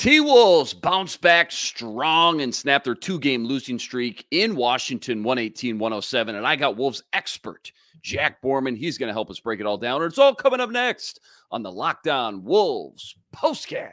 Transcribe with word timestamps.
T 0.00 0.18
Wolves 0.18 0.72
bounce 0.72 1.18
back 1.18 1.52
strong 1.52 2.40
and 2.40 2.54
snap 2.54 2.84
their 2.84 2.94
two 2.94 3.18
game 3.18 3.44
losing 3.44 3.78
streak 3.78 4.24
in 4.30 4.56
Washington 4.56 5.22
118 5.22 5.78
107. 5.78 6.36
And 6.36 6.46
I 6.46 6.56
got 6.56 6.78
Wolves 6.78 7.02
expert 7.12 7.70
Jack 8.00 8.40
Borman. 8.40 8.78
He's 8.78 8.96
going 8.96 9.08
to 9.08 9.12
help 9.12 9.28
us 9.28 9.40
break 9.40 9.60
it 9.60 9.66
all 9.66 9.76
down. 9.76 10.02
It's 10.02 10.16
all 10.16 10.34
coming 10.34 10.58
up 10.58 10.70
next 10.70 11.20
on 11.50 11.62
the 11.62 11.70
Locked 11.70 12.08
On 12.08 12.42
Wolves 12.42 13.14
postcast. 13.36 13.92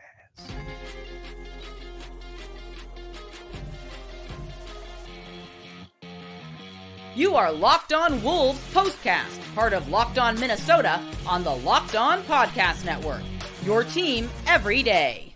You 7.18 7.36
are 7.36 7.52
Locked 7.52 7.92
On 7.92 8.24
Wolves 8.24 8.62
postcast, 8.74 9.56
part 9.56 9.74
of 9.74 9.90
Locked 9.90 10.20
On 10.20 10.40
Minnesota 10.40 11.04
on 11.28 11.44
the 11.44 11.54
Locked 11.54 11.98
On 11.98 12.24
Podcast 12.24 12.86
Network. 12.86 13.24
Your 13.64 13.84
team 13.84 14.30
every 14.46 14.82
day. 14.82 15.28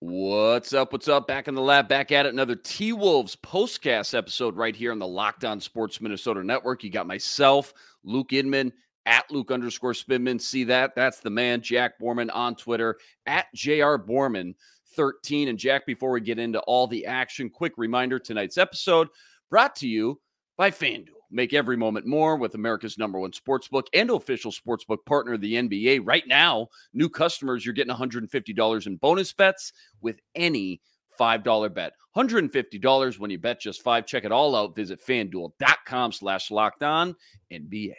What's 0.00 0.74
up? 0.74 0.92
What's 0.92 1.08
up? 1.08 1.26
Back 1.26 1.48
in 1.48 1.54
the 1.54 1.62
lab, 1.62 1.88
back 1.88 2.12
at 2.12 2.26
it. 2.26 2.34
Another 2.34 2.54
T 2.54 2.92
Wolves 2.92 3.34
postcast 3.36 4.16
episode 4.16 4.54
right 4.54 4.76
here 4.76 4.92
on 4.92 4.98
the 4.98 5.06
Locked 5.06 5.42
On 5.46 5.58
Sports 5.58 6.02
Minnesota 6.02 6.44
Network. 6.44 6.84
You 6.84 6.90
got 6.90 7.06
myself, 7.06 7.72
Luke 8.04 8.34
Inman, 8.34 8.74
at 9.06 9.30
Luke 9.30 9.50
underscore 9.50 9.94
Spinman. 9.94 10.38
See 10.38 10.64
that? 10.64 10.94
That's 10.94 11.20
the 11.20 11.30
man, 11.30 11.62
Jack 11.62 11.98
Borman 11.98 12.28
on 12.34 12.56
Twitter, 12.56 12.98
at 13.24 13.46
JR 13.54 13.96
Borman 13.96 14.54
13. 14.96 15.48
And 15.48 15.58
Jack, 15.58 15.86
before 15.86 16.10
we 16.10 16.20
get 16.20 16.38
into 16.38 16.60
all 16.60 16.86
the 16.86 17.06
action, 17.06 17.48
quick 17.48 17.72
reminder 17.78 18.18
tonight's 18.18 18.58
episode 18.58 19.08
brought 19.48 19.76
to 19.76 19.88
you 19.88 20.20
by 20.58 20.70
FanDuel. 20.70 21.15
Make 21.30 21.52
every 21.52 21.76
moment 21.76 22.06
more 22.06 22.36
with 22.36 22.54
America's 22.54 22.98
number 22.98 23.18
one 23.18 23.32
sportsbook 23.32 23.86
and 23.92 24.10
official 24.10 24.52
sportsbook 24.52 25.04
partner 25.06 25.34
of 25.34 25.40
the 25.40 25.54
NBA. 25.54 26.00
Right 26.04 26.26
now, 26.26 26.68
new 26.94 27.08
customers, 27.08 27.64
you're 27.64 27.74
getting 27.74 27.94
$150 27.94 28.86
in 28.86 28.96
bonus 28.96 29.32
bets 29.32 29.72
with 30.00 30.20
any 30.34 30.80
$5 31.18 31.74
bet. 31.74 31.92
$150 32.16 33.18
when 33.18 33.30
you 33.30 33.38
bet 33.38 33.60
just 33.60 33.82
five. 33.82 34.06
Check 34.06 34.24
it 34.24 34.32
all 34.32 34.54
out. 34.54 34.76
Visit 34.76 35.00
fanduel.com 35.04 36.12
slash 36.12 36.50
locked 36.50 36.82
on 36.82 37.14
NBA. 37.52 37.94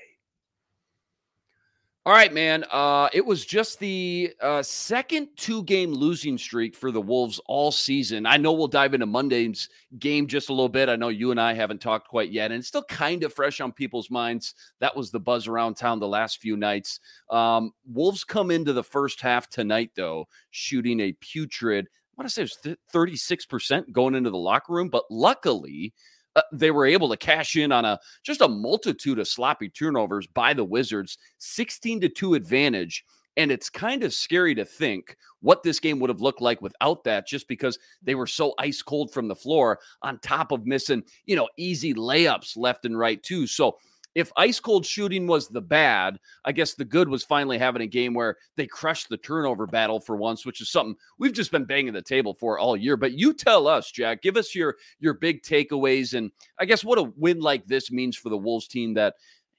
All 2.08 2.14
right, 2.14 2.34
man. 2.34 2.64
Uh, 2.72 3.10
it 3.12 3.26
was 3.26 3.46
just 3.46 3.80
the 3.80 4.34
uh, 4.40 4.64
second 4.64 5.28
two 5.36 5.62
game 5.64 5.92
losing 5.92 6.38
streak 6.38 6.74
for 6.74 6.90
the 6.90 7.02
Wolves 7.02 7.42
all 7.48 7.70
season. 7.70 8.26
I 8.26 8.38
know 8.38 8.54
we'll 8.54 8.70
dive 8.70 8.94
into 8.94 9.06
Monday's 9.06 9.68
game 10.00 10.26
just 10.26 10.48
a 10.48 10.54
little 10.54 10.70
bit. 10.70 10.88
I 10.88 10.96
know 10.96 11.10
you 11.10 11.32
and 11.32 11.42
I 11.42 11.54
haven't 11.54 11.82
talked 11.82 12.08
quite 12.08 12.32
yet, 12.32 12.50
and 12.50 12.60
it's 12.60 12.70
still 12.70 12.86
kind 12.86 13.26
of 13.26 13.34
fresh 13.34 13.60
on 13.60 13.74
people's 13.74 14.10
minds. 14.10 14.56
That 14.80 14.96
was 14.96 15.12
the 15.12 15.20
buzz 15.20 15.50
around 15.50 15.76
town 15.76 16.00
the 16.00 16.08
last 16.08 16.40
few 16.40 16.56
nights. 16.56 17.02
Um, 17.30 17.74
Wolves 17.86 18.24
come 18.24 18.52
into 18.52 18.72
the 18.72 18.86
first 18.86 19.20
half 19.20 19.50
tonight, 19.50 19.92
though, 19.94 20.30
shooting 20.52 21.02
a 21.02 21.12
putrid, 21.20 21.88
I 22.18 22.22
want 22.22 22.30
to 22.30 22.34
say 22.34 22.42
it 22.42 22.52
was 22.66 22.78
36% 22.96 23.92
going 23.92 24.16
into 24.16 24.30
the 24.30 24.38
locker 24.38 24.74
room, 24.74 24.88
but 24.88 25.04
luckily, 25.12 25.94
uh, 26.38 26.42
they 26.54 26.72
were 26.72 26.86
able 26.86 27.10
to 27.10 27.18
cash 27.18 27.56
in 27.56 27.72
on 27.72 27.84
a 27.84 28.00
just 28.24 28.42
a 28.42 28.48
multitude 28.48 29.20
of 29.20 29.28
sloppy 29.28 29.68
turnovers 29.70 30.28
by 30.28 30.54
the 30.54 30.64
Wizards, 30.64 31.18
16 31.40 32.02
to 32.02 32.10
2 32.10 32.36
advantage. 32.36 33.04
And 33.36 33.52
it's 33.52 33.70
kind 33.70 34.04
of 34.04 34.14
scary 34.16 34.56
to 34.56 34.66
think 34.66 35.16
what 35.42 35.62
this 35.62 35.80
game 35.80 36.00
would 36.00 36.10
have 36.10 36.22
looked 36.22 36.42
like 36.42 36.62
without 36.62 37.04
that, 37.04 37.28
just 37.28 37.48
because 37.48 37.78
they 38.02 38.16
were 38.16 38.26
so 38.26 38.54
ice 38.58 38.82
cold 38.82 39.14
from 39.14 39.28
the 39.28 39.36
floor, 39.36 39.80
on 40.02 40.20
top 40.20 40.52
of 40.52 40.66
missing, 40.66 41.04
you 41.26 41.36
know, 41.36 41.48
easy 41.58 41.94
layups 41.94 42.58
left 42.58 42.86
and 42.86 42.98
right, 42.98 43.22
too. 43.22 43.46
So 43.46 43.78
if 44.18 44.32
ice 44.36 44.60
cold 44.60 44.84
shooting 44.84 45.28
was 45.28 45.48
the 45.48 45.62
bad, 45.62 46.18
I 46.44 46.52
guess 46.52 46.74
the 46.74 46.84
good 46.84 47.08
was 47.08 47.24
finally 47.24 47.60
having 47.60 47.84
a 47.84 47.88
game 47.88 48.16
where 48.16 48.38
they 48.56 48.66
crushed 48.66 49.10
the 49.10 49.18
turnover 49.18 49.68
battle 49.68 50.00
for 50.00 50.16
once, 50.16 50.44
which 50.44 50.60
is 50.60 50.72
something 50.72 50.96
we've 51.20 51.34
just 51.34 51.52
been 51.52 51.66
banging 51.66 51.94
the 51.94 52.02
table 52.02 52.34
for 52.34 52.58
all 52.58 52.76
year. 52.76 52.98
But 52.98 53.12
you 53.12 53.32
tell 53.32 53.68
us, 53.68 53.92
Jack, 53.92 54.24
give 54.24 54.36
us 54.36 54.56
your 54.56 54.78
your 55.00 55.14
big 55.14 55.44
takeaways 55.44 56.16
and 56.16 56.32
I 56.58 56.66
guess 56.66 56.84
what 56.84 56.98
a 56.98 57.04
win 57.16 57.42
like 57.42 57.66
this 57.66 57.92
means 57.92 58.18
for 58.18 58.30
the 58.30 58.38
Wolves 58.40 58.68
team 58.68 58.96
that 58.96 59.14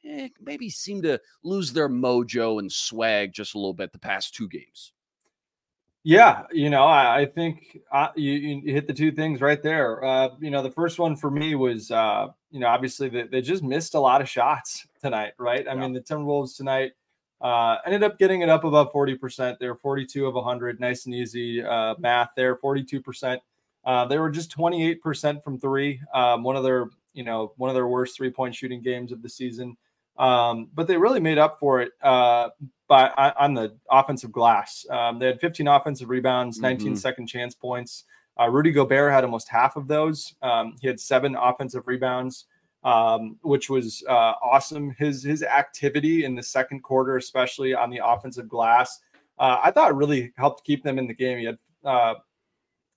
eh, 0.04 0.28
maybe 0.40 0.68
seem 0.70 1.02
to 1.02 1.20
lose 1.44 1.72
their 1.72 1.88
mojo 1.88 2.58
and 2.58 2.70
swag 2.70 3.32
just 3.32 3.54
a 3.54 3.58
little 3.58 3.74
bit 3.74 3.92
the 3.92 3.98
past 4.00 4.34
two 4.34 4.48
games. 4.48 4.92
Yeah, 6.08 6.44
you 6.50 6.70
know, 6.70 6.84
I, 6.84 7.20
I 7.20 7.26
think 7.26 7.82
uh, 7.92 8.08
you, 8.16 8.32
you, 8.32 8.72
hit 8.72 8.86
the 8.86 8.94
two 8.94 9.12
things 9.12 9.42
right 9.42 9.62
there. 9.62 10.02
Uh, 10.02 10.30
you 10.40 10.50
know, 10.50 10.62
the 10.62 10.70
first 10.70 10.98
one 10.98 11.14
for 11.14 11.30
me 11.30 11.54
was, 11.54 11.90
uh, 11.90 12.28
you 12.50 12.60
know, 12.60 12.66
obviously 12.66 13.10
they, 13.10 13.24
they 13.24 13.42
just 13.42 13.62
missed 13.62 13.92
a 13.92 14.00
lot 14.00 14.22
of 14.22 14.28
shots 14.28 14.86
tonight, 15.02 15.34
right? 15.36 15.68
I 15.68 15.74
yeah. 15.74 15.80
mean, 15.80 15.92
the 15.92 16.00
Timberwolves 16.00 16.56
tonight 16.56 16.92
uh, 17.42 17.76
ended 17.84 18.04
up 18.04 18.18
getting 18.18 18.40
it 18.40 18.48
up 18.48 18.64
above 18.64 18.90
40%. 18.90 19.58
They 19.58 19.68
were 19.68 19.74
42 19.74 20.24
of 20.24 20.34
100, 20.34 20.80
nice 20.80 21.04
and 21.04 21.14
easy 21.14 21.62
uh, 21.62 21.94
math 21.98 22.30
there, 22.34 22.56
42%. 22.56 23.38
Uh, 23.84 24.06
they 24.06 24.16
were 24.16 24.30
just 24.30 24.56
28% 24.56 25.44
from 25.44 25.60
three, 25.60 26.00
um, 26.14 26.42
one 26.42 26.56
of 26.56 26.64
their, 26.64 26.86
you 27.12 27.22
know, 27.22 27.52
one 27.58 27.68
of 27.68 27.74
their 27.74 27.86
worst 27.86 28.16
three 28.16 28.30
point 28.30 28.54
shooting 28.54 28.80
games 28.80 29.12
of 29.12 29.20
the 29.20 29.28
season. 29.28 29.76
Um, 30.16 30.70
but 30.72 30.86
they 30.86 30.96
really 30.96 31.20
made 31.20 31.36
up 31.36 31.58
for 31.60 31.82
it 31.82 31.92
uh, 32.02 32.48
by 32.88 33.10
on 33.38 33.54
the 33.54 33.76
offensive 33.90 34.32
glass. 34.32 34.86
Um, 34.90 35.18
they 35.18 35.26
had 35.26 35.40
15 35.40 35.68
offensive 35.68 36.08
rebounds, 36.08 36.58
19 36.58 36.86
mm-hmm. 36.86 36.96
second 36.96 37.26
chance 37.26 37.54
points. 37.54 38.04
Uh, 38.40 38.48
Rudy 38.48 38.72
Gobert 38.72 39.12
had 39.12 39.24
almost 39.24 39.48
half 39.48 39.76
of 39.76 39.86
those. 39.86 40.34
Um, 40.42 40.76
he 40.80 40.86
had 40.86 40.98
seven 40.98 41.36
offensive 41.36 41.86
rebounds, 41.86 42.46
um, 42.84 43.36
which 43.42 43.68
was 43.68 44.02
uh, 44.08 44.34
awesome. 44.42 44.94
His 44.98 45.22
his 45.22 45.42
activity 45.42 46.24
in 46.24 46.34
the 46.34 46.42
second 46.42 46.80
quarter, 46.80 47.16
especially 47.16 47.74
on 47.74 47.90
the 47.90 48.00
offensive 48.04 48.48
glass, 48.48 49.00
uh, 49.38 49.58
I 49.62 49.70
thought 49.70 49.96
really 49.96 50.32
helped 50.36 50.64
keep 50.64 50.82
them 50.82 50.98
in 50.98 51.06
the 51.06 51.14
game. 51.14 51.38
He 51.38 51.44
had 51.44 51.58
uh, 51.84 52.14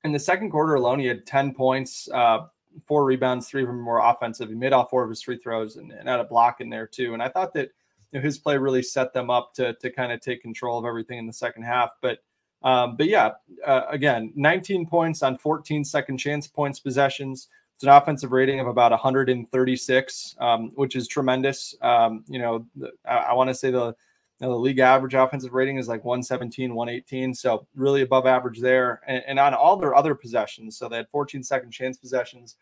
in 0.04 0.12
the 0.12 0.20
second 0.20 0.52
quarter 0.52 0.76
alone, 0.76 1.00
he 1.00 1.06
had 1.06 1.26
10 1.26 1.54
points, 1.54 2.10
uh, 2.14 2.48
four 2.88 3.06
rebounds, 3.06 3.48
three 3.48 3.62
of 3.62 3.68
them 3.68 3.86
were 3.86 4.00
offensive. 4.00 4.50
He 4.50 4.56
made 4.56 4.74
all 4.74 4.88
four 4.88 5.04
of 5.04 5.10
his 5.10 5.22
free 5.22 5.38
throws 5.38 5.76
and, 5.76 5.92
and 5.92 6.08
had 6.08 6.20
a 6.20 6.26
block 6.26 6.62
in 6.62 6.70
there 6.70 6.88
too. 6.88 7.14
And 7.14 7.22
I 7.22 7.30
thought 7.30 7.54
that 7.54 7.70
his 8.12 8.38
play 8.38 8.58
really 8.58 8.84
set 8.84 9.14
them 9.14 9.30
up 9.30 9.54
to 9.56 9.74
to 9.76 9.90
kind 9.90 10.12
of 10.12 10.20
take 10.22 10.42
control 10.42 10.78
of 10.78 10.86
everything 10.86 11.18
in 11.20 11.28
the 11.28 11.34
second 11.34 11.64
half. 11.64 11.92
But 12.02 12.20
um, 12.64 12.96
but 12.96 13.08
yeah, 13.08 13.32
uh, 13.66 13.84
again, 13.90 14.32
19 14.36 14.86
points 14.86 15.24
on 15.24 15.38
14 15.38 15.84
second 15.84 16.18
chance 16.18 16.48
points 16.48 16.80
possessions. 16.80 17.48
It's 17.76 17.84
an 17.84 17.90
offensive 17.90 18.32
rating 18.32 18.60
of 18.60 18.68
about 18.68 18.92
136, 18.92 20.36
um, 20.40 20.70
which 20.76 20.96
is 20.96 21.08
tremendous. 21.08 21.74
Um, 21.82 22.24
you 22.28 22.38
know, 22.38 22.66
I, 23.08 23.16
I 23.18 23.34
want 23.34 23.50
to 23.50 23.56
say 23.56 23.72
the 23.72 23.96
you 24.42 24.48
know, 24.48 24.54
the 24.54 24.60
league 24.60 24.80
average 24.80 25.14
offensive 25.14 25.54
rating 25.54 25.78
is 25.78 25.88
like 25.88 26.04
117, 26.04 26.74
118. 26.74 27.34
So 27.34 27.68
really 27.76 28.02
above 28.02 28.26
average 28.26 28.60
there. 28.60 29.02
And, 29.08 29.24
and, 29.28 29.40
on 29.40 29.54
all 29.54 29.78
their 29.78 29.96
other 29.96 30.16
possessions, 30.16 30.78
so 30.78 30.90
they 30.90 30.98
had 30.98 31.10
14 31.10 31.44
second 31.44 31.70
chance 31.70 31.98
possessions, 31.98 32.56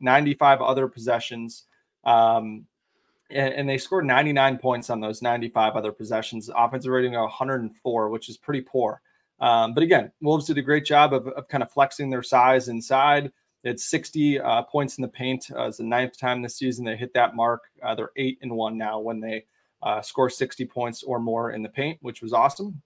95 0.00 0.62
other 0.62 0.88
possessions. 0.88 1.64
Um, 2.04 2.64
and, 3.30 3.68
they 3.68 3.78
scored 3.78 4.04
99 4.04 4.58
points 4.58 4.90
on 4.90 5.00
those 5.00 5.22
95 5.22 5.74
other 5.74 5.92
possessions. 5.92 6.50
Offensive 6.54 6.92
rating 6.92 7.16
of 7.16 7.22
104, 7.22 8.08
which 8.10 8.28
is 8.28 8.36
pretty 8.36 8.60
poor. 8.60 9.00
Um, 9.40 9.74
but 9.74 9.82
again, 9.82 10.12
Wolves 10.20 10.46
did 10.46 10.58
a 10.58 10.62
great 10.62 10.84
job 10.84 11.12
of, 11.12 11.28
of, 11.28 11.48
kind 11.48 11.62
of 11.62 11.70
flexing 11.70 12.08
their 12.08 12.22
size 12.22 12.68
inside. 12.68 13.32
They 13.62 13.70
had 13.70 13.80
60 13.80 14.40
uh, 14.40 14.62
points 14.62 14.96
in 14.96 15.02
the 15.02 15.08
paint. 15.08 15.50
Uh, 15.54 15.70
the 15.76 15.82
ninth 15.82 16.18
time 16.18 16.40
this 16.40 16.56
season 16.56 16.84
they 16.84 16.96
hit 16.96 17.12
that 17.14 17.34
mark. 17.34 17.64
Uh, 17.82 17.94
they're 17.94 18.12
eight 18.16 18.38
and 18.42 18.52
one 18.52 18.78
now 18.78 19.00
when 19.00 19.20
they 19.20 19.44
uh, 19.82 20.00
score 20.00 20.30
60 20.30 20.64
points 20.66 21.02
or 21.02 21.18
more 21.18 21.50
in 21.50 21.62
the 21.62 21.68
paint, 21.68 21.98
which 22.00 22.22
was 22.22 22.32
awesome. 22.32 22.80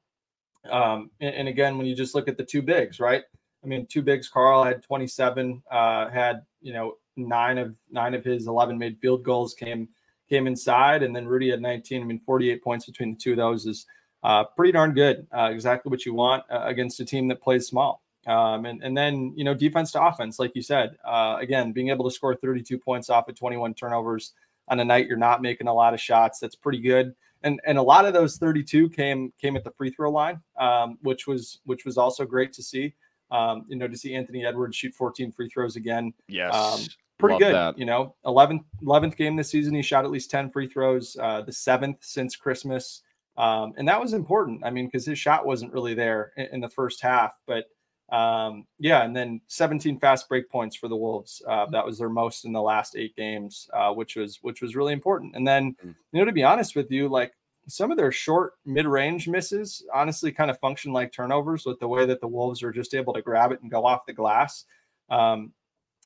Um, 0.69 1.11
and, 1.21 1.35
and, 1.35 1.49
again, 1.49 1.79
when 1.79 1.87
you 1.87 1.95
just 1.95 2.15
look 2.15 2.29
at 2.29 2.37
the 2.37 2.45
two 2.45 2.63
bigs, 2.63 3.01
right? 3.01 3.23
I 3.63 3.67
mean, 3.67 3.87
two 3.87 4.03
bigs. 4.03 4.29
Karl 4.29 4.65
had 4.65 4.83
27, 4.83 5.63
uh, 5.71 6.09
had 6.09 6.43
you 6.61 6.73
know 6.73 6.97
nine 7.17 7.59
of 7.59 7.75
nine 7.91 8.15
of 8.15 8.25
his 8.25 8.47
11 8.47 8.79
made 8.79 8.99
field 9.01 9.23
goals 9.23 9.55
came 9.55 9.89
came 10.31 10.47
inside, 10.47 11.03
and 11.03 11.15
then 11.15 11.27
Rudy 11.27 11.51
had 11.51 11.61
19. 11.61 12.01
I 12.01 12.05
mean, 12.05 12.21
48 12.21 12.65
points 12.65 12.87
between 12.87 13.13
the 13.13 13.19
two 13.19 13.33
of 13.33 13.37
those 13.37 13.67
is 13.67 13.87
uh, 14.23 14.45
pretty 14.45 14.73
darn 14.73 14.95
good. 14.95 15.27
Uh, 15.37 15.51
exactly 15.53 15.91
what 15.91 16.07
you 16.07 16.15
want 16.15 16.45
uh, 16.51 16.63
against 16.65 17.01
a 17.01 17.05
team 17.05 17.29
that 17.29 17.43
plays 17.43 17.67
small. 17.67 18.03
Um, 18.27 18.67
and, 18.67 18.83
and 18.83 18.97
then, 18.97 19.33
you 19.35 19.45
know, 19.45 19.55
defense 19.55 19.93
to 19.93 20.03
offense, 20.03 20.39
like 20.39 20.53
you 20.55 20.63
said, 20.63 20.97
uh, 21.07 21.39
again, 21.41 21.73
being 21.73 21.89
able 21.89 22.05
to 22.09 22.15
score 22.15 22.35
32 22.35 22.79
points 22.79 23.11
off 23.11 23.29
of 23.29 23.35
21 23.35 23.75
turnovers 23.75 24.33
on 24.69 24.79
a 24.79 24.85
night 24.85 25.07
you're 25.07 25.17
not 25.17 25.43
making 25.43 25.67
a 25.67 25.75
lot 25.75 25.95
of 25.95 26.01
shots. 26.01 26.39
That's 26.39 26.55
pretty 26.55 26.81
good. 26.81 27.15
And 27.43 27.59
and 27.65 27.79
a 27.79 27.83
lot 27.83 28.05
of 28.05 28.13
those 28.13 28.37
32 28.37 28.91
came 28.91 29.33
came 29.41 29.57
at 29.57 29.65
the 29.65 29.71
free 29.71 29.91
throw 29.91 30.11
line, 30.11 30.41
um, 30.59 30.99
which 31.03 31.27
was 31.27 31.61
which 31.65 31.87
was 31.87 31.97
also 31.97 32.27
great 32.27 32.53
to 32.53 32.63
see. 32.63 32.95
Um, 33.31 33.65
you 33.69 33.77
know, 33.77 33.89
to 33.89 33.97
see 33.97 34.15
Anthony 34.15 34.45
Edwards 34.45 34.77
shoot 34.77 34.95
14 34.95 35.33
free 35.33 35.49
throws 35.49 35.77
again. 35.77 36.13
Yes. 36.29 36.55
Um, 36.55 36.81
pretty 37.21 37.35
Love 37.35 37.41
good. 37.41 37.55
That. 37.55 37.79
You 37.79 37.85
know, 37.85 38.15
11th 38.25 38.65
11th 38.83 39.17
game 39.17 39.37
this 39.37 39.51
season, 39.51 39.75
he 39.75 39.83
shot 39.83 40.05
at 40.05 40.11
least 40.11 40.31
10 40.31 40.51
free 40.51 40.67
throws. 40.67 41.17
Uh, 41.21 41.43
the 41.43 41.53
seventh 41.53 41.99
since 42.01 42.37
Christmas, 42.37 43.03
um, 43.37 43.73
and 43.77 43.87
that 43.89 44.01
was 44.01 44.13
important. 44.13 44.65
I 44.65 44.71
mean, 44.71 44.87
because 44.87 45.07
his 45.07 45.19
shot 45.19 45.47
wasn't 45.47 45.73
really 45.73 45.95
there 45.95 46.33
in, 46.37 46.47
in 46.53 46.61
the 46.61 46.69
first 46.69 47.01
half, 47.01 47.33
but 47.47 47.67
um, 48.11 48.67
yeah, 48.79 49.05
and 49.05 49.15
then 49.15 49.41
17 49.47 50.01
fast 50.01 50.29
break 50.29 50.51
points 50.51 50.75
for 50.75 50.89
the 50.89 50.97
Wolves. 50.97 51.43
Uh, 51.47 51.67
that 51.67 51.87
was 51.87 51.99
their 51.99 52.09
most 52.09 52.45
in 52.45 52.53
the 52.53 52.61
last 52.61 52.97
eight 52.97 53.15
games, 53.15 53.69
uh, 53.73 53.93
which 53.93 54.17
was 54.17 54.39
which 54.43 54.61
was 54.61 54.75
really 54.75 54.93
important. 54.93 55.37
And 55.37 55.47
then, 55.47 55.77
mm. 55.85 55.95
you 56.13 56.19
know, 56.19 56.25
to 56.25 56.33
be 56.33 56.43
honest 56.43 56.75
with 56.75 56.91
you, 56.91 57.09
like 57.09 57.33
some 57.69 57.91
of 57.91 57.97
their 57.97 58.11
short 58.11 58.55
mid-range 58.67 59.29
misses 59.29 59.85
honestly 59.95 60.33
kind 60.33 60.51
of 60.51 60.59
function 60.59 60.93
like 60.93 61.13
turnovers 61.13 61.65
with 61.67 61.79
the 61.79 61.87
way 61.87 62.05
that 62.05 62.21
the 62.21 62.27
Wolves 62.27 62.63
are 62.63 62.73
just 62.73 62.95
able 62.95 63.13
to 63.13 63.23
grab 63.23 63.53
it 63.53 63.63
and 63.63 63.71
go 63.71 63.87
off 63.87 64.07
the 64.07 64.13
glass. 64.13 64.65
Um, 65.09 65.53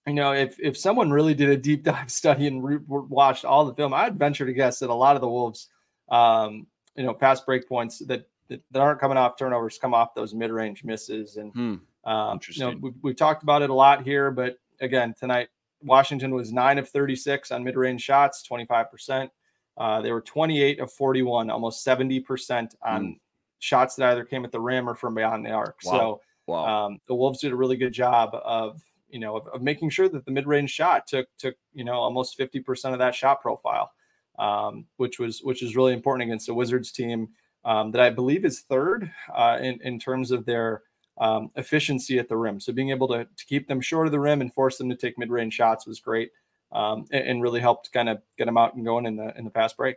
you 0.06 0.14
know, 0.14 0.32
if 0.32 0.58
if 0.60 0.76
someone 0.76 1.10
really 1.10 1.34
did 1.34 1.48
a 1.48 1.56
deep 1.56 1.82
dive 1.84 2.10
study 2.10 2.46
and 2.46 2.62
re- 2.62 2.78
watched 2.86 3.44
all 3.44 3.64
the 3.64 3.74
film, 3.74 3.94
I'd 3.94 4.18
venture 4.18 4.46
to 4.46 4.52
guess 4.52 4.78
that 4.80 4.90
a 4.90 4.94
lot 4.94 5.16
of 5.16 5.20
the 5.20 5.28
Wolves, 5.28 5.68
um, 6.10 6.66
you 6.96 7.04
know, 7.04 7.14
past 7.14 7.46
break 7.46 7.68
points 7.68 7.98
that, 8.00 8.28
that, 8.48 8.62
that 8.70 8.80
aren't 8.80 9.00
coming 9.00 9.16
off 9.16 9.38
turnovers 9.38 9.78
come 9.78 9.94
off 9.94 10.14
those 10.14 10.34
mid 10.34 10.50
range 10.50 10.84
misses. 10.84 11.36
And 11.36 11.52
hmm. 11.52 12.10
um, 12.10 12.40
you 12.50 12.64
know, 12.64 12.74
we've, 12.80 12.94
we've 13.02 13.16
talked 13.16 13.42
about 13.42 13.62
it 13.62 13.70
a 13.70 13.74
lot 13.74 14.04
here, 14.04 14.30
but 14.30 14.58
again, 14.80 15.14
tonight 15.18 15.48
Washington 15.82 16.34
was 16.34 16.52
nine 16.52 16.78
of 16.78 16.88
thirty 16.88 17.16
six 17.16 17.50
on 17.50 17.64
mid 17.64 17.76
range 17.76 18.02
shots, 18.02 18.42
twenty 18.42 18.66
five 18.66 18.90
percent. 18.90 19.30
Uh, 19.76 20.00
they 20.00 20.12
were 20.12 20.20
28 20.20 20.78
of 20.78 20.92
41, 20.92 21.50
almost 21.50 21.84
70% 21.84 22.74
on 22.82 23.04
mm. 23.04 23.18
shots 23.58 23.96
that 23.96 24.12
either 24.12 24.24
came 24.24 24.44
at 24.44 24.52
the 24.52 24.60
rim 24.60 24.88
or 24.88 24.94
from 24.94 25.16
beyond 25.16 25.44
the 25.44 25.50
arc. 25.50 25.78
Wow. 25.84 25.92
So 25.92 26.20
wow. 26.46 26.86
Um, 26.86 26.98
the 27.08 27.14
Wolves 27.16 27.40
did 27.40 27.50
a 27.50 27.56
really 27.56 27.76
good 27.76 27.92
job 27.92 28.30
of, 28.34 28.80
you 29.08 29.20
know, 29.20 29.36
of, 29.36 29.46
of 29.48 29.62
making 29.62 29.90
sure 29.90 30.08
that 30.08 30.24
the 30.24 30.30
mid-range 30.30 30.70
shot 30.70 31.06
took 31.06 31.28
took, 31.38 31.54
you 31.72 31.84
know, 31.84 31.94
almost 31.94 32.38
50% 32.38 32.92
of 32.92 32.98
that 32.98 33.14
shot 33.14 33.40
profile, 33.40 33.90
um, 34.38 34.86
which 34.96 35.18
was 35.18 35.40
which 35.42 35.62
is 35.62 35.76
really 35.76 35.92
important 35.92 36.28
against 36.28 36.46
the 36.46 36.54
Wizards 36.54 36.92
team 36.92 37.28
um, 37.64 37.90
that 37.92 38.00
I 38.00 38.10
believe 38.10 38.44
is 38.44 38.60
third 38.60 39.10
uh, 39.34 39.58
in 39.60 39.80
in 39.82 39.98
terms 39.98 40.30
of 40.30 40.44
their 40.44 40.82
um, 41.18 41.50
efficiency 41.56 42.18
at 42.18 42.28
the 42.28 42.36
rim. 42.36 42.60
So 42.60 42.72
being 42.72 42.90
able 42.90 43.08
to, 43.08 43.24
to 43.24 43.46
keep 43.46 43.68
them 43.68 43.80
short 43.80 44.06
of 44.06 44.12
the 44.12 44.20
rim 44.20 44.40
and 44.40 44.52
force 44.52 44.78
them 44.78 44.88
to 44.90 44.96
take 44.96 45.16
mid-range 45.16 45.54
shots 45.54 45.86
was 45.86 46.00
great 46.00 46.30
um, 46.72 47.04
and, 47.12 47.28
and, 47.28 47.42
really 47.42 47.60
helped 47.60 47.92
kind 47.92 48.08
of 48.08 48.20
get 48.36 48.46
them 48.46 48.58
out 48.58 48.74
and 48.74 48.84
going 48.84 49.06
in 49.06 49.16
the 49.16 49.36
in 49.38 49.44
the 49.44 49.50
fast 49.50 49.76
break. 49.76 49.96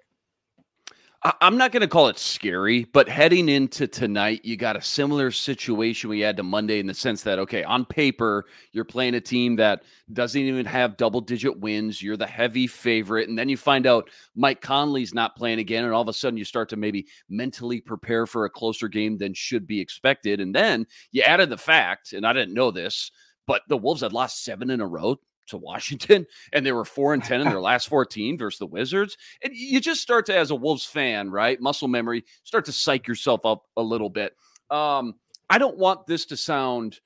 I'm 1.24 1.58
not 1.58 1.72
going 1.72 1.82
to 1.82 1.88
call 1.88 2.10
it 2.10 2.20
scary, 2.20 2.84
but 2.94 3.10
heading 3.10 3.50
into 3.50 3.88
tonight, 3.88 4.46
you 4.46 4.56
got 4.56 4.76
a 4.76 4.82
similar 4.82 5.32
situation 5.32 6.12
we 6.12 6.20
had 6.20 6.38
to 6.38 6.44
Monday 6.44 6.80
in 6.80 6.86
the 6.86 6.94
sense 6.94 7.24
that, 7.24 7.40
okay, 7.40 7.64
on 7.64 7.86
paper, 7.86 8.46
you're 8.72 8.86
playing 8.86 9.16
a 9.16 9.22
team 9.22 9.56
that 9.56 9.82
doesn't 10.14 10.40
even 10.40 10.66
have 10.68 10.96
double 10.96 11.20
digit 11.20 11.60
wins. 11.60 12.04
You're 12.04 12.18
the 12.18 12.28
heavy 12.28 12.68
favorite. 12.68 13.30
And 13.30 13.38
then 13.38 13.50
you 13.50 13.58
find 13.58 13.88
out 13.88 14.12
Mike 14.36 14.62
Conley's 14.62 15.14
not 15.14 15.36
playing 15.36 15.58
again. 15.58 15.86
And 15.86 15.94
all 15.94 16.04
of 16.04 16.08
a 16.08 16.14
sudden, 16.14 16.38
you 16.38 16.46
start 16.46 16.70
to 16.70 16.78
maybe 16.78 17.08
mentally 17.30 17.82
prepare 17.82 18.28
for 18.28 18.46
a 18.46 18.50
closer 18.50 18.88
game 18.88 19.18
than 19.18 19.34
should 19.34 19.66
be 19.66 19.82
expected. 19.82 20.40
And 20.40 20.54
then 20.54 20.86
you 21.12 21.24
added 21.24 21.50
the 21.50 21.58
fact, 21.58 22.14
and 22.14 22.28
I 22.28 22.34
didn't 22.34 22.54
know 22.54 22.70
this, 22.70 23.12
but 23.48 23.64
the 23.70 23.78
Wolves 23.78 24.02
had 24.02 24.14
lost 24.14 24.44
seven 24.44 24.70
in 24.70 24.82
a 24.82 24.88
row 24.88 25.20
to 25.48 25.58
Washington, 25.58 26.26
and 26.54 26.66
they 26.66 26.72
were 26.72 26.86
four 26.86 27.14
and 27.14 27.24
ten 27.24 27.42
in 27.42 27.48
their 27.48 27.62
last 27.62 27.88
fourteen 27.88 28.38
versus 28.38 28.60
the 28.60 28.66
Wizards. 28.66 29.18
And 29.44 29.54
you 29.56 29.80
just 29.80 30.02
start 30.02 30.26
to, 30.28 30.38
as 30.38 30.52
a 30.52 30.56
Wolves 30.56 30.86
fan, 30.86 31.30
right, 31.30 31.60
muscle 31.60 31.88
memory, 31.88 32.24
start 32.44 32.66
to 32.66 32.72
psych 32.72 33.08
yourself 33.08 33.46
up 33.46 33.66
a 33.78 33.82
little 33.82 34.10
bit. 34.10 34.36
Um, 34.70 35.16
I 35.50 35.58
don't 35.58 35.78
want 35.78 36.08
this 36.08 36.26
to 36.28 36.38
sound 36.38 37.00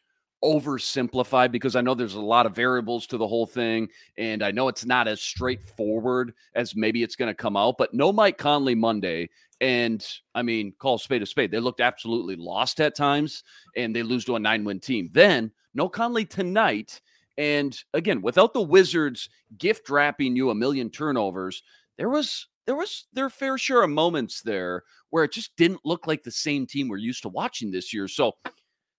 oversimplified 0.44 1.52
because 1.52 1.76
I 1.76 1.82
know 1.82 1.94
there's 1.94 2.16
a 2.16 2.22
lot 2.22 2.46
of 2.46 2.56
variables 2.56 3.06
to 3.08 3.18
the 3.18 3.28
whole 3.28 3.46
thing, 3.46 3.90
and 4.18 4.44
I 4.44 4.52
know 4.52 4.68
it's 4.68 4.86
not 4.86 5.08
as 5.08 5.22
straightforward 5.22 6.34
as 6.56 6.76
maybe 6.76 7.04
it's 7.04 7.16
going 7.16 7.30
to 7.30 7.36
come 7.36 7.56
out. 7.56 7.78
But 7.78 7.94
no 7.94 8.12
Mike 8.12 8.38
Conley 8.38 8.76
Monday, 8.76 9.30
and 9.60 10.06
I 10.34 10.42
mean, 10.42 10.74
call 10.80 10.98
spade 10.98 11.22
a 11.22 11.26
spade. 11.26 11.52
They 11.52 11.60
looked 11.60 11.82
absolutely 11.82 12.36
lost 12.36 12.82
at 12.82 12.96
times, 12.96 13.44
and 13.76 13.96
they 13.96 14.04
lose 14.04 14.26
to 14.26 14.36
a 14.36 14.40
nine-win 14.40 14.80
team. 14.80 15.10
Then 15.12 15.52
no 15.74 15.88
Conley 15.88 16.26
tonight 16.26 17.02
and 17.38 17.78
again, 17.94 18.22
without 18.22 18.54
the 18.54 18.62
Wizards 18.62 19.30
gift 19.58 19.90
wrapping 19.90 20.36
you 20.36 20.50
a 20.50 20.56
million 20.56 20.90
turnovers, 20.90 21.64
there 21.98 22.10
was 22.10 22.48
there 22.68 22.76
was 22.76 23.08
their 23.14 23.30
fair 23.30 23.58
share 23.58 23.84
of 23.84 23.90
moments 23.90 24.42
there 24.42 24.84
where 25.10 25.24
it 25.24 25.32
just 25.32 25.56
didn't 25.58 25.82
look 25.84 26.08
like 26.08 26.24
the 26.24 26.32
same 26.32 26.66
team 26.66 26.88
we're 26.88 26.98
used 26.98 27.24
to 27.24 27.30
watching 27.30 27.72
this 27.72 27.94
year. 27.94 28.08
So 28.08 28.34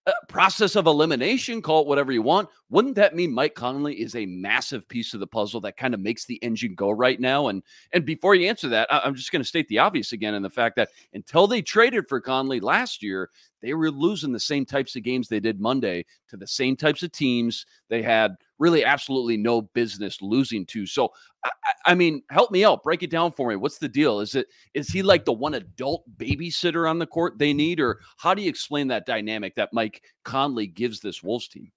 uh, 0.04 0.12
process 0.28 0.74
of 0.74 0.86
elimination, 0.86 1.62
call 1.62 1.82
it 1.82 1.86
whatever 1.86 2.10
you 2.10 2.22
want. 2.22 2.48
Wouldn't 2.70 2.96
that 2.96 3.14
mean 3.14 3.32
Mike 3.32 3.54
Conley 3.54 3.94
is 4.00 4.16
a 4.16 4.26
massive 4.26 4.88
piece 4.88 5.14
of 5.14 5.20
the 5.20 5.28
puzzle 5.28 5.60
that 5.60 5.76
kind 5.76 5.94
of 5.94 6.00
makes 6.00 6.24
the 6.24 6.42
engine 6.42 6.74
go 6.74 6.90
right 6.90 7.20
now? 7.20 7.48
And 7.48 7.62
and 7.92 8.04
before 8.04 8.34
you 8.34 8.48
answer 8.48 8.68
that, 8.70 8.92
I, 8.92 9.00
I'm 9.04 9.14
just 9.14 9.30
going 9.30 9.42
to 9.42 9.48
state 9.48 9.68
the 9.68 9.78
obvious 9.78 10.12
again, 10.12 10.34
in 10.34 10.42
the 10.42 10.50
fact 10.50 10.74
that 10.76 10.88
until 11.14 11.46
they 11.46 11.62
traded 11.62 12.08
for 12.08 12.20
Conley 12.20 12.58
last 12.58 13.00
year, 13.00 13.30
they 13.62 13.74
were 13.74 13.90
losing 13.90 14.32
the 14.32 14.40
same 14.40 14.66
types 14.66 14.96
of 14.96 15.02
games 15.02 15.28
they 15.28 15.40
did 15.40 15.60
Monday 15.60 16.04
to 16.28 16.36
the 16.36 16.46
same 16.46 16.76
types 16.76 17.02
of 17.02 17.12
teams 17.12 17.64
they 17.88 18.02
had 18.02 18.34
really 18.58 18.84
absolutely 18.84 19.36
no 19.36 19.62
business 19.62 20.20
losing 20.20 20.66
to. 20.66 20.86
So, 20.86 21.12
I, 21.44 21.50
I, 21.86 21.94
mean, 21.94 22.22
help 22.30 22.50
me 22.50 22.64
out, 22.64 22.82
break 22.82 23.02
it 23.02 23.10
down 23.10 23.32
for 23.32 23.48
me. 23.48 23.56
What's 23.56 23.78
the 23.78 23.88
deal? 23.88 24.20
Is 24.20 24.34
it 24.34 24.46
is 24.74 24.88
he 24.88 25.02
like 25.02 25.24
the 25.24 25.32
one 25.32 25.54
adult 25.54 26.04
babysitter 26.16 26.88
on 26.88 26.98
the 26.98 27.06
court 27.06 27.38
they 27.38 27.52
need, 27.52 27.80
or 27.80 28.00
how 28.18 28.34
do 28.34 28.42
you 28.42 28.48
explain 28.48 28.88
that 28.88 29.06
dynamic 29.06 29.54
that 29.56 29.72
Mike 29.72 30.02
Conley 30.24 30.66
gives 30.66 31.00
this 31.00 31.22
Wolves 31.22 31.48
team? 31.48 31.70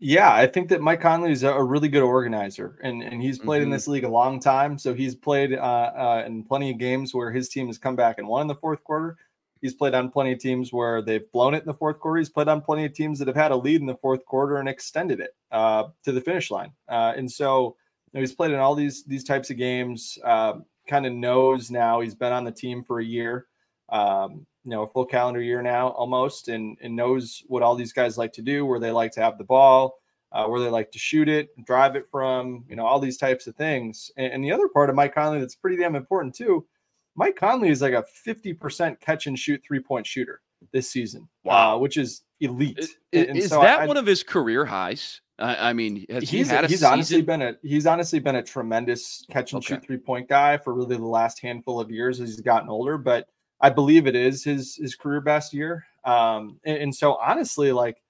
Yeah, 0.00 0.34
I 0.34 0.46
think 0.46 0.68
that 0.68 0.82
Mike 0.82 1.00
Conley 1.00 1.32
is 1.32 1.44
a, 1.44 1.62
really 1.62 1.88
good 1.88 2.02
organizer, 2.02 2.78
and 2.82 3.02
and 3.02 3.22
he's 3.22 3.38
played 3.38 3.58
mm-hmm. 3.58 3.64
in 3.64 3.70
this 3.70 3.88
league 3.88 4.04
a 4.04 4.08
long 4.08 4.38
time. 4.40 4.76
So 4.76 4.92
he's 4.92 5.14
played 5.14 5.54
uh, 5.54 5.56
uh, 5.56 6.24
in 6.26 6.44
plenty 6.44 6.70
of 6.70 6.78
games 6.78 7.14
where 7.14 7.30
his 7.30 7.48
team 7.48 7.68
has 7.68 7.78
come 7.78 7.96
back 7.96 8.18
and 8.18 8.28
won 8.28 8.42
in 8.42 8.48
the 8.48 8.56
fourth 8.56 8.82
quarter. 8.84 9.16
He's 9.64 9.72
played 9.72 9.94
on 9.94 10.10
plenty 10.10 10.30
of 10.30 10.40
teams 10.40 10.74
where 10.74 11.00
they've 11.00 11.32
blown 11.32 11.54
it 11.54 11.62
in 11.62 11.66
the 11.66 11.72
fourth 11.72 11.98
quarter. 11.98 12.18
He's 12.18 12.28
played 12.28 12.48
on 12.48 12.60
plenty 12.60 12.84
of 12.84 12.92
teams 12.92 13.18
that 13.18 13.28
have 13.28 13.34
had 13.34 13.50
a 13.50 13.56
lead 13.56 13.80
in 13.80 13.86
the 13.86 13.96
fourth 13.96 14.22
quarter 14.26 14.58
and 14.58 14.68
extended 14.68 15.20
it 15.20 15.30
uh, 15.50 15.84
to 16.04 16.12
the 16.12 16.20
finish 16.20 16.50
line. 16.50 16.70
Uh, 16.86 17.14
and 17.16 17.32
so 17.32 17.74
you 18.12 18.18
know, 18.18 18.20
he's 18.20 18.34
played 18.34 18.50
in 18.50 18.58
all 18.58 18.74
these 18.74 19.04
these 19.04 19.24
types 19.24 19.48
of 19.48 19.56
games. 19.56 20.18
Uh, 20.22 20.56
kind 20.86 21.06
of 21.06 21.14
knows 21.14 21.70
now. 21.70 22.00
He's 22.00 22.14
been 22.14 22.30
on 22.30 22.44
the 22.44 22.52
team 22.52 22.84
for 22.84 23.00
a 23.00 23.04
year, 23.04 23.46
um, 23.88 24.46
you 24.64 24.70
know, 24.70 24.82
a 24.82 24.86
full 24.86 25.06
calendar 25.06 25.40
year 25.40 25.62
now 25.62 25.88
almost, 25.88 26.48
and 26.48 26.76
and 26.82 26.94
knows 26.94 27.42
what 27.46 27.62
all 27.62 27.74
these 27.74 27.94
guys 27.94 28.18
like 28.18 28.34
to 28.34 28.42
do, 28.42 28.66
where 28.66 28.78
they 28.78 28.90
like 28.90 29.12
to 29.12 29.22
have 29.22 29.38
the 29.38 29.44
ball. 29.44 29.96
Uh, 30.30 30.46
where 30.48 30.60
they 30.60 30.68
like 30.68 30.90
to 30.90 30.98
shoot 30.98 31.28
it, 31.28 31.50
drive 31.64 31.94
it 31.94 32.06
from, 32.10 32.64
you 32.68 32.74
know, 32.74 32.84
all 32.84 32.98
these 32.98 33.16
types 33.16 33.46
of 33.46 33.54
things. 33.54 34.10
And, 34.16 34.32
and, 34.32 34.44
the 34.44 34.50
other 34.50 34.66
part 34.66 34.90
of 34.90 34.96
Mike 34.96 35.14
Conley 35.14 35.38
that's 35.38 35.54
pretty 35.54 35.76
damn 35.76 35.94
important 35.94 36.34
too 36.34 36.66
Mike 37.16 37.36
Conley 37.36 37.68
is 37.68 37.80
like 37.80 37.92
a 37.92 38.04
50% 38.26 39.00
catch 39.00 39.26
and 39.26 39.38
shoot 39.38 39.62
three 39.66 39.80
point 39.80 40.06
shooter 40.06 40.40
this 40.72 40.90
season. 40.90 41.28
Wow. 41.44 41.76
Uh, 41.76 41.78
which 41.78 41.96
is 41.96 42.22
elite. 42.40 42.78
Is, 42.78 42.96
is 43.12 43.50
so 43.50 43.60
that 43.60 43.80
I, 43.80 43.86
one 43.86 43.96
of 43.96 44.06
his 44.06 44.22
career 44.22 44.64
highs? 44.64 45.20
I, 45.38 45.70
I 45.70 45.72
mean, 45.72 46.06
he's, 46.08 46.30
he 46.30 46.38
he's 46.66 46.82
honestly 46.82 47.22
been 47.22 47.42
a 47.42 47.56
he's 47.62 47.86
honestly 47.86 48.20
been 48.20 48.36
a 48.36 48.42
tremendous 48.42 49.24
catch 49.30 49.52
and 49.52 49.58
okay. 49.58 49.74
shoot 49.74 49.84
three 49.84 49.96
point 49.96 50.28
guy 50.28 50.56
for 50.56 50.74
really 50.74 50.96
the 50.96 51.04
last 51.04 51.40
handful 51.40 51.80
of 51.80 51.90
years 51.90 52.20
as 52.20 52.30
he's 52.30 52.40
gotten 52.40 52.68
older. 52.68 52.98
But 52.98 53.28
I 53.60 53.70
believe 53.70 54.06
it 54.06 54.14
is 54.14 54.44
his 54.44 54.76
his 54.76 54.94
career 54.94 55.20
best 55.20 55.52
year. 55.52 55.84
Um, 56.04 56.60
and, 56.64 56.78
and 56.78 56.94
so 56.94 57.14
honestly, 57.14 57.72
like 57.72 58.00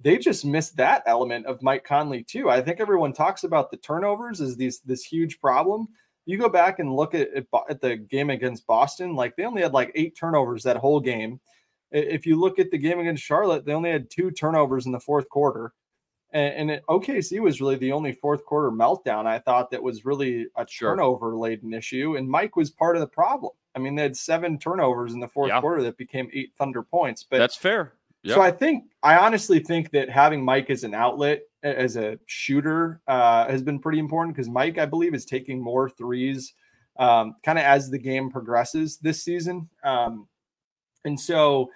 they 0.00 0.18
just 0.18 0.44
missed 0.44 0.76
that 0.76 1.02
element 1.06 1.46
of 1.46 1.62
Mike 1.62 1.84
Conley 1.84 2.24
too. 2.24 2.50
I 2.50 2.60
think 2.60 2.80
everyone 2.80 3.12
talks 3.12 3.44
about 3.44 3.70
the 3.70 3.76
turnovers 3.76 4.40
as 4.40 4.56
these 4.56 4.80
this 4.80 5.04
huge 5.04 5.40
problem 5.40 5.88
you 6.26 6.38
go 6.38 6.48
back 6.48 6.78
and 6.78 6.94
look 6.94 7.14
at, 7.14 7.28
at, 7.34 7.46
at 7.68 7.80
the 7.80 7.96
game 7.96 8.30
against 8.30 8.66
Boston, 8.66 9.14
like 9.14 9.36
they 9.36 9.44
only 9.44 9.62
had 9.62 9.72
like 9.72 9.92
eight 9.94 10.16
turnovers 10.16 10.62
that 10.62 10.76
whole 10.76 11.00
game. 11.00 11.40
If 11.90 12.26
you 12.26 12.40
look 12.40 12.58
at 12.58 12.70
the 12.70 12.78
game 12.78 12.98
against 12.98 13.22
Charlotte, 13.22 13.64
they 13.64 13.72
only 13.72 13.90
had 13.90 14.10
two 14.10 14.30
turnovers 14.30 14.86
in 14.86 14.92
the 14.92 15.00
fourth 15.00 15.28
quarter. 15.28 15.72
And, 16.32 16.54
and 16.54 16.70
it, 16.72 16.84
OKC 16.88 17.40
was 17.40 17.60
really 17.60 17.76
the 17.76 17.92
only 17.92 18.12
fourth 18.12 18.44
quarter 18.44 18.70
meltdown 18.70 19.26
I 19.26 19.38
thought 19.38 19.70
that 19.70 19.82
was 19.82 20.04
really 20.04 20.48
a 20.56 20.64
turnover 20.64 21.36
laden 21.36 21.72
issue. 21.72 22.16
And 22.16 22.28
Mike 22.28 22.56
was 22.56 22.70
part 22.70 22.96
of 22.96 23.00
the 23.00 23.06
problem. 23.06 23.52
I 23.76 23.78
mean, 23.78 23.94
they 23.94 24.02
had 24.02 24.16
seven 24.16 24.58
turnovers 24.58 25.14
in 25.14 25.20
the 25.20 25.28
fourth 25.28 25.48
yeah. 25.48 25.60
quarter 25.60 25.82
that 25.82 25.96
became 25.96 26.28
eight 26.32 26.52
Thunder 26.58 26.82
points. 26.82 27.22
But 27.22 27.38
that's 27.38 27.56
fair. 27.56 27.94
Yep. 28.24 28.34
So 28.34 28.40
I 28.40 28.50
think 28.50 28.84
I 29.02 29.18
honestly 29.18 29.60
think 29.60 29.90
that 29.90 30.08
having 30.08 30.44
Mike 30.44 30.70
as 30.70 30.82
an 30.82 30.94
outlet 30.94 31.42
as 31.64 31.96
a 31.96 32.18
shooter 32.26 33.00
uh, 33.08 33.48
has 33.48 33.62
been 33.62 33.78
pretty 33.78 33.98
important 33.98 34.36
because 34.36 34.48
Mike, 34.48 34.78
I 34.78 34.86
believe, 34.86 35.14
is 35.14 35.24
taking 35.24 35.60
more 35.60 35.88
threes 35.88 36.54
um, 36.98 37.34
kind 37.42 37.58
of 37.58 37.64
as 37.64 37.90
the 37.90 37.98
game 37.98 38.30
progresses 38.30 38.98
this 38.98 39.22
season. 39.22 39.68
Um, 39.82 40.28
and 41.04 41.18
so, 41.18 41.70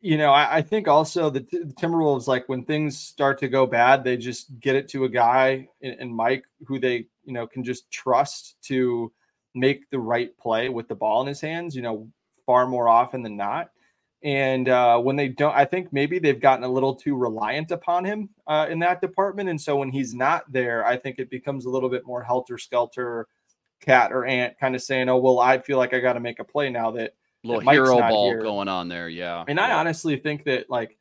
you 0.00 0.16
know, 0.16 0.30
I, 0.30 0.56
I 0.56 0.62
think 0.62 0.88
also 0.88 1.28
the, 1.28 1.40
the, 1.50 1.74
Timberwolves, 1.78 2.26
like 2.26 2.48
when 2.48 2.64
things 2.64 2.98
start 2.98 3.38
to 3.40 3.48
go 3.48 3.66
bad, 3.66 4.04
they 4.04 4.16
just 4.16 4.58
get 4.60 4.76
it 4.76 4.88
to 4.90 5.04
a 5.04 5.08
guy 5.08 5.68
in 5.80 6.14
Mike 6.14 6.44
who 6.66 6.78
they, 6.78 7.06
you 7.24 7.32
know, 7.32 7.46
can 7.46 7.64
just 7.64 7.90
trust 7.90 8.56
to 8.64 9.12
make 9.54 9.88
the 9.90 9.98
right 9.98 10.36
play 10.38 10.68
with 10.68 10.88
the 10.88 10.94
ball 10.94 11.22
in 11.22 11.28
his 11.28 11.40
hands, 11.40 11.76
you 11.76 11.82
know, 11.82 12.08
far 12.46 12.66
more 12.66 12.88
often 12.88 13.22
than 13.22 13.36
not. 13.36 13.70
And 14.24 14.70
uh, 14.70 14.98
when 14.98 15.16
they 15.16 15.28
don't, 15.28 15.54
I 15.54 15.66
think 15.66 15.92
maybe 15.92 16.18
they've 16.18 16.40
gotten 16.40 16.64
a 16.64 16.68
little 16.68 16.94
too 16.94 17.14
reliant 17.14 17.70
upon 17.70 18.06
him 18.06 18.30
uh, 18.46 18.66
in 18.70 18.78
that 18.78 19.02
department. 19.02 19.50
And 19.50 19.60
so 19.60 19.76
when 19.76 19.90
he's 19.90 20.14
not 20.14 20.50
there, 20.50 20.84
I 20.86 20.96
think 20.96 21.18
it 21.18 21.28
becomes 21.28 21.66
a 21.66 21.70
little 21.70 21.90
bit 21.90 22.06
more 22.06 22.22
helter 22.22 22.56
skelter, 22.56 23.28
KAT 23.82 24.12
or 24.12 24.24
ant 24.24 24.58
kind 24.58 24.74
of 24.74 24.82
saying, 24.82 25.10
"Oh 25.10 25.18
well, 25.18 25.38
I 25.38 25.58
feel 25.58 25.76
like 25.76 25.92
I 25.92 26.00
got 26.00 26.14
to 26.14 26.20
make 26.20 26.38
a 26.38 26.44
play 26.44 26.70
now 26.70 26.90
that." 26.92 27.14
Little 27.46 27.60
that 27.60 27.72
hero 27.72 27.98
ball 27.98 28.30
here. 28.30 28.40
going 28.40 28.68
on 28.68 28.88
there, 28.88 29.10
yeah. 29.10 29.44
And 29.46 29.60
I 29.60 29.72
honestly 29.72 30.16
think 30.16 30.44
that 30.44 30.70
like, 30.70 30.96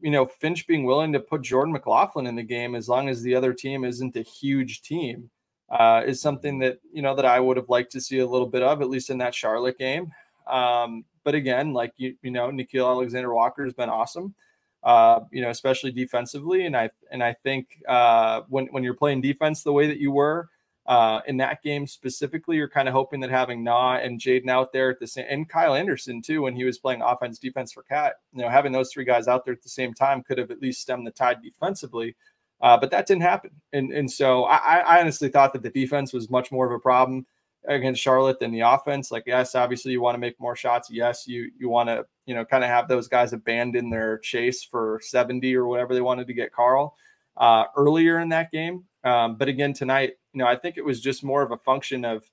you 0.00 0.12
know, 0.12 0.24
Finch 0.24 0.68
being 0.68 0.84
willing 0.84 1.12
to 1.14 1.18
put 1.18 1.42
Jordan 1.42 1.72
McLaughlin 1.72 2.28
in 2.28 2.36
the 2.36 2.44
game 2.44 2.76
as 2.76 2.88
long 2.88 3.08
as 3.08 3.22
the 3.22 3.34
other 3.34 3.52
team 3.52 3.84
isn't 3.84 4.14
a 4.14 4.22
huge 4.22 4.82
team, 4.82 5.28
uh, 5.70 6.02
is 6.06 6.20
something 6.20 6.60
that 6.60 6.78
you 6.92 7.02
know 7.02 7.16
that 7.16 7.24
I 7.24 7.40
would 7.40 7.56
have 7.56 7.68
liked 7.68 7.90
to 7.90 8.00
see 8.00 8.20
a 8.20 8.26
little 8.26 8.46
bit 8.46 8.62
of, 8.62 8.80
at 8.80 8.88
least 8.88 9.10
in 9.10 9.18
that 9.18 9.34
Charlotte 9.34 9.76
game. 9.76 10.12
Um, 10.46 11.04
but 11.24 11.34
again, 11.34 11.72
like 11.72 11.92
you, 11.96 12.14
you 12.22 12.30
know, 12.30 12.48
Nickeil 12.48 12.86
Alexander 12.86 13.32
Walker 13.34 13.64
has 13.64 13.74
been 13.74 13.88
awesome. 13.88 14.34
Uh, 14.82 15.20
you 15.30 15.40
know, 15.40 15.48
especially 15.48 15.90
defensively, 15.90 16.66
and 16.66 16.76
I 16.76 16.90
and 17.10 17.24
I 17.24 17.32
think 17.42 17.82
uh, 17.88 18.42
when 18.48 18.66
when 18.66 18.84
you're 18.84 18.92
playing 18.92 19.22
defense 19.22 19.62
the 19.62 19.72
way 19.72 19.86
that 19.86 19.98
you 19.98 20.12
were 20.12 20.50
uh, 20.86 21.20
in 21.26 21.38
that 21.38 21.62
game 21.62 21.86
specifically, 21.86 22.56
you're 22.56 22.68
kind 22.68 22.86
of 22.86 22.92
hoping 22.92 23.20
that 23.20 23.30
having 23.30 23.64
Na 23.64 23.96
and 23.96 24.20
Jaden 24.20 24.50
out 24.50 24.74
there 24.74 24.90
at 24.90 25.00
the 25.00 25.06
same, 25.06 25.24
and 25.30 25.48
Kyle 25.48 25.74
Anderson 25.74 26.20
too, 26.20 26.42
when 26.42 26.54
he 26.54 26.64
was 26.64 26.78
playing 26.78 27.00
offense 27.00 27.38
defense 27.38 27.72
for 27.72 27.82
KAT, 27.82 28.16
you 28.34 28.42
know, 28.42 28.50
having 28.50 28.72
those 28.72 28.92
three 28.92 29.06
guys 29.06 29.26
out 29.26 29.46
there 29.46 29.54
at 29.54 29.62
the 29.62 29.70
same 29.70 29.94
time 29.94 30.22
could 30.22 30.36
have 30.36 30.50
at 30.50 30.60
least 30.60 30.82
stemmed 30.82 31.06
the 31.06 31.10
tide 31.10 31.38
defensively. 31.42 32.14
Uh, 32.60 32.76
but 32.76 32.90
that 32.90 33.06
didn't 33.06 33.22
happen, 33.22 33.50
and 33.72 33.90
and 33.90 34.10
so 34.10 34.44
I, 34.44 34.80
I 34.80 35.00
honestly 35.00 35.30
thought 35.30 35.54
that 35.54 35.62
the 35.62 35.70
defense 35.70 36.12
was 36.12 36.28
much 36.28 36.52
more 36.52 36.66
of 36.66 36.72
a 36.72 36.78
problem 36.78 37.26
against 37.66 38.02
Charlotte 38.02 38.38
than 38.38 38.52
the 38.52 38.60
offense. 38.60 39.10
Like, 39.10 39.24
yes, 39.26 39.54
obviously 39.54 39.92
you 39.92 40.00
want 40.00 40.14
to 40.14 40.20
make 40.20 40.38
more 40.40 40.56
shots. 40.56 40.90
Yes, 40.90 41.26
you 41.26 41.50
you 41.58 41.68
want 41.68 41.88
to 41.88 42.04
you 42.26 42.34
know 42.34 42.44
kind 42.44 42.64
of 42.64 42.70
have 42.70 42.88
those 42.88 43.08
guys 43.08 43.32
abandon 43.32 43.90
their 43.90 44.18
chase 44.18 44.62
for 44.64 45.00
70 45.02 45.54
or 45.56 45.66
whatever 45.66 45.94
they 45.94 46.00
wanted 46.00 46.26
to 46.26 46.34
get 46.34 46.52
Karl 46.52 46.96
uh, 47.36 47.64
earlier 47.76 48.20
in 48.20 48.28
that 48.30 48.50
game. 48.50 48.84
Um, 49.04 49.36
but 49.36 49.48
again 49.48 49.72
tonight, 49.72 50.14
you 50.32 50.38
know, 50.38 50.46
I 50.46 50.56
think 50.56 50.76
it 50.76 50.84
was 50.84 51.00
just 51.00 51.24
more 51.24 51.42
of 51.42 51.52
a 51.52 51.58
function 51.58 52.04
of 52.04 52.24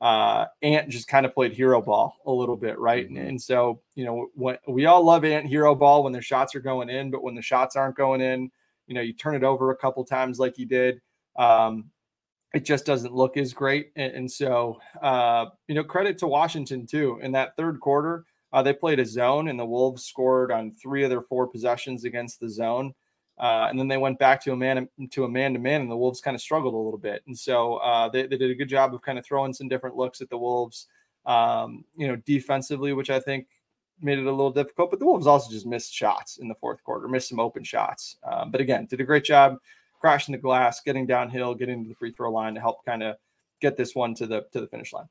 uh, 0.00 0.46
Ant 0.62 0.88
just 0.88 1.08
kind 1.08 1.26
of 1.26 1.34
played 1.34 1.52
hero 1.52 1.82
ball 1.82 2.16
a 2.24 2.32
little 2.32 2.56
bit, 2.56 2.78
right? 2.78 3.06
Mm-hmm. 3.06 3.16
And, 3.16 3.28
and, 3.28 3.42
so 3.42 3.80
you 3.94 4.04
know, 4.04 4.28
when 4.34 4.56
we 4.66 4.86
all 4.86 5.04
love 5.04 5.24
Ant 5.24 5.46
hero 5.46 5.74
ball 5.74 6.02
when 6.02 6.12
their 6.12 6.22
shots 6.22 6.54
are 6.54 6.60
going 6.60 6.88
in, 6.88 7.10
but 7.10 7.22
when 7.22 7.34
the 7.34 7.42
shots 7.42 7.76
aren't 7.76 7.96
going 7.96 8.20
in, 8.20 8.50
you 8.86 8.94
know, 8.94 9.02
you 9.02 9.12
turn 9.12 9.34
it 9.34 9.44
over 9.44 9.70
a 9.70 9.76
couple 9.76 10.04
times 10.04 10.38
like 10.38 10.56
he 10.56 10.64
did. 10.64 11.00
Um, 11.36 11.90
it 12.54 12.64
just 12.64 12.84
doesn't 12.84 13.14
look 13.14 13.36
as 13.36 13.52
great. 13.52 13.92
And, 13.96 14.12
and 14.12 14.30
so, 14.30 14.80
uh, 15.02 15.46
you 15.68 15.74
know, 15.74 15.84
credit 15.84 16.18
to 16.18 16.26
Washington 16.26 16.86
too. 16.86 17.18
In 17.22 17.32
that 17.32 17.56
third 17.56 17.80
quarter, 17.80 18.24
uh, 18.52 18.62
they 18.62 18.72
played 18.72 18.98
a 18.98 19.06
zone, 19.06 19.48
and 19.48 19.58
the 19.58 19.66
Wolves 19.66 20.04
scored 20.04 20.50
on 20.50 20.72
three 20.72 21.04
of 21.04 21.10
their 21.10 21.22
four 21.22 21.46
possessions 21.46 22.04
against 22.04 22.40
the 22.40 22.48
zone. 22.48 22.92
Uh, 23.38 23.68
and 23.70 23.78
then 23.78 23.88
they 23.88 23.96
went 23.96 24.18
back 24.18 24.42
to 24.42 24.52
a 24.52 24.56
man 24.56 24.86
to 25.10 25.24
a 25.24 25.28
man 25.28 25.54
to 25.54 25.58
man, 25.58 25.80
and 25.80 25.90
the 25.90 25.96
Wolves 25.96 26.20
kind 26.20 26.34
of 26.34 26.40
struggled 26.40 26.74
a 26.74 26.76
little 26.76 26.98
bit. 26.98 27.22
And 27.26 27.38
so 27.38 27.76
uh, 27.76 28.08
they, 28.08 28.26
they 28.26 28.36
did 28.36 28.50
a 28.50 28.54
good 28.54 28.68
job 28.68 28.92
of 28.92 29.00
kind 29.00 29.18
of 29.18 29.24
throwing 29.24 29.54
some 29.54 29.68
different 29.68 29.96
looks 29.96 30.20
at 30.20 30.28
the 30.28 30.36
Wolves, 30.36 30.88
um, 31.24 31.84
you 31.96 32.06
know, 32.06 32.16
defensively, 32.16 32.92
which 32.92 33.08
I 33.08 33.20
think 33.20 33.46
made 34.00 34.18
it 34.18 34.26
a 34.26 34.30
little 34.30 34.50
difficult. 34.50 34.90
But 34.90 34.98
the 34.98 35.06
Wolves 35.06 35.26
also 35.26 35.50
just 35.50 35.66
missed 35.66 35.94
shots 35.94 36.38
in 36.38 36.48
the 36.48 36.54
fourth 36.56 36.82
quarter, 36.82 37.08
missed 37.08 37.28
some 37.28 37.40
open 37.40 37.64
shots. 37.64 38.16
Um, 38.30 38.50
but 38.50 38.60
again, 38.60 38.86
did 38.90 39.00
a 39.00 39.04
great 39.04 39.24
job 39.24 39.56
crashing 40.00 40.32
the 40.32 40.38
glass, 40.38 40.80
getting 40.84 41.06
downhill, 41.06 41.54
getting 41.54 41.84
to 41.84 41.88
the 41.88 41.94
free 41.94 42.12
throw 42.12 42.32
line 42.32 42.54
to 42.54 42.60
help 42.60 42.84
kind 42.84 43.02
of 43.02 43.16
get 43.60 43.76
this 43.76 43.94
one 43.94 44.14
to 44.14 44.26
the 44.26 44.46
to 44.52 44.60
the 44.60 44.66
finish 44.66 44.92
line. 44.92 45.06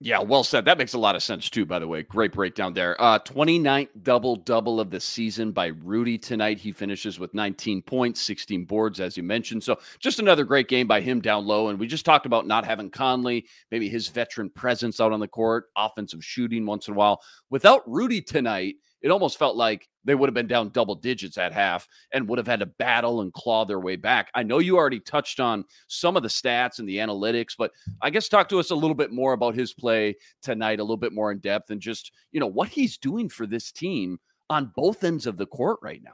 Yeah, 0.00 0.20
well 0.20 0.44
said. 0.44 0.64
That 0.64 0.78
makes 0.78 0.92
a 0.92 0.98
lot 0.98 1.16
of 1.16 1.24
sense 1.24 1.50
too, 1.50 1.66
by 1.66 1.80
the 1.80 1.88
way. 1.88 2.04
Great 2.04 2.32
breakdown 2.32 2.72
there. 2.72 3.00
Uh 3.00 3.18
29th 3.18 3.88
double 4.04 4.36
double 4.36 4.78
of 4.78 4.90
the 4.90 5.00
season 5.00 5.50
by 5.50 5.66
Rudy 5.66 6.16
tonight. 6.16 6.58
He 6.58 6.70
finishes 6.70 7.18
with 7.18 7.34
19 7.34 7.82
points, 7.82 8.20
16 8.20 8.64
boards, 8.64 9.00
as 9.00 9.16
you 9.16 9.24
mentioned. 9.24 9.64
So 9.64 9.76
just 9.98 10.20
another 10.20 10.44
great 10.44 10.68
game 10.68 10.86
by 10.86 11.00
him 11.00 11.20
down 11.20 11.46
low. 11.46 11.68
And 11.68 11.80
we 11.80 11.88
just 11.88 12.04
talked 12.04 12.26
about 12.26 12.46
not 12.46 12.64
having 12.64 12.90
Conley, 12.90 13.46
maybe 13.72 13.88
his 13.88 14.06
veteran 14.06 14.50
presence 14.50 15.00
out 15.00 15.12
on 15.12 15.18
the 15.18 15.26
court, 15.26 15.64
offensive 15.76 16.24
shooting 16.24 16.64
once 16.64 16.86
in 16.86 16.94
a 16.94 16.96
while. 16.96 17.20
Without 17.50 17.82
Rudy 17.90 18.22
tonight, 18.22 18.76
it 19.02 19.10
almost 19.10 19.38
felt 19.38 19.56
like 19.56 19.88
they 20.04 20.14
would 20.14 20.28
have 20.28 20.34
been 20.34 20.46
down 20.46 20.70
double 20.70 20.94
digits 20.94 21.38
at 21.38 21.52
half 21.52 21.86
and 22.12 22.28
would 22.28 22.38
have 22.38 22.46
had 22.46 22.60
to 22.60 22.66
battle 22.66 23.20
and 23.20 23.32
claw 23.32 23.64
their 23.64 23.80
way 23.80 23.96
back. 23.96 24.30
I 24.34 24.42
know 24.42 24.58
you 24.58 24.76
already 24.76 25.00
touched 25.00 25.40
on 25.40 25.64
some 25.86 26.16
of 26.16 26.22
the 26.22 26.28
stats 26.28 26.78
and 26.78 26.88
the 26.88 26.96
analytics, 26.96 27.54
but 27.56 27.72
I 28.00 28.10
guess 28.10 28.28
talk 28.28 28.48
to 28.48 28.58
us 28.58 28.70
a 28.70 28.74
little 28.74 28.94
bit 28.94 29.12
more 29.12 29.32
about 29.32 29.54
his 29.54 29.74
play 29.74 30.16
tonight, 30.42 30.80
a 30.80 30.82
little 30.82 30.96
bit 30.96 31.12
more 31.12 31.30
in 31.30 31.38
depth, 31.38 31.70
and 31.70 31.80
just, 31.80 32.12
you 32.32 32.40
know, 32.40 32.46
what 32.46 32.68
he's 32.68 32.98
doing 32.98 33.28
for 33.28 33.46
this 33.46 33.70
team 33.70 34.18
on 34.50 34.72
both 34.74 35.04
ends 35.04 35.26
of 35.26 35.36
the 35.36 35.46
court 35.46 35.78
right 35.82 36.02
now. 36.02 36.12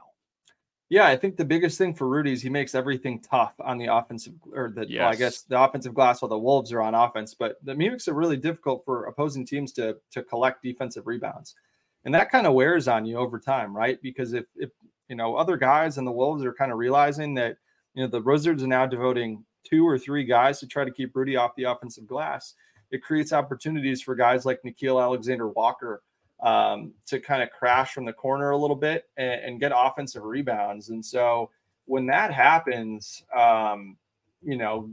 Yeah, 0.89 1.07
I 1.07 1.17
think 1.17 1.35
the 1.35 1.45
biggest 1.45 1.79
thing 1.79 1.95
for 1.95 2.07
Rudy 2.07 2.31
is 2.31 2.43
he 2.43 2.49
makes 2.49 2.75
everything 2.75 3.19
tough 3.19 3.53
on 3.59 3.79
the 3.79 3.87
offensive 3.87 4.33
or 4.53 4.71
the 4.75 4.85
yes. 4.87 4.99
well, 4.99 5.09
I 5.09 5.15
guess 5.15 5.41
the 5.41 5.59
offensive 5.59 5.95
glass 5.95 6.21
while 6.21 6.29
the 6.29 6.37
Wolves 6.37 6.71
are 6.71 6.81
on 6.81 6.93
offense, 6.93 7.33
but 7.33 7.55
the 7.63 7.73
makes 7.73 8.07
it 8.07 8.13
really 8.13 8.37
difficult 8.37 8.83
for 8.85 9.05
opposing 9.05 9.47
teams 9.47 9.71
to 9.73 9.97
to 10.11 10.21
collect 10.21 10.61
defensive 10.61 11.07
rebounds 11.07 11.55
and 12.05 12.13
that 12.13 12.31
kind 12.31 12.47
of 12.47 12.53
wears 12.53 12.87
on 12.87 13.05
you 13.05 13.17
over 13.17 13.39
time, 13.39 13.75
right? 13.75 13.99
Because 14.01 14.33
if 14.33 14.45
if 14.55 14.69
you 15.09 15.15
know 15.15 15.35
other 15.35 15.57
guys 15.57 15.97
and 15.97 16.07
the 16.07 16.11
Wolves 16.11 16.45
are 16.45 16.53
kind 16.53 16.71
of 16.71 16.77
realizing 16.77 17.33
that 17.35 17.57
you 17.93 18.03
know 18.03 18.09
the 18.09 18.21
Wizards 18.21 18.63
are 18.63 18.67
now 18.67 18.85
devoting 18.85 19.43
two 19.63 19.87
or 19.87 19.97
three 19.97 20.23
guys 20.23 20.59
to 20.59 20.67
try 20.67 20.85
to 20.85 20.91
keep 20.91 21.15
Rudy 21.15 21.35
off 21.35 21.55
the 21.55 21.63
offensive 21.63 22.07
glass, 22.07 22.53
it 22.91 23.03
creates 23.03 23.33
opportunities 23.33 24.01
for 24.01 24.15
guys 24.15 24.45
like 24.45 24.61
Nickeil 24.63 25.01
Alexander 25.01 25.49
Walker 25.49 26.03
um, 26.41 26.93
to 27.07 27.19
kind 27.19 27.41
of 27.41 27.49
crash 27.49 27.93
from 27.93 28.05
the 28.05 28.13
corner 28.13 28.51
a 28.51 28.57
little 28.57 28.75
bit 28.75 29.05
and, 29.17 29.41
and, 29.41 29.59
get 29.59 29.71
offensive 29.73 30.23
rebounds. 30.23 30.89
And 30.89 31.03
so 31.03 31.49
when 31.85 32.05
that 32.07 32.33
happens, 32.33 33.23
um, 33.35 33.97
you 34.43 34.57
know, 34.57 34.91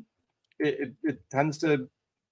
it, 0.60 0.80
it, 0.80 0.92
it, 1.02 1.30
tends 1.30 1.58
to 1.58 1.88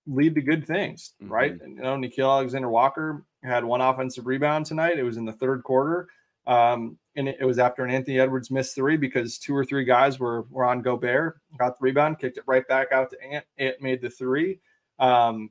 lead 0.07 0.37
to 0.37 0.41
good 0.41 0.65
things, 0.67 1.15
mm-hmm. 1.21 1.33
right? 1.33 1.61
And, 1.61 1.77
you 1.77 1.83
know, 1.83 1.97
Nickeil 1.97 2.31
Alexander 2.31 2.71
Walker 2.71 3.25
had 3.43 3.65
one 3.65 3.81
offensive 3.81 4.27
rebound 4.27 4.67
tonight. 4.67 4.99
It 4.99 5.03
was 5.03 5.17
in 5.17 5.25
the 5.25 5.33
third 5.33 5.63
quarter. 5.63 6.09
Um, 6.47 6.99
and 7.17 7.29
it, 7.29 7.37
it, 7.41 7.45
was 7.45 7.59
after 7.59 7.85
an 7.85 7.91
Anthony 7.91 8.19
Edwards 8.19 8.51
missed 8.51 8.75
three 8.75 8.97
because 8.97 9.39
two 9.39 9.55
or 9.55 9.65
three 9.65 9.85
guys 9.85 10.19
were 10.19 10.43
were 10.51 10.65
on 10.65 10.83
Gobert, 10.83 11.41
got 11.59 11.79
the 11.79 11.83
rebound, 11.83 12.19
kicked 12.19 12.39
it 12.39 12.45
right 12.47 12.67
back 12.67 12.93
out 12.93 13.11
to 13.11 13.23
Ant. 13.23 13.45
Ant 13.59 13.81
made 13.81 14.01
the 14.01 14.11
three 14.11 14.59
um, 14.99 15.51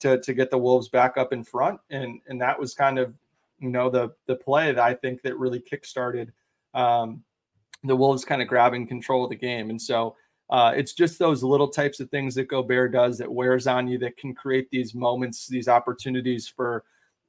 to 0.00 0.20
to 0.20 0.34
get 0.34 0.50
the 0.50 0.58
Wolves 0.58 0.88
back 0.88 1.16
up 1.16 1.32
in 1.32 1.44
front, 1.44 1.80
and 1.90 2.20
and 2.28 2.40
that 2.40 2.58
was 2.58 2.74
kind 2.74 2.98
of 2.98 3.14
you 3.58 3.68
know 3.68 3.90
the 3.90 4.12
the 4.26 4.36
play 4.36 4.72
that 4.72 4.82
I 4.82 4.94
think 4.94 5.22
that 5.22 5.38
really 5.38 5.60
kickstarted 5.60 6.30
um, 6.74 7.24
the 7.84 7.96
Wolves 7.96 8.24
kind 8.24 8.40
of 8.40 8.48
grabbing 8.48 8.86
control 8.86 9.24
of 9.24 9.30
the 9.30 9.36
game, 9.36 9.70
and 9.70 9.80
so. 9.80 10.16
Uh, 10.50 10.72
it's 10.74 10.94
just 10.94 11.18
those 11.18 11.42
little 11.42 11.68
types 11.68 12.00
of 12.00 12.08
things 12.08 12.34
that 12.34 12.48
Gobert 12.48 12.90
does 12.90 13.18
that 13.18 13.30
wears 13.30 13.66
on 13.66 13.86
you 13.86 13.98
that 13.98 14.16
can 14.16 14.34
create 14.34 14.70
these 14.70 14.94
moments, 14.94 15.46
these 15.46 15.68
opportunities 15.68 16.48
for 16.48 16.84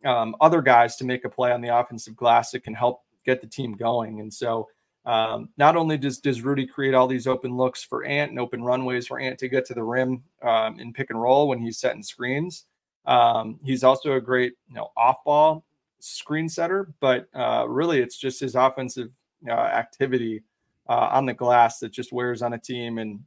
um, 0.06 0.36
other 0.41 0.62
guys 0.62 0.96
to 0.98 1.06
make 1.06 1.25
a 1.25 1.29
play 1.29 1.51
on 1.51 1.62
the 1.62 1.75
offensive 1.75 2.15
glass 2.15 2.51
that 2.51 2.63
can 2.63 2.74
help 2.74 3.03
get 3.25 3.41
the 3.41 3.48
team 3.48 3.74
going. 3.74 4.20
And 4.20 4.34
so, 4.34 4.68
um, 5.06 5.50
not 5.58 5.75
only 5.75 5.98
does 5.98 6.20
does 6.20 6.41
Rudy 6.41 6.65
create 6.65 6.94
all 6.94 7.08
these 7.08 7.27
open 7.27 7.56
looks 7.56 7.84
for 7.84 8.03
Ant 8.03 8.32
and 8.32 8.39
open 8.39 8.63
runways 8.63 9.08
for 9.08 9.20
Ant 9.20 9.39
to 9.39 9.48
get 9.48 9.65
to 9.65 9.74
the 9.74 9.84
rim 9.84 10.24
um, 10.41 10.79
in 10.79 10.94
pick 10.94 11.10
and 11.10 11.22
roll 11.22 11.48
when 11.48 11.60
he's 11.60 11.79
setting 11.79 12.03
screens, 12.03 12.65
um, 13.06 13.60
he's 13.63 13.84
also 13.84 14.13
a 14.13 14.22
great 14.22 14.53
you 14.68 14.75
know 14.75 14.91
off 14.98 15.24
ball 15.24 15.63
screen 16.00 16.50
setter. 16.50 16.94
But 17.00 17.27
uh, 17.34 17.65
really, 17.68 18.00
it's 18.00 18.18
just 18.18 18.39
his 18.39 18.56
offensive 18.56 19.10
uh, 19.48 19.51
activity 19.51 20.44
uh, 20.88 21.10
on 21.12 21.25
the 21.25 21.34
glass 21.34 21.79
that 21.79 21.91
just 21.91 22.12
wears 22.12 22.41
on 22.41 22.53
a 22.53 22.60
team 22.60 22.98
and. 22.98 23.22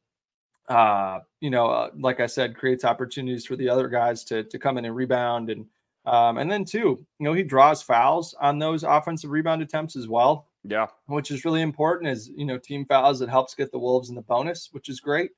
Uh, 0.68 1.18
you 1.40 1.50
know, 1.50 1.66
uh, 1.66 1.90
like 1.98 2.20
I 2.20 2.26
said, 2.26 2.56
creates 2.56 2.84
opportunities 2.84 3.44
for 3.44 3.56
the 3.56 3.68
other 3.68 3.88
guys 3.88 4.22
to 4.26 4.44
to 4.44 4.58
come 4.60 4.78
in 4.78 4.84
and 4.84 4.94
rebound 4.94 5.50
and 5.50 5.66
um, 6.04 6.38
and 6.38 6.50
then 6.50 6.64
two, 6.64 7.04
you 7.18 7.24
know, 7.24 7.32
he 7.32 7.42
draws 7.42 7.82
fouls 7.82 8.34
on 8.40 8.58
those 8.58 8.82
offensive 8.82 9.30
rebound 9.30 9.62
attempts 9.62 9.96
as 9.96 10.08
well. 10.08 10.48
Yeah. 10.64 10.86
Which 11.06 11.30
is 11.30 11.44
really 11.44 11.62
important 11.62 12.10
Is 12.10 12.28
you 12.28 12.44
know, 12.44 12.58
team 12.58 12.86
fouls 12.86 13.18
that 13.18 13.28
helps 13.28 13.54
get 13.54 13.72
the 13.72 13.78
Wolves 13.78 14.08
in 14.08 14.14
the 14.14 14.22
bonus, 14.22 14.68
which 14.72 14.88
is 14.88 15.00
great. 15.00 15.32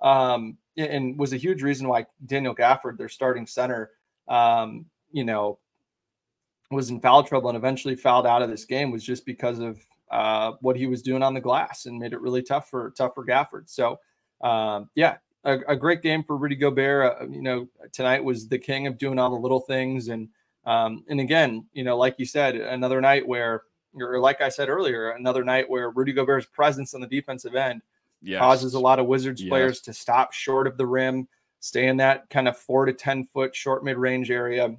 Um, 0.00 0.56
and 0.76 1.18
was 1.18 1.32
a 1.32 1.36
huge 1.36 1.62
reason 1.62 1.88
why 1.88 2.06
Daniel 2.24 2.54
Gafford, 2.54 2.96
their 2.96 3.08
starting 3.08 3.46
center, 3.46 3.90
um, 4.28 4.86
you 5.10 5.24
know, 5.24 5.58
was 6.70 6.90
in 6.90 7.00
foul 7.00 7.24
trouble 7.24 7.48
and 7.48 7.56
eventually 7.56 7.96
fouled 7.96 8.26
out 8.26 8.42
of 8.42 8.50
this 8.50 8.64
game 8.64 8.90
was 8.90 9.02
just 9.02 9.24
because 9.24 9.58
of 9.58 9.78
uh, 10.10 10.52
what 10.60 10.76
he 10.76 10.86
was 10.86 11.02
doing 11.02 11.22
on 11.22 11.34
the 11.34 11.40
glass 11.40 11.86
and 11.86 11.98
made 11.98 12.12
it 12.12 12.20
really 12.20 12.42
tough 12.42 12.68
for 12.68 12.90
tough 12.96 13.14
for 13.14 13.24
Gafford. 13.24 13.68
So 13.68 13.98
um, 14.42 14.90
yeah, 14.94 15.16
a, 15.44 15.58
a 15.68 15.76
great 15.76 16.02
game 16.02 16.22
for 16.22 16.36
Rudy 16.36 16.56
Gobert. 16.56 17.20
Uh, 17.20 17.26
you 17.28 17.42
know, 17.42 17.68
tonight 17.92 18.22
was 18.22 18.48
the 18.48 18.58
king 18.58 18.86
of 18.86 18.98
doing 18.98 19.18
all 19.18 19.30
the 19.30 19.36
little 19.36 19.60
things, 19.60 20.08
and 20.08 20.28
um, 20.64 21.04
and 21.08 21.20
again, 21.20 21.66
you 21.72 21.84
know, 21.84 21.96
like 21.96 22.16
you 22.18 22.26
said, 22.26 22.56
another 22.56 23.00
night 23.00 23.26
where, 23.26 23.62
or 23.94 24.20
like 24.20 24.40
I 24.40 24.48
said 24.48 24.68
earlier, 24.68 25.10
another 25.10 25.44
night 25.44 25.68
where 25.68 25.90
Rudy 25.90 26.12
Gobert's 26.12 26.46
presence 26.46 26.94
on 26.94 27.00
the 27.00 27.06
defensive 27.06 27.54
end 27.54 27.82
yes. 28.20 28.38
causes 28.38 28.74
a 28.74 28.80
lot 28.80 28.98
of 28.98 29.06
Wizards 29.06 29.40
yes. 29.40 29.48
players 29.48 29.80
to 29.82 29.92
stop 29.92 30.32
short 30.32 30.66
of 30.66 30.76
the 30.76 30.86
rim, 30.86 31.28
stay 31.60 31.86
in 31.86 31.96
that 31.98 32.28
kind 32.30 32.48
of 32.48 32.56
four 32.56 32.84
to 32.84 32.92
ten 32.92 33.26
foot 33.32 33.54
short 33.54 33.84
mid 33.84 33.96
range 33.96 34.30
area. 34.30 34.76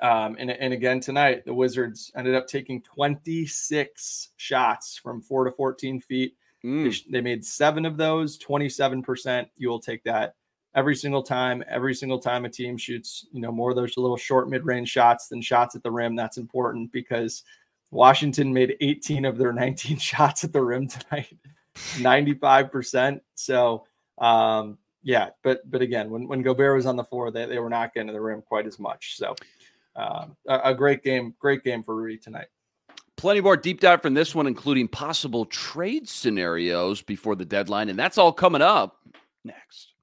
Um, 0.00 0.36
and, 0.38 0.50
and 0.50 0.72
again 0.72 1.00
tonight, 1.00 1.44
the 1.44 1.52
Wizards 1.52 2.10
ended 2.16 2.34
up 2.34 2.46
taking 2.46 2.80
26 2.80 4.30
shots 4.36 4.96
from 4.96 5.20
four 5.20 5.44
to 5.44 5.50
14 5.50 6.00
feet. 6.00 6.36
Mm. 6.64 6.84
They, 6.84 7.12
they, 7.12 7.20
made 7.20 7.44
seven 7.44 7.84
of 7.84 7.96
those, 7.96 8.38
27%. 8.38 9.46
You 9.56 9.68
will 9.68 9.80
take 9.80 10.04
that 10.04 10.34
every 10.74 10.94
single 10.94 11.22
time. 11.22 11.64
Every 11.68 11.94
single 11.94 12.18
time 12.18 12.44
a 12.44 12.48
team 12.48 12.76
shoots, 12.76 13.26
you 13.32 13.40
know, 13.40 13.52
more 13.52 13.70
of 13.70 13.76
those 13.76 13.96
little 13.96 14.16
short 14.16 14.48
mid 14.48 14.64
range 14.64 14.88
shots 14.88 15.28
than 15.28 15.42
shots 15.42 15.74
at 15.74 15.82
the 15.82 15.90
rim. 15.90 16.14
That's 16.14 16.38
important 16.38 16.92
because 16.92 17.42
Washington 17.90 18.52
made 18.52 18.76
18 18.80 19.24
of 19.24 19.38
their 19.38 19.52
19 19.52 19.98
shots 19.98 20.44
at 20.44 20.52
the 20.52 20.62
rim 20.62 20.88
tonight, 20.88 21.36
95%. 21.74 23.20
So, 23.34 23.84
um, 24.18 24.78
yeah, 25.02 25.30
but 25.42 25.68
but 25.68 25.82
again, 25.82 26.10
when 26.10 26.28
when 26.28 26.42
Gobert 26.42 26.76
was 26.76 26.86
on 26.86 26.94
the 26.94 27.02
floor, 27.02 27.32
they, 27.32 27.46
they 27.46 27.58
were 27.58 27.68
not 27.68 27.92
getting 27.92 28.06
to 28.06 28.12
the 28.12 28.20
rim 28.20 28.40
quite 28.40 28.66
as 28.66 28.78
much. 28.78 29.16
So 29.16 29.34
uh, 29.96 30.26
a, 30.46 30.60
a 30.66 30.74
great 30.74 31.02
game, 31.02 31.34
great 31.40 31.64
game 31.64 31.82
for 31.82 31.96
Rudy 31.96 32.18
tonight. 32.18 32.46
Plenty 33.22 33.40
more 33.40 33.56
deep 33.56 33.78
dive 33.78 34.02
from 34.02 34.14
this 34.14 34.34
one, 34.34 34.48
including 34.48 34.88
possible 34.88 35.44
trade 35.44 36.08
scenarios 36.08 37.02
before 37.02 37.36
the 37.36 37.44
deadline. 37.44 37.88
And 37.88 37.96
that's 37.96 38.18
all 38.18 38.32
coming 38.32 38.62
up 38.62 38.96
next. 39.44 39.94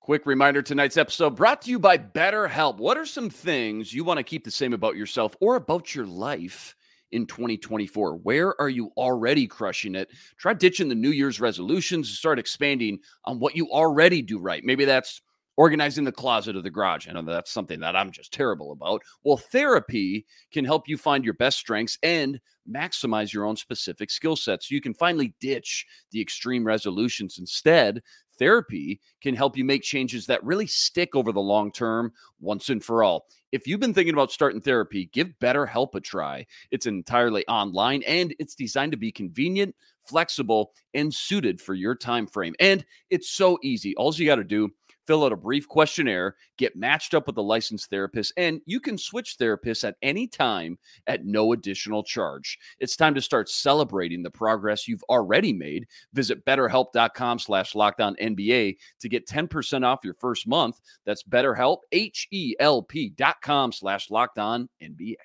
Quick 0.00 0.26
reminder 0.26 0.60
tonight's 0.60 0.98
episode 0.98 1.36
brought 1.36 1.62
to 1.62 1.70
you 1.70 1.78
by 1.78 1.96
BetterHelp. 1.96 2.76
What 2.76 2.98
are 2.98 3.06
some 3.06 3.30
things 3.30 3.94
you 3.94 4.04
want 4.04 4.18
to 4.18 4.24
keep 4.24 4.44
the 4.44 4.50
same 4.50 4.74
about 4.74 4.94
yourself 4.94 5.34
or 5.40 5.56
about 5.56 5.94
your 5.94 6.04
life 6.04 6.76
in 7.12 7.24
2024? 7.24 8.16
Where 8.16 8.60
are 8.60 8.68
you 8.68 8.92
already 8.98 9.46
crushing 9.46 9.94
it? 9.94 10.10
Try 10.36 10.52
ditching 10.52 10.90
the 10.90 10.94
New 10.94 11.12
Year's 11.12 11.40
resolutions 11.40 12.08
and 12.08 12.14
start 12.14 12.38
expanding 12.38 12.98
on 13.24 13.38
what 13.38 13.56
you 13.56 13.70
already 13.70 14.20
do 14.20 14.38
right. 14.38 14.62
Maybe 14.62 14.84
that's 14.84 15.22
organizing 15.56 16.04
the 16.04 16.12
closet 16.12 16.56
of 16.56 16.62
the 16.62 16.70
garage. 16.70 17.08
I 17.08 17.12
know 17.12 17.22
that's 17.22 17.50
something 17.50 17.80
that 17.80 17.96
I'm 17.96 18.10
just 18.10 18.32
terrible 18.32 18.72
about. 18.72 19.02
Well, 19.24 19.36
therapy 19.36 20.26
can 20.52 20.64
help 20.64 20.88
you 20.88 20.96
find 20.96 21.24
your 21.24 21.34
best 21.34 21.58
strengths 21.58 21.98
and 22.02 22.40
maximize 22.70 23.32
your 23.32 23.44
own 23.44 23.56
specific 23.56 24.10
skill 24.10 24.36
sets 24.36 24.68
so 24.68 24.74
you 24.74 24.80
can 24.80 24.94
finally 24.94 25.34
ditch 25.40 25.86
the 26.10 26.20
extreme 26.20 26.64
resolutions. 26.64 27.38
Instead, 27.38 28.02
therapy 28.38 29.00
can 29.22 29.34
help 29.34 29.56
you 29.56 29.64
make 29.64 29.82
changes 29.82 30.26
that 30.26 30.44
really 30.44 30.66
stick 30.66 31.14
over 31.14 31.32
the 31.32 31.40
long 31.40 31.72
term 31.72 32.12
once 32.40 32.68
and 32.68 32.84
for 32.84 33.02
all. 33.02 33.26
If 33.52 33.66
you've 33.66 33.80
been 33.80 33.94
thinking 33.94 34.14
about 34.14 34.32
starting 34.32 34.60
therapy, 34.60 35.08
give 35.12 35.32
BetterHelp 35.40 35.94
a 35.94 36.00
try. 36.00 36.46
It's 36.70 36.86
entirely 36.86 37.46
online 37.46 38.02
and 38.02 38.34
it's 38.38 38.54
designed 38.54 38.92
to 38.92 38.98
be 38.98 39.12
convenient, 39.12 39.74
flexible, 40.06 40.72
and 40.92 41.14
suited 41.14 41.60
for 41.60 41.72
your 41.72 41.94
time 41.94 42.26
frame. 42.26 42.54
And 42.60 42.84
it's 43.08 43.30
so 43.30 43.58
easy. 43.62 43.94
All 43.96 44.12
you 44.12 44.26
got 44.26 44.36
to 44.36 44.44
do 44.44 44.70
fill 45.06 45.24
out 45.24 45.32
a 45.32 45.36
brief 45.36 45.68
questionnaire, 45.68 46.36
get 46.56 46.76
matched 46.76 47.14
up 47.14 47.26
with 47.26 47.36
a 47.36 47.42
licensed 47.42 47.90
therapist, 47.90 48.32
and 48.36 48.60
you 48.66 48.80
can 48.80 48.98
switch 48.98 49.36
therapists 49.38 49.86
at 49.86 49.96
any 50.02 50.26
time 50.26 50.78
at 51.06 51.24
no 51.24 51.52
additional 51.52 52.02
charge. 52.02 52.58
It's 52.78 52.96
time 52.96 53.14
to 53.14 53.22
start 53.22 53.48
celebrating 53.48 54.22
the 54.22 54.30
progress 54.30 54.88
you've 54.88 55.04
already 55.04 55.52
made. 55.52 55.86
Visit 56.12 56.44
betterhelp.com 56.44 57.38
slash 57.38 57.74
locked 57.74 58.00
on 58.00 58.16
NBA 58.16 58.76
to 59.00 59.08
get 59.08 59.26
10% 59.26 59.84
off 59.84 60.04
your 60.04 60.14
first 60.14 60.46
month. 60.46 60.80
That's 61.04 61.22
betterhelp, 61.22 61.78
H-E-L-P 61.92 63.10
dot 63.10 63.36
com 63.42 63.72
slash 63.72 64.10
locked 64.10 64.38
on 64.38 64.68
NBA. 64.82 65.16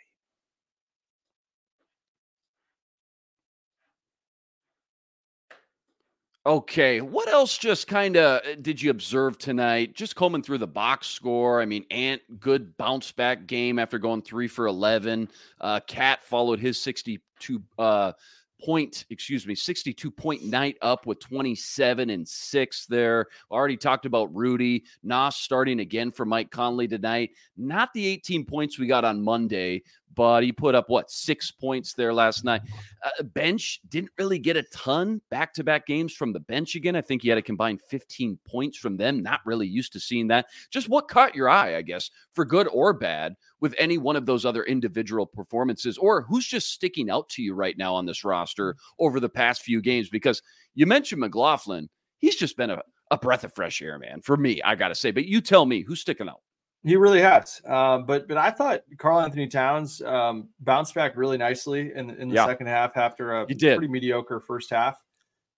Okay, 6.44 7.02
what 7.02 7.28
else 7.28 7.56
just 7.56 7.86
kind 7.86 8.18
of 8.18 8.42
uh, 8.42 8.56
did 8.64 8.82
you 8.82 8.90
observe 8.90 9.38
tonight? 9.38 9.94
Just 9.94 10.16
combing 10.16 10.42
through 10.42 10.58
the 10.58 10.66
box 10.66 11.06
score. 11.06 11.62
I 11.62 11.66
mean, 11.66 11.86
Ant, 11.92 12.20
good 12.40 12.76
bounce 12.78 13.12
back 13.12 13.46
game 13.46 13.78
after 13.78 14.00
going 14.00 14.24
three 14.24 14.48
for 14.48 14.66
11. 14.66 15.30
Uh, 15.60 15.82
KAT 15.88 16.24
followed 16.24 16.60
his 16.60 16.82
62 16.82 17.62
uh, 17.78 18.14
point, 18.60 19.06
excuse 19.12 19.46
me, 19.46 19.54
62 19.54 20.10
point 20.10 20.44
night 20.44 20.78
up 20.82 21.06
with 21.06 21.20
27 21.20 22.10
and 22.10 22.28
six 22.28 22.88
there. 22.88 23.28
Already 23.52 23.78
talked 23.78 24.08
about 24.08 24.34
Rudy. 24.36 24.84
Nas 25.04 25.36
starting 25.36 25.80
again 25.80 26.12
for 26.12 26.26
Mike 26.26 26.50
Conley 26.50 26.88
tonight. 26.88 27.32
Not 27.56 27.94
the 27.94 28.08
18 28.08 28.46
points 28.46 28.80
we 28.80 28.88
got 28.88 29.06
on 29.06 29.22
Monday, 29.22 29.84
but 30.16 30.44
he 30.44 30.52
put 30.52 30.76
up 30.76 30.90
what 30.90 31.10
six 31.10 31.52
points 31.52 31.94
there 31.94 32.14
last 32.14 32.44
night. 32.44 32.62
Uh, 33.04 33.24
bench 33.24 33.80
didn't 33.90 34.12
really 34.18 34.40
get 34.40 34.58
a 34.58 34.64
ton 34.64 35.22
back 35.30 35.54
to 35.54 35.64
back 35.64 35.86
games 35.86 36.14
from 36.14 36.34
the 36.34 36.40
bench 36.40 36.76
again. 36.76 36.96
I 36.96 37.02
think 37.02 37.22
he 37.22 37.30
had 37.30 37.38
a 37.38 37.42
combined 37.42 37.82
15 37.90 38.38
points 38.46 38.78
from 38.78 38.98
them. 38.98 39.22
Not 39.22 39.42
really 39.46 39.68
used 39.68 39.94
to 39.94 40.00
seeing 40.00 40.28
that. 40.28 40.48
Just 40.70 40.90
what 40.90 41.08
caught 41.08 41.36
your 41.36 41.50
eye, 41.50 41.78
I 41.78 41.82
guess, 41.82 42.10
for 42.34 42.46
good 42.46 42.68
or 42.72 42.94
bad, 42.94 43.36
with 43.60 43.76
any 43.78 43.98
one 43.98 44.16
of 44.16 44.26
those 44.26 44.46
other 44.46 44.64
individual 44.64 45.26
performances, 45.26 45.98
or 45.98 46.22
who's 46.24 46.48
just 46.48 46.72
sticking 46.72 47.10
out 47.10 47.30
to 47.30 47.42
you 47.42 47.54
right 47.54 47.78
now 47.78 47.94
on 47.94 48.06
this 48.06 48.24
roster 48.24 48.76
over 49.00 49.20
the 49.20 49.30
past 49.30 49.62
few 49.62 49.82
games? 49.82 50.10
Because 50.10 50.42
you 50.76 50.86
mentioned 50.86 51.22
McLaughlin, 51.22 51.90
he's 52.18 52.36
just 52.36 52.58
been 52.58 52.72
a, 52.72 52.82
a 53.12 53.18
breath 53.18 53.44
of 53.44 53.54
fresh 53.54 53.82
air, 53.82 54.00
man, 54.00 54.22
for 54.22 54.38
me, 54.38 54.62
I 54.62 54.76
got 54.76 54.90
to 54.90 54.96
say. 54.96 55.12
But 55.12 55.26
you 55.26 55.42
tell 55.42 55.66
me 55.66 55.82
who's 55.82 56.02
sticking 56.02 56.30
out. 56.30 56.42
He 56.84 56.96
really 56.96 57.22
has. 57.22 57.62
Um, 57.66 58.06
but 58.06 58.28
but 58.28 58.38
I 58.38 58.50
thought 58.50 58.82
Karl-Anthony 58.98 59.48
Towns 59.48 60.02
um, 60.02 60.50
bounced 60.60 60.96
back 60.96 61.16
really 61.16 61.38
nicely 61.38 61.92
in, 61.96 62.10
in 62.12 62.30
the 62.30 62.36
yeah. 62.36 62.46
second 62.46 62.68
half 62.68 62.98
after 62.98 63.42
a 63.42 63.46
pretty 63.46 63.88
mediocre 63.88 64.40
first 64.40 64.72
half. 64.72 65.02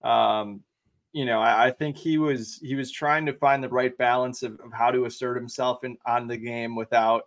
Um, 0.02 0.60
you 1.12 1.24
know, 1.24 1.40
I, 1.40 1.66
I, 1.66 1.70
think 1.70 1.96
he 1.96 2.18
was 2.18 2.58
he 2.62 2.74
was 2.74 2.90
trying 2.90 3.24
to 3.24 3.32
find 3.32 3.62
the 3.62 3.68
right 3.68 3.96
balance 3.96 4.42
of, 4.42 4.60
of 4.60 4.72
how 4.72 4.90
to 4.90 5.06
assert 5.06 5.36
himself 5.36 5.82
in 5.82 5.96
on 6.04 6.26
the 6.26 6.36
game 6.36 6.76
without 6.76 7.24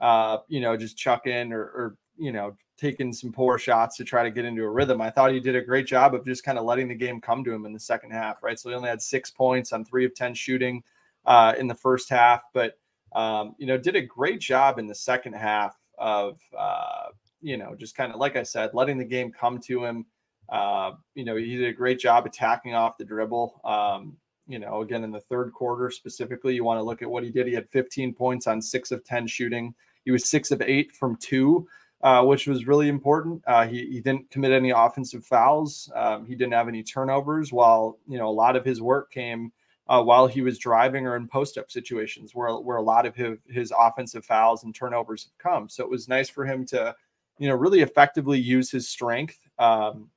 uh, 0.00 0.38
you 0.48 0.60
know, 0.60 0.76
just 0.76 0.96
chucking 0.96 1.52
or, 1.52 1.62
or 1.62 1.96
you 2.16 2.32
know, 2.32 2.56
taking 2.76 3.12
some 3.12 3.32
poor 3.32 3.58
shots 3.58 3.96
to 3.96 4.04
try 4.04 4.22
to 4.22 4.30
get 4.30 4.44
into 4.44 4.62
a 4.62 4.70
rhythm. 4.70 5.00
I 5.00 5.10
thought 5.10 5.32
he 5.32 5.40
did 5.40 5.56
a 5.56 5.62
great 5.62 5.86
job 5.86 6.14
of 6.14 6.24
just 6.24 6.44
kind 6.44 6.58
of 6.58 6.64
letting 6.64 6.88
the 6.88 6.94
game 6.94 7.20
come 7.20 7.42
to 7.44 7.52
him 7.52 7.66
in 7.66 7.72
the 7.72 7.80
second 7.80 8.12
half, 8.12 8.42
right? 8.42 8.58
So 8.58 8.68
he 8.68 8.74
only 8.74 8.88
had 8.88 9.02
six 9.02 9.30
points 9.30 9.72
on 9.72 9.84
three 9.84 10.04
of 10.04 10.14
ten 10.14 10.34
shooting 10.34 10.82
uh, 11.26 11.54
in 11.58 11.66
the 11.66 11.74
first 11.74 12.08
half, 12.08 12.42
but 12.52 12.78
um, 13.12 13.54
you 13.58 13.66
know, 13.66 13.78
did 13.78 13.96
a 13.96 14.02
great 14.02 14.40
job 14.40 14.78
in 14.78 14.86
the 14.86 14.94
second 14.94 15.34
half 15.34 15.76
of, 15.98 16.38
uh, 16.56 17.08
you 17.40 17.56
know, 17.56 17.74
just 17.74 17.96
kind 17.96 18.12
of 18.12 18.18
like 18.18 18.36
I 18.36 18.42
said, 18.42 18.70
letting 18.74 18.98
the 18.98 19.04
game 19.04 19.32
come 19.32 19.58
to 19.66 19.84
him. 19.84 20.06
Uh, 20.48 20.92
you 21.14 21.24
know, 21.24 21.36
he 21.36 21.56
did 21.56 21.68
a 21.68 21.72
great 21.72 21.98
job 21.98 22.26
attacking 22.26 22.74
off 22.74 22.98
the 22.98 23.04
dribble. 23.04 23.60
Um, 23.64 24.16
you 24.46 24.58
know, 24.58 24.80
again 24.80 25.04
in 25.04 25.12
the 25.12 25.20
third 25.20 25.52
quarter 25.52 25.90
specifically, 25.90 26.54
you 26.54 26.64
want 26.64 26.78
to 26.78 26.82
look 26.82 27.02
at 27.02 27.10
what 27.10 27.22
he 27.22 27.30
did. 27.30 27.46
He 27.46 27.52
had 27.52 27.68
15 27.68 28.14
points 28.14 28.46
on 28.46 28.62
six 28.62 28.90
of 28.90 29.04
10 29.04 29.26
shooting. 29.26 29.74
He 30.04 30.10
was 30.10 30.28
six 30.28 30.50
of 30.50 30.62
eight 30.62 30.92
from 30.92 31.16
two, 31.16 31.68
uh, 32.02 32.24
which 32.24 32.46
was 32.46 32.66
really 32.66 32.88
important. 32.88 33.42
Uh, 33.46 33.66
he, 33.66 33.86
he 33.90 34.00
didn't 34.00 34.30
commit 34.30 34.52
any 34.52 34.70
offensive 34.70 35.24
fouls. 35.24 35.92
Um, 35.94 36.24
he 36.24 36.34
didn't 36.34 36.54
have 36.54 36.66
any 36.66 36.82
turnovers. 36.82 37.52
While 37.52 37.98
you 38.08 38.18
know 38.18 38.28
a 38.28 38.30
lot 38.30 38.56
of 38.56 38.64
his 38.64 38.80
work 38.80 39.12
came 39.12 39.52
uh, 39.88 40.02
while 40.02 40.26
he 40.26 40.42
was 40.42 40.58
driving 40.58 41.06
or 41.06 41.16
in 41.16 41.26
post 41.26 41.56
up 41.56 41.70
situations 41.70 42.34
where, 42.34 42.54
where 42.56 42.76
a 42.76 42.82
lot 42.82 43.06
of 43.06 43.14
his, 43.14 43.38
his 43.48 43.72
offensive 43.76 44.24
fouls 44.24 44.64
and 44.64 44.74
turnovers 44.74 45.24
have 45.24 45.38
come. 45.38 45.68
So 45.68 45.82
it 45.82 45.90
was 45.90 46.08
nice 46.08 46.28
for 46.28 46.44
him 46.44 46.66
to, 46.66 46.94
you 47.38 47.48
know, 47.48 47.54
really 47.54 47.80
effectively 47.80 48.38
use 48.38 48.70
his 48.70 48.88
strength 48.88 49.38
um, 49.58 50.10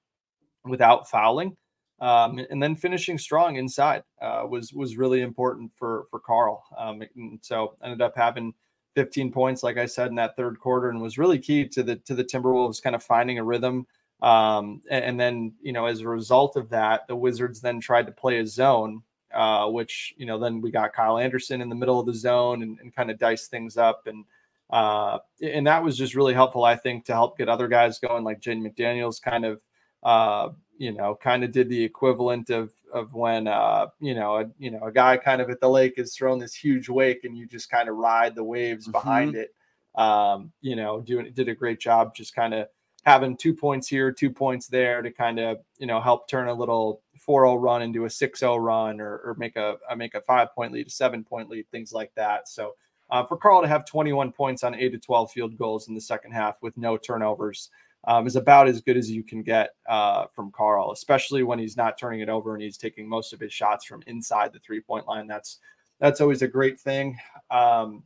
without 0.66 1.10
fouling. 1.10 1.56
Um, 2.02 2.40
and 2.50 2.62
then 2.62 2.76
finishing 2.76 3.20
strong 3.20 3.58
inside 3.58 4.04
uh, 4.22 4.44
was 4.50 4.74
was 4.74 4.98
really 4.98 5.22
important 5.22 5.72
for 5.78 6.06
for 6.10 6.20
Karl. 6.20 6.64
Um, 6.76 7.04
so 7.42 7.76
ended 7.84 8.02
up 8.02 8.18
having 8.18 8.56
15 8.96 9.32
points, 9.32 9.62
like 9.62 9.78
I 9.78 9.86
said, 9.86 10.08
in 10.08 10.16
that 10.16 10.36
third 10.36 10.60
quarter, 10.60 10.90
and 10.90 11.00
was 11.00 11.20
really 11.20 11.38
key 11.38 11.68
to 11.68 11.84
the 11.84 11.98
to 11.98 12.16
the 12.16 12.24
Timberwolves 12.24 12.82
kind 12.82 12.96
of 12.96 13.04
finding 13.04 13.38
a 13.38 13.44
rhythm. 13.44 13.86
Um, 14.22 14.82
and, 14.90 15.06
and, 15.06 15.20
then 15.20 15.54
you 15.62 15.74
know, 15.74 15.88
as 15.88 16.02
a 16.02 16.08
result 16.08 16.56
of 16.56 16.70
that, 16.70 17.08
the 17.08 17.16
Wizards 17.16 17.60
then 17.60 17.80
tried 17.80 18.06
to 18.06 18.12
play 18.12 18.38
a 18.38 18.46
zone, 18.46 19.02
uh, 19.34 19.68
which 19.68 20.14
you 20.18 20.26
know 20.26 20.40
then 20.40 20.62
we 20.62 20.72
got 20.72 20.94
Kyle 20.94 21.18
Anderson 21.18 21.62
in 21.62 21.70
the 21.70 21.76
middle 21.76 22.00
of 22.00 22.06
the 22.06 22.14
zone 22.14 22.64
and, 22.64 22.80
and 22.80 22.96
kind 22.96 23.12
of 23.12 23.20
dice 23.20 23.48
things 23.48 23.78
up 23.78 24.08
and 24.08 24.26
uh, 24.70 25.20
and 25.42 25.68
that 25.68 25.84
was 25.84 25.98
just 25.98 26.16
really 26.16 26.34
helpful 26.34 26.64
I 26.64 26.76
think 26.76 27.06
to 27.06 27.14
help 27.14 27.38
get 27.38 27.50
other 27.50 27.68
guys 27.68 28.00
going 28.00 28.24
like 28.24 28.42
Jaden 28.42 28.66
McDaniels 28.66 29.22
kind 29.22 29.46
of 29.46 29.62
uh, 30.04 30.50
you 30.78 30.92
know 30.92 31.16
kind 31.16 31.44
of 31.44 31.52
did 31.52 31.70
the 31.70 31.84
equivalent 31.84 32.50
of 32.50 32.72
of 32.92 33.14
when 33.14 33.48
uh, 33.48 33.88
you 34.00 34.16
know 34.16 34.38
a, 34.38 34.46
you 34.58 34.72
know 34.72 34.84
a 34.84 34.92
guy 34.92 35.18
kind 35.18 35.42
of 35.42 35.50
at 35.50 35.60
the 35.60 35.70
lake 35.70 35.94
is 35.98 36.16
throwing 36.16 36.40
this 36.40 36.56
huge 36.56 36.90
wake 36.90 37.24
and 37.24 37.38
you 37.38 37.46
just 37.46 37.70
kind 37.70 37.88
of 37.90 37.96
ride 37.96 38.36
the 38.36 38.44
waves 38.44 38.86
mm-hmm. 38.86 38.94
behind 38.94 39.36
it 39.36 39.54
um, 39.96 40.52
you 40.62 40.76
know 40.76 41.02
doing 41.02 41.32
did 41.34 41.50
a 41.50 41.56
great 41.56 41.80
job 41.80 42.16
just 42.16 42.34
kind 42.34 42.54
of 42.54 42.68
having 43.04 43.36
two 43.36 43.54
points 43.54 43.88
here, 43.88 44.12
two 44.12 44.30
points 44.30 44.68
there 44.68 45.02
to 45.02 45.12
kind 45.12 45.40
of 45.40 45.58
you 45.78 45.88
know 45.88 46.00
help 46.00 46.28
turn 46.28 46.48
a 46.48 46.54
little 46.54 47.02
4-0 47.28 47.62
run 47.62 47.82
into 47.82 48.06
a 48.06 48.08
6-0 48.08 48.60
run 48.60 49.00
or, 49.00 49.18
or 49.18 49.36
make 49.38 49.56
a, 49.56 49.78
make 49.96 50.16
a 50.16 50.22
five 50.22 50.54
point 50.56 50.74
lead, 50.74 50.88
a 50.88 50.90
seven 50.90 51.24
point 51.24 51.50
lead, 51.50 51.70
things 51.70 51.94
like 51.94 52.12
that. 52.16 52.48
So 52.48 52.74
uh, 53.12 53.26
for 53.26 53.38
Karl 53.38 53.62
to 53.62 53.68
have 53.68 53.86
21 53.86 54.32
points 54.32 54.64
on 54.64 54.74
eight 54.74 54.94
to 54.94 54.98
12 54.98 55.32
field 55.32 55.58
goals 55.58 55.88
in 55.88 55.94
the 55.94 56.02
second 56.02 56.32
half 56.32 56.56
with 56.62 56.78
no 56.78 56.98
turnovers 56.98 57.70
um, 58.06 58.26
is 58.26 58.36
about 58.36 58.68
as 58.68 58.82
good 58.82 58.98
as 58.98 59.12
you 59.12 59.24
can 59.24 59.44
get 59.44 59.76
uh, 59.88 60.26
from 60.34 60.52
Karl, 60.52 60.92
especially 60.92 61.44
when 61.44 61.60
he's 61.60 61.78
not 61.78 61.98
turning 61.98 62.22
it 62.22 62.30
over 62.30 62.54
and 62.54 62.64
he's 62.64 62.78
taking 62.78 63.08
most 63.08 63.34
of 63.34 63.40
his 63.40 63.54
shots 63.54 63.86
from 63.86 64.02
inside 64.08 64.54
the 64.54 64.60
three 64.60 64.82
point 64.82 65.08
line. 65.08 65.28
That's 65.28 65.60
that's 66.00 66.22
always 66.22 66.42
a 66.42 66.48
great 66.48 66.80
thing. 66.80 67.20
Um, 67.52 68.04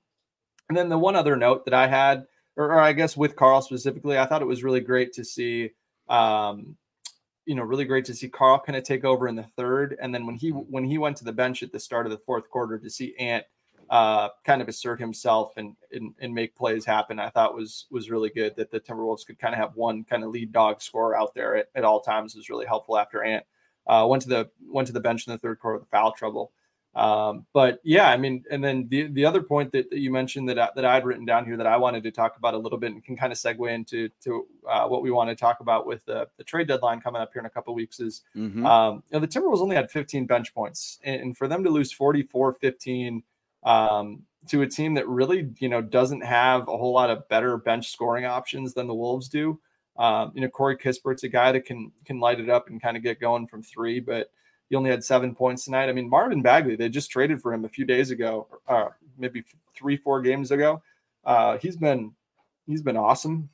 and 0.67 0.77
then 0.77 0.89
the 0.89 0.97
one 0.97 1.15
other 1.15 1.37
note 1.37 1.63
that 1.65 1.73
I 1.73 1.87
had 1.87 2.25
or, 2.57 2.73
or 2.73 2.79
I 2.79 2.93
guess 2.93 3.17
with 3.17 3.35
Karl 3.35 3.61
specifically, 3.61 4.17
I 4.17 4.25
thought 4.25 4.41
it 4.41 4.45
was 4.45 4.63
really 4.63 4.81
great 4.81 5.13
to 5.13 5.23
see, 5.23 5.71
um, 6.09 6.75
you 7.45 7.55
know, 7.55 7.63
really 7.63 7.85
great 7.85 8.05
to 8.05 8.13
see 8.13 8.29
Karl 8.29 8.59
kind 8.59 8.77
of 8.77 8.83
take 8.83 9.05
over 9.05 9.27
in 9.27 9.35
the 9.35 9.47
third, 9.55 9.97
and 10.01 10.13
then 10.13 10.25
when 10.25 10.35
he 10.35 10.49
when 10.49 10.83
he 10.83 10.97
went 10.97 11.17
to 11.17 11.25
the 11.25 11.31
bench 11.31 11.63
at 11.63 11.71
the 11.71 11.79
start 11.79 12.05
of 12.05 12.11
the 12.11 12.23
fourth 12.25 12.49
quarter 12.49 12.79
to 12.79 12.89
see 12.89 13.15
Ant 13.17 13.45
uh, 13.89 14.29
kind 14.43 14.61
of 14.61 14.67
assert 14.67 14.99
himself 14.99 15.53
and, 15.57 15.75
and, 15.91 16.15
and 16.19 16.33
make 16.33 16.55
plays 16.55 16.85
happen, 16.85 17.19
I 17.19 17.29
thought 17.29 17.53
was 17.53 17.85
was 17.91 18.09
really 18.09 18.29
good. 18.29 18.55
That 18.55 18.71
the 18.71 18.79
Timberwolves 18.79 19.25
could 19.25 19.37
kind 19.37 19.53
of 19.53 19.59
have 19.59 19.75
one 19.75 20.03
kind 20.03 20.23
of 20.23 20.31
lead 20.31 20.51
dog 20.51 20.81
scorer 20.81 21.15
out 21.15 21.35
there 21.35 21.55
at, 21.55 21.67
at 21.75 21.83
all 21.83 22.01
times 22.01 22.35
was 22.35 22.49
really 22.49 22.65
helpful 22.65 22.97
after 22.97 23.23
Ant 23.23 23.45
Uh, 23.87 24.07
went 24.09 24.23
to 24.23 24.29
the 24.29 24.49
went 24.67 24.87
to 24.87 24.93
the 24.93 24.99
bench 24.99 25.27
in 25.27 25.33
the 25.33 25.37
third 25.39 25.59
quarter 25.59 25.77
with 25.77 25.89
foul 25.89 26.11
trouble. 26.11 26.51
Um, 26.95 27.45
but 27.51 27.81
yeah, 27.83 28.09
I 28.09 28.15
mean, 28.15 28.45
and 28.49 28.63
then 28.63 28.87
the 28.89 29.07
the 29.07 29.25
other 29.25 29.43
point 29.43 29.73
that, 29.73 29.89
that 29.89 29.99
you 29.99 30.11
mentioned 30.11 30.47
that 30.47 30.57
I, 30.57 30.69
that 30.75 30.85
I 30.85 30.93
had 30.93 31.05
written 31.05 31.25
down 31.25 31.45
here 31.45 31.57
that 31.57 31.67
I 31.67 31.75
wanted 31.75 32.03
to 32.03 32.11
talk 32.11 32.37
about 32.37 32.53
a 32.53 32.57
little 32.57 32.77
bit 32.77 32.93
and 32.93 33.03
can 33.03 33.17
kind 33.17 33.33
of 33.33 33.37
segue 33.37 33.69
into 33.69 34.07
to 34.23 34.47
uh, 34.69 34.87
what 34.87 35.01
we 35.01 35.11
want 35.11 35.29
to 35.29 35.35
talk 35.35 35.59
about 35.59 35.85
with 35.85 36.05
the, 36.05 36.29
the 36.37 36.43
trade 36.45 36.69
deadline 36.69 37.01
coming 37.01 37.21
up 37.21 37.31
here 37.33 37.41
in 37.41 37.45
a 37.45 37.49
couple 37.49 37.75
weeks 37.75 37.99
is, 37.99 38.21
mm-hmm. 38.33 38.65
um, 38.65 39.03
you 39.09 39.19
know, 39.19 39.19
the 39.19 39.27
Timberwolves 39.27 39.59
only 39.59 39.75
had 39.75 39.91
15 39.91 40.25
bench 40.25 40.53
points, 40.53 40.99
and, 41.03 41.21
and 41.21 41.37
for 41.37 41.49
them 41.49 41.65
to 41.65 41.69
lose 41.69 41.93
44-15 41.93 43.23
um, 43.63 44.23
to 44.47 44.61
a 44.61 44.67
team 44.67 44.93
that 44.93 45.07
really, 45.09 45.49
you 45.59 45.67
know, 45.67 45.81
doesn't 45.81 46.21
have 46.21 46.61
a 46.69 46.77
whole 46.77 46.93
lot 46.93 47.09
of 47.09 47.27
better 47.27 47.57
bench 47.57 47.91
scoring 47.91 48.25
options 48.25 48.73
than 48.73 48.87
the 48.87 48.95
Wolves 48.95 49.27
do. 49.27 49.59
Um, 49.97 50.31
you 50.33 50.41
know, 50.41 50.49
Corey 50.49 50.77
Kispert's 50.77 51.23
a 51.23 51.29
guy 51.29 51.51
that 51.51 51.65
can 51.65 51.91
can 52.03 52.19
light 52.19 52.39
it 52.39 52.49
up 52.49 52.69
and 52.69 52.81
kind 52.81 52.97
of 52.97 53.03
get 53.03 53.19
going 53.19 53.47
from 53.47 53.63
three, 53.63 53.99
but 53.99 54.29
he 54.69 54.75
only 54.75 54.89
had 54.89 55.03
seven 55.03 55.35
points 55.35 55.65
tonight. 55.65 55.89
I 55.89 55.93
mean, 55.93 56.09
Marvin 56.09 56.41
Bagley, 56.41 56.75
they 56.75 56.89
just 56.89 57.11
traded 57.11 57.41
for 57.41 57.53
him 57.53 57.65
a 57.65 57.69
few 57.69 57.85
days 57.85 58.11
ago, 58.11 58.47
uh, 58.67 58.87
maybe 59.17 59.43
three, 59.75 59.97
four 59.97 60.21
games 60.21 60.51
ago. 60.51 60.81
Uh, 61.23 61.57
he's 61.57 61.77
been 61.77 62.13
he's 62.65 62.81
been 62.81 62.97
awesome 62.97 63.49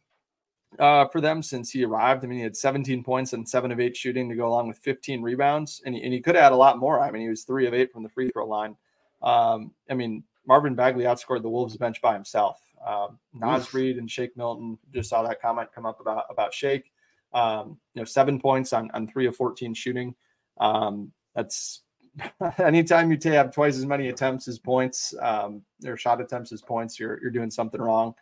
uh, 0.79 1.05
for 1.07 1.21
them 1.21 1.43
since 1.43 1.71
he 1.71 1.83
arrived. 1.83 2.23
I 2.23 2.27
mean, 2.27 2.39
he 2.39 2.43
had 2.43 2.55
17 2.55 3.03
points 3.03 3.33
and 3.33 3.47
seven 3.47 3.71
of 3.71 3.79
eight 3.79 3.95
shooting 3.95 4.29
to 4.29 4.35
go 4.35 4.47
along 4.47 4.67
with 4.67 4.77
15 4.79 5.21
rebounds, 5.21 5.81
and 5.85 5.95
he, 5.95 6.03
and 6.03 6.13
he 6.13 6.21
could 6.21 6.35
add 6.35 6.51
a 6.51 6.55
lot 6.55 6.77
more. 6.77 7.01
I 7.01 7.11
mean, 7.11 7.23
he 7.23 7.29
was 7.29 7.43
three 7.43 7.67
of 7.67 7.73
eight 7.73 7.91
from 7.91 8.03
the 8.03 8.09
free 8.09 8.29
throw 8.31 8.47
line. 8.47 8.75
Um, 9.21 9.71
I 9.89 9.93
mean, 9.93 10.23
Marvin 10.47 10.75
Bagley 10.75 11.03
outscored 11.03 11.41
the 11.41 11.49
Wolves 11.49 11.77
bench 11.77 12.01
by 12.01 12.13
himself. 12.13 12.59
Um, 12.85 13.19
Naz 13.33 13.73
Reid 13.73 13.97
and 13.97 14.09
Shake 14.09 14.35
Milton 14.35 14.77
just 14.91 15.09
saw 15.09 15.21
that 15.23 15.41
comment 15.41 15.69
come 15.73 15.85
up 15.85 15.99
about 15.99 16.25
about 16.29 16.53
Shake. 16.53 16.91
Um, 17.33 17.77
you 17.93 18.01
know, 18.01 18.05
seven 18.05 18.39
points 18.39 18.73
on 18.73 18.89
on 18.91 19.07
three 19.07 19.27
of 19.27 19.35
14 19.35 19.73
shooting. 19.73 20.15
Um, 20.61 21.11
that's 21.35 21.81
anytime 22.57 23.11
you 23.11 23.17
have 23.31 23.51
twice 23.51 23.77
as 23.77 23.85
many 23.85 24.09
attempts 24.09 24.47
as 24.47 24.59
points, 24.59 25.13
um, 25.21 25.61
or 25.85 25.97
shot 25.97 26.21
attempts 26.21 26.51
as 26.51 26.61
points, 26.61 26.99
you're 26.99 27.19
you're 27.21 27.31
doing 27.31 27.51
something 27.51 27.81
wrong. 27.81 28.13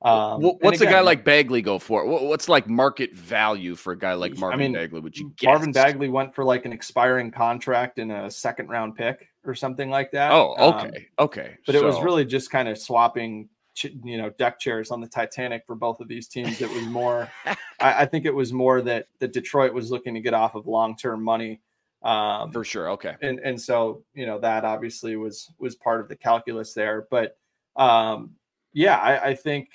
Um, 0.00 0.42
what's 0.42 0.80
again, 0.80 0.92
a 0.92 0.96
guy 0.96 1.00
like 1.00 1.24
Bagley 1.24 1.60
go 1.60 1.78
for? 1.78 2.06
What's 2.06 2.48
like 2.48 2.68
market 2.68 3.14
value 3.14 3.74
for 3.74 3.94
a 3.94 3.98
guy 3.98 4.14
like 4.14 4.36
Marvin 4.36 4.60
I 4.60 4.62
mean, 4.62 4.72
Bagley? 4.72 5.00
Would 5.00 5.18
you 5.18 5.32
guess? 5.36 5.46
Marvin 5.46 5.72
Bagley 5.72 6.08
went 6.08 6.34
for 6.34 6.44
like 6.44 6.64
an 6.66 6.72
expiring 6.72 7.32
contract 7.32 7.98
and 7.98 8.12
a 8.12 8.30
second 8.30 8.68
round 8.68 8.94
pick 8.94 9.28
or 9.44 9.56
something 9.56 9.90
like 9.90 10.12
that. 10.12 10.30
Oh, 10.30 10.54
okay, 10.56 11.08
um, 11.18 11.24
okay. 11.26 11.56
But 11.66 11.74
so. 11.74 11.80
it 11.80 11.84
was 11.84 12.00
really 12.00 12.24
just 12.24 12.48
kind 12.50 12.68
of 12.68 12.78
swapping, 12.78 13.48
you 13.82 14.18
know, 14.18 14.30
deck 14.30 14.60
chairs 14.60 14.92
on 14.92 15.00
the 15.00 15.08
Titanic 15.08 15.64
for 15.66 15.74
both 15.74 15.98
of 16.00 16.06
these 16.06 16.28
teams. 16.28 16.60
It 16.60 16.70
was 16.70 16.86
more, 16.86 17.28
I, 17.46 17.56
I, 17.80 18.06
think 18.06 18.24
it 18.24 18.34
was 18.34 18.52
more 18.52 18.80
that 18.82 19.08
that 19.18 19.32
Detroit 19.32 19.72
was 19.72 19.90
looking 19.90 20.14
to 20.14 20.20
get 20.20 20.34
off 20.34 20.54
of 20.54 20.68
long 20.68 20.96
term 20.96 21.24
money 21.24 21.60
um, 22.02 22.52
For 22.52 22.64
sure. 22.64 22.90
Okay. 22.90 23.16
And 23.22 23.40
and 23.40 23.60
so 23.60 24.04
you 24.14 24.26
know 24.26 24.38
that 24.40 24.64
obviously 24.64 25.16
was 25.16 25.50
was 25.58 25.74
part 25.74 26.00
of 26.00 26.08
the 26.08 26.16
calculus 26.16 26.72
there, 26.72 27.06
but 27.10 27.36
um, 27.76 28.34
yeah, 28.72 28.96
I, 28.96 29.28
I 29.28 29.34
think 29.34 29.68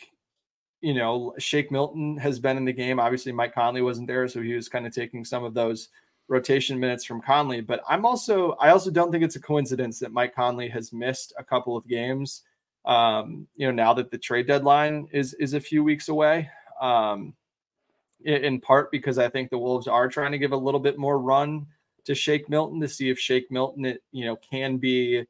you 0.82 0.94
know 0.94 1.34
Shake 1.38 1.72
Milton 1.72 2.18
has 2.18 2.40
been 2.40 2.58
in 2.58 2.66
the 2.66 2.74
game. 2.74 3.00
Obviously, 3.00 3.32
Mike 3.32 3.54
Conley 3.54 3.82
wasn't 3.82 4.08
there, 4.08 4.28
so 4.28 4.42
he 4.42 4.54
was 4.54 4.70
kind 4.70 4.88
of 4.88 4.94
taking 4.94 5.26
some 5.26 5.44
of 5.44 5.54
those 5.54 5.90
rotation 6.30 6.80
minutes 6.80 7.04
from 7.04 7.22
Conley. 7.22 7.60
But 7.60 7.82
I'm 7.90 8.06
also 8.06 8.54
I 8.54 8.70
also 8.70 8.90
don't 8.90 9.12
think 9.12 9.24
it's 9.24 9.36
a 9.36 9.42
coincidence 9.42 10.00
that 10.00 10.14
Mike 10.14 10.34
Conley 10.34 10.70
has 10.70 10.94
missed 10.94 11.34
a 11.38 11.44
couple 11.44 11.76
of 11.76 11.88
games. 11.88 12.44
Um, 12.86 13.48
you 13.56 13.68
know, 13.68 13.74
now 13.74 13.94
that 13.94 14.12
the 14.12 14.18
trade 14.18 14.48
deadline 14.48 15.10
is 15.12 15.34
is 15.36 15.54
a 15.54 15.60
few 15.60 15.84
weeks 15.84 16.08
away. 16.08 16.50
Um, 16.80 17.34
in 18.26 18.62
part 18.62 18.90
because 18.90 19.18
I 19.18 19.28
think 19.28 19.50
the 19.50 19.58
Wolves 19.58 19.86
are 19.86 20.08
trying 20.08 20.32
to 20.32 20.38
give 20.38 20.54
a 20.54 20.58
little 20.58 20.80
bit 20.80 20.98
more 20.98 21.20
run 21.20 21.68
to 22.06 22.16
Shake 22.16 22.50
Milton 22.50 22.80
to 22.82 22.88
see 22.88 23.10
if 23.10 23.20
Shake 23.20 23.52
Milton, 23.52 23.86
it, 23.86 24.04
you 24.12 24.26
know, 24.26 24.36
can 24.36 24.78
be, 24.78 25.24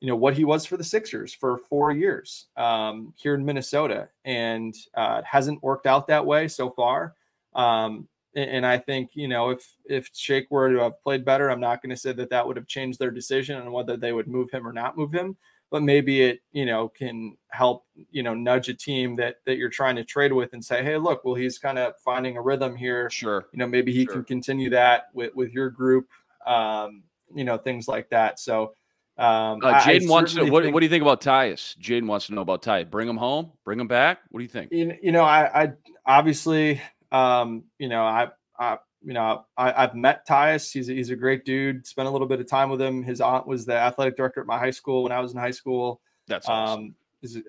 you 0.00 0.08
know, 0.08 0.16
what 0.16 0.34
he 0.34 0.44
was 0.44 0.64
for 0.64 0.76
the 0.76 0.84
Sixers 0.84 1.34
for 1.34 1.58
four 1.58 1.92
years 1.92 2.46
um, 2.56 3.12
here 3.16 3.34
in 3.34 3.44
Minnesota, 3.44 4.08
and 4.24 4.74
uh, 4.94 5.16
it 5.18 5.24
hasn't 5.24 5.62
worked 5.62 5.86
out 5.86 6.06
that 6.08 6.24
way 6.24 6.48
so 6.48 6.70
far. 6.70 7.14
Um, 7.54 8.08
and, 8.34 8.50
and 8.50 8.66
I 8.66 8.78
think 8.78 9.10
you 9.14 9.28
know 9.28 9.50
if 9.50 9.74
if 9.84 10.10
Shake 10.14 10.50
were 10.50 10.72
to 10.72 10.80
have 10.80 11.02
played 11.02 11.24
better, 11.24 11.50
I'm 11.50 11.60
not 11.60 11.82
going 11.82 11.90
to 11.90 11.96
say 11.96 12.12
that 12.12 12.30
that 12.30 12.46
would 12.46 12.56
have 12.56 12.66
changed 12.66 12.98
their 12.98 13.10
decision 13.10 13.60
on 13.60 13.72
whether 13.72 13.96
they 13.96 14.12
would 14.12 14.28
move 14.28 14.50
him 14.50 14.66
or 14.66 14.72
not 14.72 14.96
move 14.96 15.12
him. 15.12 15.36
But 15.70 15.82
maybe 15.82 16.22
it 16.22 16.40
you 16.52 16.66
know 16.66 16.88
can 16.88 17.36
help 17.48 17.84
you 18.10 18.22
know 18.22 18.34
nudge 18.34 18.68
a 18.68 18.74
team 18.74 19.16
that 19.16 19.36
that 19.46 19.56
you're 19.56 19.68
trying 19.68 19.96
to 19.96 20.04
trade 20.04 20.32
with 20.32 20.52
and 20.52 20.64
say, 20.64 20.82
hey, 20.82 20.96
look, 20.96 21.24
well 21.24 21.34
he's 21.34 21.58
kind 21.58 21.78
of 21.78 21.94
finding 22.04 22.36
a 22.36 22.42
rhythm 22.42 22.76
here. 22.76 23.08
Sure. 23.10 23.46
You 23.52 23.58
know 23.58 23.66
maybe 23.66 23.92
he 23.92 24.04
sure. 24.04 24.14
can 24.14 24.24
continue 24.24 24.70
that 24.70 25.08
with 25.14 25.34
with 25.34 25.52
your 25.52 25.70
group 25.70 26.08
um, 26.46 27.02
you 27.34 27.44
know, 27.44 27.58
things 27.58 27.88
like 27.88 28.10
that. 28.10 28.38
So, 28.38 28.74
um, 29.18 29.60
uh, 29.62 29.80
Jaden 29.80 30.08
wants 30.08 30.34
to. 30.34 30.44
What, 30.50 30.62
think, 30.62 30.72
what, 30.72 30.80
do 30.80 30.86
you 30.86 30.90
think 30.90 31.02
about 31.02 31.20
Tyus? 31.20 31.76
Jaden 31.78 32.06
wants 32.06 32.26
to 32.26 32.34
know 32.34 32.40
about 32.40 32.62
Tyus. 32.62 32.90
Bring 32.90 33.08
him 33.08 33.16
home. 33.16 33.52
Bring 33.64 33.78
him 33.78 33.88
back. 33.88 34.20
What 34.30 34.40
do 34.40 34.44
you 34.44 34.48
think? 34.48 34.72
You, 34.72 34.96
you 35.02 35.12
know, 35.12 35.24
I, 35.24 35.64
I 35.64 35.72
obviously, 36.06 36.80
um, 37.12 37.64
you 37.78 37.88
know, 37.88 38.02
I, 38.02 38.28
I, 38.58 38.78
you 39.02 39.12
know, 39.12 39.44
I, 39.56 39.82
have 39.82 39.94
met 39.94 40.26
Tyus. 40.26 40.72
He's 40.72 40.88
a, 40.88 40.94
he's 40.94 41.10
a 41.10 41.16
great 41.16 41.44
dude. 41.44 41.86
Spent 41.86 42.08
a 42.08 42.10
little 42.10 42.26
bit 42.26 42.40
of 42.40 42.48
time 42.48 42.70
with 42.70 42.80
him. 42.80 43.02
His 43.02 43.20
aunt 43.20 43.46
was 43.46 43.66
the 43.66 43.74
athletic 43.74 44.16
director 44.16 44.40
at 44.40 44.46
my 44.46 44.58
high 44.58 44.70
school 44.70 45.02
when 45.02 45.12
I 45.12 45.20
was 45.20 45.32
in 45.32 45.38
high 45.38 45.50
school. 45.50 46.00
That's 46.26 46.48
awesome. 46.48 46.80
Um, 46.80 46.94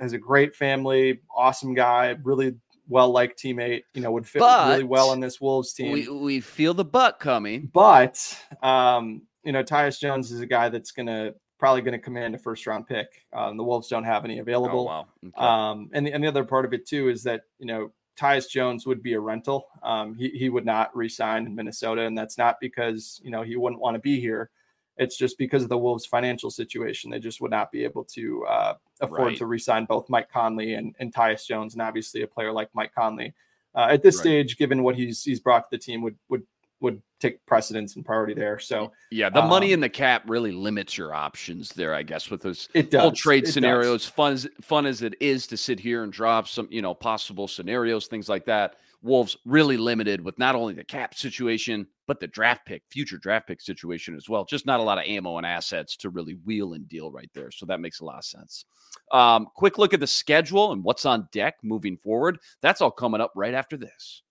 has 0.01 0.13
a 0.13 0.17
great 0.17 0.53
family, 0.55 1.21
awesome 1.33 1.73
guy, 1.73 2.17
really 2.23 2.55
well 2.91 3.09
liked 3.09 3.41
teammate, 3.41 3.83
you 3.93 4.01
know, 4.01 4.11
would 4.11 4.27
fit 4.27 4.39
but 4.39 4.67
really 4.67 4.83
well 4.83 5.09
on 5.09 5.21
this 5.21 5.39
Wolves 5.39 5.73
team. 5.73 5.93
We, 5.93 6.09
we 6.09 6.39
feel 6.41 6.73
the 6.73 6.85
butt 6.85 7.19
coming. 7.19 7.71
But, 7.73 8.37
um, 8.61 9.23
you 9.43 9.53
know, 9.53 9.63
Tyus 9.63 9.97
Jones 9.99 10.31
is 10.31 10.41
a 10.41 10.45
guy 10.45 10.67
that's 10.69 10.91
going 10.91 11.07
to 11.07 11.33
probably 11.57 11.81
going 11.81 11.93
to 11.93 11.99
command 11.99 12.35
a 12.35 12.37
first 12.37 12.67
round 12.67 12.87
pick. 12.87 13.07
Um, 13.33 13.55
the 13.55 13.63
Wolves 13.63 13.87
don't 13.87 14.03
have 14.03 14.25
any 14.25 14.39
available. 14.39 14.81
Oh, 14.81 14.83
wow. 14.83 15.07
Okay. 15.25 15.37
Um, 15.37 15.89
and, 15.93 16.05
the, 16.05 16.11
and 16.11 16.23
the 16.23 16.27
other 16.27 16.43
part 16.43 16.65
of 16.65 16.73
it, 16.73 16.85
too, 16.85 17.07
is 17.07 17.23
that, 17.23 17.43
you 17.59 17.65
know, 17.65 17.91
Tyus 18.19 18.49
Jones 18.49 18.85
would 18.85 19.01
be 19.01 19.13
a 19.13 19.19
rental. 19.19 19.67
Um, 19.81 20.13
he, 20.13 20.29
he 20.29 20.49
would 20.49 20.65
not 20.65 20.95
resign 20.95 21.45
in 21.45 21.55
Minnesota. 21.55 22.01
And 22.01 22.17
that's 22.17 22.37
not 22.37 22.57
because, 22.59 23.21
you 23.23 23.31
know, 23.31 23.41
he 23.41 23.55
wouldn't 23.55 23.81
want 23.81 23.95
to 23.95 23.99
be 23.99 24.19
here. 24.19 24.51
It's 24.97 25.17
just 25.17 25.37
because 25.37 25.63
of 25.63 25.69
the 25.69 25.77
Wolves' 25.77 26.05
financial 26.05 26.51
situation. 26.51 27.09
They 27.09 27.19
just 27.19 27.41
would 27.41 27.51
not 27.51 27.71
be 27.71 27.83
able 27.83 28.03
to 28.13 28.45
uh, 28.45 28.73
afford 28.99 29.19
right. 29.19 29.37
to 29.37 29.45
re-sign 29.45 29.85
both 29.85 30.09
Mike 30.09 30.29
Conley 30.31 30.73
and, 30.73 30.95
and 30.99 31.13
Tyus 31.13 31.47
Jones, 31.47 31.73
and 31.73 31.81
obviously 31.81 32.21
a 32.21 32.27
player 32.27 32.51
like 32.51 32.69
Mike 32.73 32.93
Conley 32.93 33.33
uh, 33.73 33.87
at 33.89 34.03
this 34.03 34.17
right. 34.17 34.23
stage, 34.23 34.57
given 34.57 34.83
what 34.83 34.95
he's 34.95 35.23
he's 35.23 35.39
brought 35.39 35.69
to 35.69 35.77
the 35.77 35.77
team, 35.77 36.01
would 36.01 36.17
would 36.29 36.43
would 36.81 37.01
take 37.19 37.45
precedence 37.45 37.95
and 37.95 38.03
priority 38.03 38.33
there. 38.33 38.59
So 38.59 38.91
yeah, 39.11 39.29
the 39.29 39.43
um, 39.43 39.49
money 39.49 39.71
in 39.71 39.79
the 39.79 39.89
cap 39.89 40.23
really 40.27 40.51
limits 40.51 40.97
your 40.97 41.13
options 41.13 41.69
there, 41.69 41.93
I 41.93 42.03
guess, 42.03 42.29
with 42.29 42.41
those 42.41 42.67
it 42.73 42.91
does. 42.91 43.01
whole 43.01 43.11
trade 43.11 43.47
it 43.47 43.51
scenarios. 43.51 44.03
Does. 44.03 44.11
Fun 44.11 44.33
as 44.33 44.47
fun 44.61 44.85
as 44.85 45.01
it 45.01 45.15
is 45.19 45.47
to 45.47 45.57
sit 45.57 45.79
here 45.79 46.03
and 46.03 46.11
drop 46.11 46.47
some, 46.47 46.67
you 46.71 46.81
know, 46.81 46.93
possible 46.93 47.47
scenarios, 47.47 48.07
things 48.07 48.27
like 48.27 48.45
that. 48.45 48.75
Wolves 49.03 49.35
really 49.45 49.77
limited 49.77 50.21
with 50.21 50.37
not 50.37 50.55
only 50.55 50.73
the 50.73 50.83
cap 50.83 51.15
situation, 51.15 51.87
but 52.07 52.19
the 52.19 52.27
draft 52.27 52.65
pick, 52.65 52.83
future 52.89 53.17
draft 53.17 53.47
pick 53.47 53.61
situation 53.61 54.15
as 54.15 54.29
well. 54.29 54.45
Just 54.45 54.65
not 54.65 54.79
a 54.79 54.83
lot 54.83 54.99
of 54.99 55.05
ammo 55.05 55.37
and 55.37 55.45
assets 55.45 55.95
to 55.97 56.09
really 56.09 56.33
wheel 56.45 56.73
and 56.73 56.87
deal 56.87 57.11
right 57.11 57.29
there. 57.33 57.51
So 57.51 57.65
that 57.65 57.79
makes 57.79 57.99
a 57.99 58.05
lot 58.05 58.19
of 58.19 58.25
sense. 58.25 58.65
Um, 59.11 59.47
quick 59.55 59.77
look 59.77 59.93
at 59.93 59.99
the 59.99 60.07
schedule 60.07 60.71
and 60.71 60.83
what's 60.83 61.05
on 61.05 61.27
deck 61.31 61.55
moving 61.63 61.97
forward. 61.97 62.37
That's 62.61 62.81
all 62.81 62.91
coming 62.91 63.21
up 63.21 63.31
right 63.35 63.53
after 63.53 63.75
this. 63.75 64.21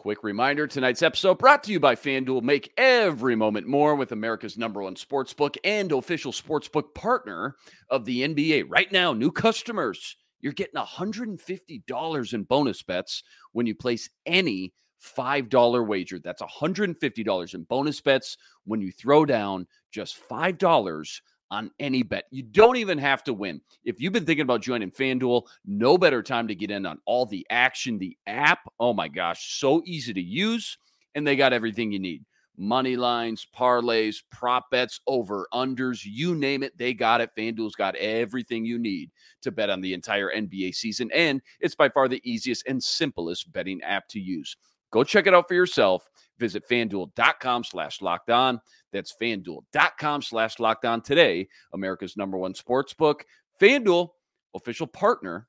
Quick 0.00 0.24
reminder 0.24 0.66
tonight's 0.66 1.02
episode 1.02 1.38
brought 1.38 1.62
to 1.64 1.72
you 1.72 1.78
by 1.78 1.94
FanDuel. 1.94 2.42
Make 2.42 2.72
every 2.78 3.36
moment 3.36 3.66
more 3.66 3.94
with 3.94 4.12
America's 4.12 4.56
number 4.56 4.80
one 4.80 4.94
sportsbook 4.94 5.58
and 5.62 5.92
official 5.92 6.32
sportsbook 6.32 6.94
partner 6.94 7.56
of 7.90 8.06
the 8.06 8.22
NBA. 8.22 8.64
Right 8.66 8.90
now, 8.90 9.12
new 9.12 9.30
customers 9.30 10.16
you're 10.40 10.52
getting 10.52 10.80
$150 10.80 12.34
in 12.34 12.42
bonus 12.44 12.82
bets 12.82 13.22
when 13.52 13.66
you 13.66 13.74
place 13.74 14.08
any 14.26 14.72
$5 15.02 15.86
wager. 15.86 16.18
That's 16.18 16.42
$150 16.42 17.54
in 17.54 17.62
bonus 17.64 18.00
bets 18.00 18.36
when 18.64 18.80
you 18.80 18.92
throw 18.92 19.24
down 19.24 19.66
just 19.90 20.18
$5 20.28 21.20
on 21.50 21.70
any 21.80 22.02
bet. 22.02 22.24
You 22.30 22.42
don't 22.42 22.76
even 22.76 22.98
have 22.98 23.24
to 23.24 23.32
win. 23.34 23.60
If 23.84 24.00
you've 24.00 24.12
been 24.12 24.24
thinking 24.24 24.44
about 24.44 24.62
joining 24.62 24.90
FanDuel, 24.90 25.42
no 25.66 25.98
better 25.98 26.22
time 26.22 26.46
to 26.48 26.54
get 26.54 26.70
in 26.70 26.86
on 26.86 26.98
all 27.06 27.26
the 27.26 27.46
action. 27.50 27.98
The 27.98 28.16
app, 28.26 28.60
oh 28.78 28.92
my 28.92 29.08
gosh, 29.08 29.58
so 29.58 29.82
easy 29.84 30.12
to 30.14 30.20
use, 30.20 30.78
and 31.14 31.26
they 31.26 31.34
got 31.34 31.52
everything 31.52 31.90
you 31.90 31.98
need 31.98 32.24
money 32.56 32.96
lines, 32.96 33.46
parlays, 33.56 34.16
prop 34.30 34.70
bets, 34.70 35.00
over 35.06 35.48
unders, 35.52 36.00
you 36.04 36.34
name 36.34 36.62
it, 36.62 36.76
they 36.76 36.92
got 36.92 37.20
it. 37.20 37.30
FanDuel's 37.36 37.74
got 37.74 37.96
everything 37.96 38.64
you 38.64 38.78
need 38.78 39.10
to 39.42 39.50
bet 39.50 39.70
on 39.70 39.80
the 39.80 39.94
entire 39.94 40.30
NBA 40.30 40.74
season. 40.74 41.10
And 41.14 41.40
it's 41.60 41.74
by 41.74 41.88
far 41.88 42.08
the 42.08 42.20
easiest 42.24 42.66
and 42.66 42.82
simplest 42.82 43.52
betting 43.52 43.82
app 43.82 44.08
to 44.08 44.20
use. 44.20 44.56
Go 44.90 45.04
check 45.04 45.26
it 45.26 45.34
out 45.34 45.48
for 45.48 45.54
yourself. 45.54 46.08
Visit 46.38 46.68
fanduel.com 46.68 47.64
slash 47.64 48.02
locked 48.02 48.30
on. 48.30 48.60
That's 48.92 49.14
fanduel.com 49.20 50.22
slash 50.22 50.58
locked 50.58 50.84
on 50.84 51.00
today. 51.00 51.48
America's 51.72 52.16
number 52.16 52.38
one 52.38 52.54
sports 52.54 52.92
book. 52.92 53.24
FanDuel, 53.60 54.08
official 54.54 54.86
partner 54.86 55.46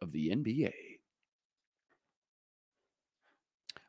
of 0.00 0.12
the 0.12 0.28
NBA. 0.28 0.83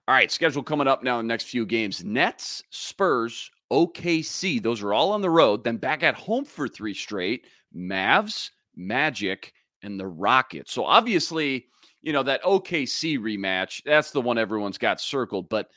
All 0.08 0.14
right, 0.14 0.32
schedule 0.32 0.62
coming 0.62 0.88
up 0.88 1.04
now 1.04 1.20
in 1.20 1.26
the 1.26 1.34
next 1.34 1.46
few 1.46 1.66
games. 1.66 2.04
Nets, 2.06 2.62
Spurs, 2.70 3.50
OKC. 3.72 4.62
Those 4.62 4.84
are 4.84 4.94
all 4.94 5.12
on 5.12 5.22
the 5.22 5.30
road. 5.30 5.64
Then 5.64 5.78
back 5.78 6.04
at 6.04 6.14
home 6.14 6.46
for 6.46 6.68
three 6.68 6.94
straight. 6.94 7.48
Mavs, 7.76 8.52
Magic, 8.76 9.52
and 9.82 10.00
the 10.00 10.06
Rockets. 10.06 10.72
So 10.72 10.86
obviously, 10.86 11.66
you 12.04 12.14
know, 12.14 12.22
that 12.22 12.44
OKC 12.44 13.18
rematch, 13.18 13.82
that's 13.84 14.12
the 14.12 14.22
one 14.22 14.38
everyone's 14.38 14.78
got 14.78 15.02
circled. 15.02 15.50
But 15.50 15.70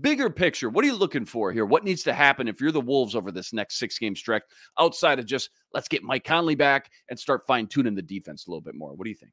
bigger 0.00 0.30
picture, 0.30 0.70
what 0.70 0.82
are 0.82 0.88
you 0.88 0.96
looking 0.96 1.26
for 1.26 1.52
here? 1.52 1.66
What 1.66 1.84
needs 1.84 2.02
to 2.04 2.14
happen 2.14 2.48
if 2.48 2.62
you're 2.62 2.72
the 2.72 2.80
Wolves 2.80 3.14
over 3.14 3.30
this 3.30 3.52
next 3.52 3.78
six 3.78 3.98
game 3.98 4.16
stretch 4.16 4.42
outside 4.78 5.18
of 5.18 5.26
just 5.26 5.50
let's 5.74 5.88
get 5.88 6.02
Mike 6.02 6.24
Conley 6.24 6.54
back 6.54 6.90
and 7.10 7.18
start 7.18 7.46
fine 7.46 7.66
tuning 7.66 7.94
the 7.94 8.00
defense 8.00 8.46
a 8.46 8.50
little 8.50 8.62
bit 8.62 8.74
more? 8.74 8.94
What 8.94 9.04
do 9.04 9.10
you 9.10 9.16
think? 9.16 9.32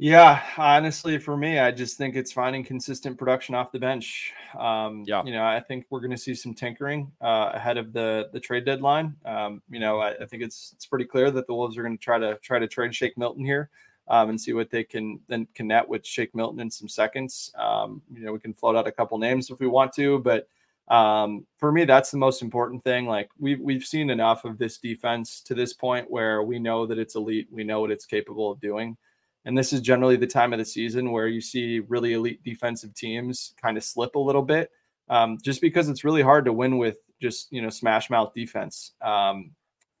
Yeah, 0.00 0.40
honestly, 0.56 1.18
for 1.18 1.36
me, 1.36 1.58
I 1.58 1.72
just 1.72 1.98
think 1.98 2.14
it's 2.14 2.30
finding 2.30 2.62
consistent 2.62 3.18
production 3.18 3.56
off 3.56 3.72
the 3.72 3.80
bench. 3.80 4.32
Um, 4.56 5.02
yeah, 5.08 5.24
you 5.24 5.32
know, 5.32 5.44
I 5.44 5.58
think 5.58 5.86
we're 5.90 5.98
going 5.98 6.12
to 6.12 6.16
see 6.16 6.36
some 6.36 6.54
tinkering 6.54 7.10
uh, 7.20 7.50
ahead 7.54 7.78
of 7.78 7.92
the 7.92 8.30
the 8.32 8.38
trade 8.38 8.64
deadline. 8.64 9.16
Um, 9.24 9.60
you 9.68 9.80
know, 9.80 9.98
I, 9.98 10.14
I, 10.14 10.26
think 10.26 10.44
it's 10.44 10.72
it's 10.76 10.86
pretty 10.86 11.04
clear 11.04 11.32
that 11.32 11.48
the 11.48 11.54
Wolves 11.54 11.76
are 11.76 11.82
going 11.82 11.98
to 11.98 12.02
try 12.02 12.16
to 12.16 12.38
try 12.42 12.60
to 12.60 12.68
trade 12.68 12.94
Shake 12.94 13.18
Milton 13.18 13.44
here 13.44 13.70
um, 14.06 14.30
and 14.30 14.40
see 14.40 14.52
what 14.52 14.70
they 14.70 14.84
can 14.84 15.18
then 15.26 15.48
connect 15.54 15.88
with 15.88 16.06
Shake 16.06 16.32
Milton 16.32 16.60
in 16.60 16.70
some 16.70 16.88
seconds. 16.88 17.52
Um, 17.58 18.00
you 18.12 18.20
know, 18.20 18.32
we 18.32 18.38
can 18.38 18.54
float 18.54 18.76
out 18.76 18.86
a 18.86 18.92
couple 18.92 19.18
names 19.18 19.50
if 19.50 19.58
we 19.58 19.66
want 19.66 19.92
to, 19.94 20.20
but 20.20 20.48
um, 20.94 21.44
for 21.56 21.72
me, 21.72 21.84
that's 21.84 22.12
the 22.12 22.18
most 22.18 22.40
important 22.40 22.84
thing. 22.84 23.06
Like 23.06 23.30
we've 23.36 23.60
we've 23.60 23.84
seen 23.84 24.10
enough 24.10 24.44
of 24.44 24.58
this 24.58 24.78
defense 24.78 25.40
to 25.40 25.54
this 25.54 25.72
point 25.72 26.08
where 26.08 26.44
we 26.44 26.60
know 26.60 26.86
that 26.86 27.00
it's 27.00 27.16
elite. 27.16 27.48
We 27.50 27.64
know 27.64 27.80
what 27.80 27.90
it's 27.90 28.06
capable 28.06 28.52
of 28.52 28.60
doing. 28.60 28.96
And 29.44 29.56
this 29.56 29.72
is 29.72 29.80
generally 29.80 30.16
the 30.16 30.26
time 30.26 30.52
of 30.52 30.58
the 30.58 30.64
season 30.64 31.10
where 31.10 31.28
you 31.28 31.40
see 31.40 31.80
really 31.80 32.12
elite 32.12 32.42
defensive 32.44 32.94
teams 32.94 33.54
kind 33.60 33.76
of 33.76 33.84
slip 33.84 34.14
a 34.14 34.18
little 34.18 34.42
bit, 34.42 34.70
um, 35.08 35.38
just 35.42 35.60
because 35.60 35.88
it's 35.88 36.04
really 36.04 36.22
hard 36.22 36.44
to 36.44 36.52
win 36.52 36.78
with 36.78 36.98
just 37.20 37.50
you 37.50 37.62
know 37.62 37.70
smash 37.70 38.10
mouth 38.10 38.32
defense 38.34 38.92
um, 39.02 39.52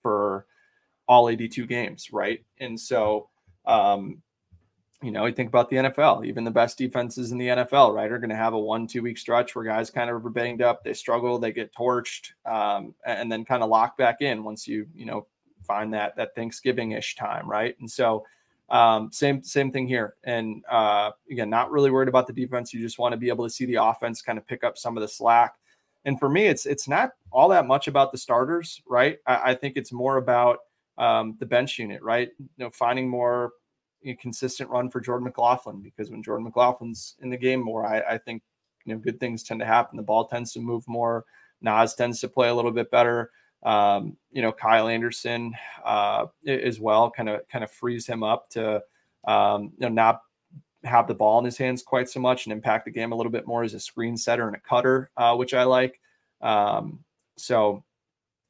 for 0.02 0.46
all 1.08 1.28
82 1.28 1.66
games, 1.66 2.12
right? 2.12 2.44
And 2.60 2.78
so, 2.78 3.28
um, 3.64 4.22
you 5.02 5.10
know, 5.10 5.26
you 5.26 5.32
think 5.32 5.48
about 5.48 5.70
the 5.70 5.76
NFL, 5.76 6.26
even 6.26 6.44
the 6.44 6.50
best 6.50 6.76
defenses 6.76 7.32
in 7.32 7.38
the 7.38 7.46
NFL, 7.46 7.94
right, 7.94 8.10
are 8.10 8.18
going 8.18 8.30
to 8.30 8.36
have 8.36 8.52
a 8.52 8.58
one, 8.58 8.86
two 8.86 9.02
week 9.02 9.16
stretch 9.16 9.54
where 9.54 9.64
guys 9.64 9.90
kind 9.90 10.10
of 10.10 10.24
are 10.24 10.30
banged 10.30 10.60
up, 10.60 10.84
they 10.84 10.92
struggle, 10.92 11.38
they 11.38 11.52
get 11.52 11.74
torched, 11.74 12.32
um, 12.44 12.94
and 13.06 13.30
then 13.32 13.44
kind 13.44 13.62
of 13.62 13.70
lock 13.70 13.96
back 13.96 14.20
in 14.20 14.44
once 14.44 14.66
you, 14.68 14.86
you 14.94 15.06
know, 15.06 15.26
find 15.66 15.94
that 15.94 16.16
that 16.16 16.34
Thanksgiving 16.34 16.92
ish 16.92 17.16
time, 17.16 17.48
right? 17.48 17.76
And 17.80 17.90
so, 17.90 18.24
um, 18.70 19.10
same 19.12 19.42
same 19.42 19.72
thing 19.72 19.86
here. 19.86 20.14
And 20.24 20.64
uh, 20.70 21.12
again, 21.30 21.50
not 21.50 21.70
really 21.70 21.90
worried 21.90 22.08
about 22.08 22.26
the 22.26 22.32
defense. 22.32 22.72
You 22.72 22.80
just 22.80 22.98
want 22.98 23.12
to 23.12 23.16
be 23.16 23.28
able 23.28 23.44
to 23.44 23.50
see 23.50 23.64
the 23.64 23.76
offense 23.76 24.22
kind 24.22 24.38
of 24.38 24.46
pick 24.46 24.64
up 24.64 24.76
some 24.76 24.96
of 24.96 25.00
the 25.00 25.08
slack. 25.08 25.54
And 26.04 26.18
for 26.18 26.28
me, 26.28 26.46
it's 26.46 26.66
it's 26.66 26.88
not 26.88 27.10
all 27.30 27.48
that 27.48 27.66
much 27.66 27.88
about 27.88 28.12
the 28.12 28.18
starters, 28.18 28.80
right? 28.86 29.18
I, 29.26 29.50
I 29.50 29.54
think 29.54 29.76
it's 29.76 29.92
more 29.92 30.16
about 30.18 30.58
um, 30.98 31.36
the 31.38 31.46
bench 31.46 31.78
unit, 31.78 32.02
right? 32.02 32.30
You 32.38 32.48
know, 32.58 32.70
finding 32.70 33.08
more 33.08 33.52
you 34.02 34.12
know, 34.12 34.18
consistent 34.20 34.70
run 34.70 34.90
for 34.90 35.00
Jordan 35.00 35.24
McLaughlin 35.24 35.80
because 35.80 36.10
when 36.10 36.22
Jordan 36.22 36.50
McLaughlin's 36.50 37.16
in 37.20 37.30
the 37.30 37.36
game 37.36 37.60
more, 37.60 37.86
I, 37.86 38.00
I 38.14 38.18
think 38.18 38.42
you 38.84 38.94
know 38.94 39.00
good 39.00 39.18
things 39.18 39.42
tend 39.42 39.60
to 39.60 39.66
happen. 39.66 39.96
The 39.96 40.02
ball 40.02 40.26
tends 40.26 40.52
to 40.52 40.60
move 40.60 40.86
more. 40.86 41.24
Naz 41.60 41.94
tends 41.94 42.20
to 42.20 42.28
play 42.28 42.48
a 42.48 42.54
little 42.54 42.70
bit 42.70 42.90
better 42.90 43.30
um, 43.62 44.16
you 44.30 44.42
know, 44.42 44.52
Kyle 44.52 44.88
Anderson 44.88 45.54
uh, 45.84 46.26
as 46.46 46.78
well, 46.80 47.10
kind 47.10 47.28
of 47.28 47.46
kind 47.48 47.64
of 47.64 47.70
frees 47.70 48.06
him 48.06 48.22
up 48.22 48.48
to 48.50 48.82
um, 49.26 49.72
you 49.78 49.88
know 49.88 49.88
not 49.88 50.20
have 50.84 51.08
the 51.08 51.14
ball 51.14 51.38
in 51.38 51.44
his 51.44 51.58
hands 51.58 51.82
quite 51.82 52.08
so 52.08 52.20
much 52.20 52.46
and 52.46 52.52
impact 52.52 52.84
the 52.84 52.90
game 52.90 53.12
a 53.12 53.16
little 53.16 53.32
bit 53.32 53.46
more 53.46 53.62
as 53.64 53.74
a 53.74 53.80
screen 53.80 54.16
setter 54.16 54.46
and 54.46 54.56
a 54.56 54.60
cutter, 54.60 55.10
uh, 55.16 55.34
which 55.34 55.54
I 55.54 55.64
like. 55.64 56.00
Um, 56.40 57.00
so, 57.36 57.84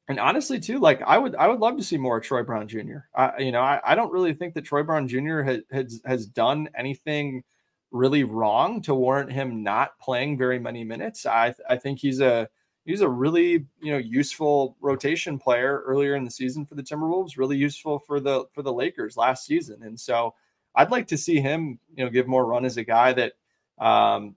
and 0.07 0.19
honestly, 0.19 0.59
too, 0.59 0.79
like 0.79 1.01
I 1.01 1.17
would 1.17 1.35
I 1.35 1.47
would 1.47 1.59
love 1.59 1.77
to 1.77 1.83
see 1.83 1.97
more 1.97 2.17
of 2.17 2.23
Troy 2.23 2.43
Brown 2.43 2.67
Jr. 2.67 2.99
I, 3.15 3.39
you 3.39 3.51
know, 3.51 3.61
I, 3.61 3.79
I 3.83 3.95
don't 3.95 4.11
really 4.11 4.33
think 4.33 4.53
that 4.55 4.65
Troy 4.65 4.83
Brown 4.83 5.07
Jr. 5.07 5.41
has 5.41 5.61
has, 5.71 6.01
has 6.05 6.25
done 6.25 6.69
anything 6.77 7.43
really 7.91 8.23
wrong 8.23 8.81
to 8.83 8.93
warrant 8.93 9.31
him 9.31 9.63
not 9.63 9.97
playing 9.99 10.37
very 10.37 10.59
many 10.59 10.83
minutes. 10.83 11.25
I 11.25 11.53
I 11.67 11.77
think 11.77 11.99
he's 11.99 12.21
a 12.21 12.47
he's 12.89 13.01
a 13.01 13.09
really 13.09 13.65
you 13.81 13.91
know 13.91 13.97
useful 13.97 14.75
rotation 14.81 15.37
player 15.37 15.83
earlier 15.85 16.15
in 16.15 16.25
the 16.25 16.31
season 16.31 16.65
for 16.65 16.73
the 16.73 16.81
Timberwolves, 16.81 17.37
really 17.37 17.55
useful 17.55 17.99
for 17.99 18.19
the 18.19 18.45
for 18.51 18.63
the 18.63 18.73
Lakers 18.73 19.15
last 19.15 19.45
season, 19.45 19.83
and 19.83 19.99
so 19.99 20.33
I'd 20.73 20.89
like 20.89 21.07
to 21.07 21.17
see 21.17 21.39
him 21.39 21.79
you 21.95 22.03
know 22.03 22.09
give 22.09 22.27
more 22.27 22.45
run 22.45 22.65
as 22.65 22.77
a 22.77 22.83
guy 22.83 23.13
that 23.13 23.33
um, 23.79 24.35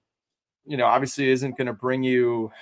you 0.67 0.77
know 0.77 0.85
obviously 0.85 1.31
isn't 1.31 1.57
going 1.57 1.67
to 1.67 1.73
bring 1.73 2.03
you 2.03 2.53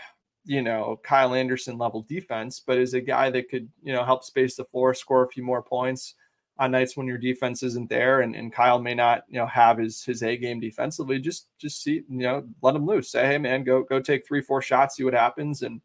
you 0.45 0.63
know 0.63 1.01
Kyle 1.03 1.35
Anderson 1.35 1.77
level 1.77 2.03
defense, 2.03 2.63
but 2.65 2.79
is 2.79 2.95
a 2.95 3.01
guy 3.01 3.29
that 3.31 3.49
could 3.51 3.69
you 3.83 3.93
know 3.93 4.05
help 4.05 4.23
space 4.23 4.55
the 4.55 4.65
floor, 4.65 4.95
score 4.95 5.25
a 5.25 5.29
few 5.29 5.43
more 5.43 5.63
points 5.63 6.15
on 6.61 6.71
nights 6.71 6.97
when 6.97 7.07
your 7.07 7.19
defense 7.19 7.63
isn't 7.63 7.89
there 7.89 8.21
and, 8.21 8.37
and 8.37 8.53
Kyle 8.53 8.79
may 8.79 8.95
not, 8.95 9.25
you 9.29 9.39
know, 9.39 9.47
have 9.47 9.79
his 9.79 10.05
his 10.05 10.23
A 10.23 10.37
game 10.37 10.61
defensively, 10.61 11.19
just 11.19 11.49
just 11.59 11.83
see, 11.83 12.03
you 12.09 12.23
know, 12.23 12.45
let 12.63 12.77
him 12.77 12.87
loose. 12.87 13.11
Say, 13.11 13.27
hey 13.27 13.39
man, 13.39 13.65
go 13.65 13.83
go 13.83 14.01
take 14.01 14.27
three, 14.27 14.43
four 14.43 14.63
shots, 14.63 14.97
see 14.97 15.05
what 15.05 15.15
happens, 15.15 15.63
and 15.63 15.81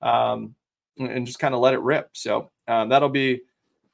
um 0.00 0.54
and 0.98 1.26
just 1.26 1.38
kind 1.38 1.54
of 1.54 1.60
let 1.60 1.74
it 1.74 1.80
rip. 1.80 2.10
So 2.12 2.50
um, 2.68 2.88
that'll 2.88 3.08
be 3.08 3.42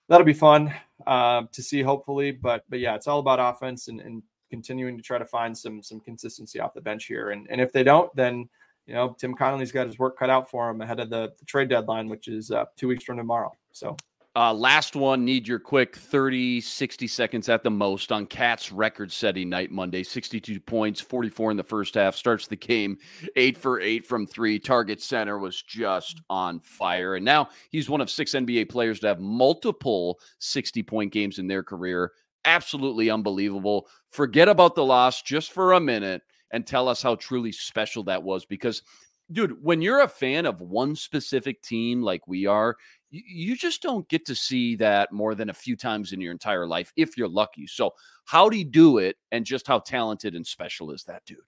that'll 0.08 0.26
be 0.26 0.32
fun 0.32 0.72
uh, 1.06 1.42
to 1.52 1.62
see, 1.62 1.82
hopefully. 1.82 2.32
But 2.32 2.64
but 2.68 2.80
yeah, 2.80 2.94
it's 2.94 3.06
all 3.06 3.20
about 3.20 3.40
offense 3.40 3.88
and, 3.88 4.00
and 4.00 4.22
continuing 4.50 4.96
to 4.96 5.02
try 5.02 5.18
to 5.18 5.26
find 5.26 5.56
some 5.56 5.82
some 5.82 6.00
consistency 6.00 6.60
off 6.60 6.74
the 6.74 6.80
bench 6.80 7.06
here. 7.06 7.30
And 7.30 7.46
and 7.50 7.60
if 7.60 7.72
they 7.72 7.82
don't, 7.82 8.14
then 8.14 8.48
you 8.86 8.94
know 8.94 9.16
Tim 9.18 9.34
Connelly's 9.34 9.72
got 9.72 9.86
his 9.86 9.98
work 9.98 10.18
cut 10.18 10.30
out 10.30 10.50
for 10.50 10.68
him 10.68 10.80
ahead 10.80 11.00
of 11.00 11.10
the, 11.10 11.32
the 11.38 11.44
trade 11.44 11.68
deadline, 11.68 12.08
which 12.08 12.28
is 12.28 12.50
uh, 12.50 12.64
two 12.76 12.88
weeks 12.88 13.04
from 13.04 13.16
tomorrow. 13.16 13.54
So 13.72 13.96
uh, 14.38 14.54
last 14.54 14.94
one, 14.94 15.24
need 15.24 15.48
your 15.48 15.58
quick 15.58 15.96
30, 15.96 16.60
60 16.60 17.08
seconds 17.08 17.48
at 17.48 17.64
the 17.64 17.70
most 17.72 18.12
on 18.12 18.24
KAT's 18.24 18.70
record 18.70 19.10
setting 19.10 19.48
night 19.48 19.72
Monday. 19.72 20.04
62 20.04 20.60
points, 20.60 21.00
44 21.00 21.50
in 21.50 21.56
the 21.56 21.64
first 21.64 21.96
half. 21.96 22.14
Starts 22.14 22.46
the 22.46 22.54
game 22.54 22.98
eight 23.34 23.58
for 23.58 23.80
eight 23.80 24.06
from 24.06 24.28
three. 24.28 24.60
Target 24.60 25.02
center 25.02 25.40
was 25.40 25.60
just 25.62 26.22
on 26.30 26.60
fire. 26.60 27.16
And 27.16 27.24
now 27.24 27.48
he's 27.70 27.90
one 27.90 28.00
of 28.00 28.10
six 28.10 28.30
NBA 28.30 28.68
players 28.68 29.00
to 29.00 29.08
have 29.08 29.18
multiple 29.18 30.20
60 30.38 30.84
point 30.84 31.12
games 31.12 31.40
in 31.40 31.48
their 31.48 31.64
career. 31.64 32.12
Absolutely 32.44 33.10
unbelievable. 33.10 33.88
Forget 34.10 34.46
about 34.46 34.76
the 34.76 34.84
loss 34.84 35.20
just 35.20 35.50
for 35.50 35.72
a 35.72 35.80
minute 35.80 36.22
and 36.52 36.64
tell 36.64 36.88
us 36.88 37.02
how 37.02 37.16
truly 37.16 37.50
special 37.50 38.04
that 38.04 38.22
was 38.22 38.44
because 38.44 38.84
dude, 39.32 39.62
when 39.62 39.82
you're 39.82 40.00
a 40.00 40.08
fan 40.08 40.46
of 40.46 40.60
one 40.60 40.96
specific 40.96 41.62
team 41.62 42.02
like 42.02 42.26
we 42.26 42.46
are, 42.46 42.76
you, 43.10 43.56
just 43.56 43.82
don't 43.82 44.08
get 44.08 44.26
to 44.26 44.34
see 44.34 44.76
that 44.76 45.12
more 45.12 45.34
than 45.34 45.50
a 45.50 45.54
few 45.54 45.76
times 45.76 46.12
in 46.12 46.20
your 46.20 46.32
entire 46.32 46.66
life 46.66 46.92
if 46.96 47.16
you're 47.16 47.28
lucky. 47.28 47.66
So, 47.66 47.94
how 48.24 48.48
do 48.48 48.58
you 48.58 48.64
do 48.64 48.98
it, 48.98 49.16
and 49.32 49.44
just 49.44 49.66
how 49.66 49.78
talented 49.80 50.34
and 50.34 50.46
special 50.46 50.90
is 50.90 51.04
that 51.04 51.24
dude? 51.24 51.38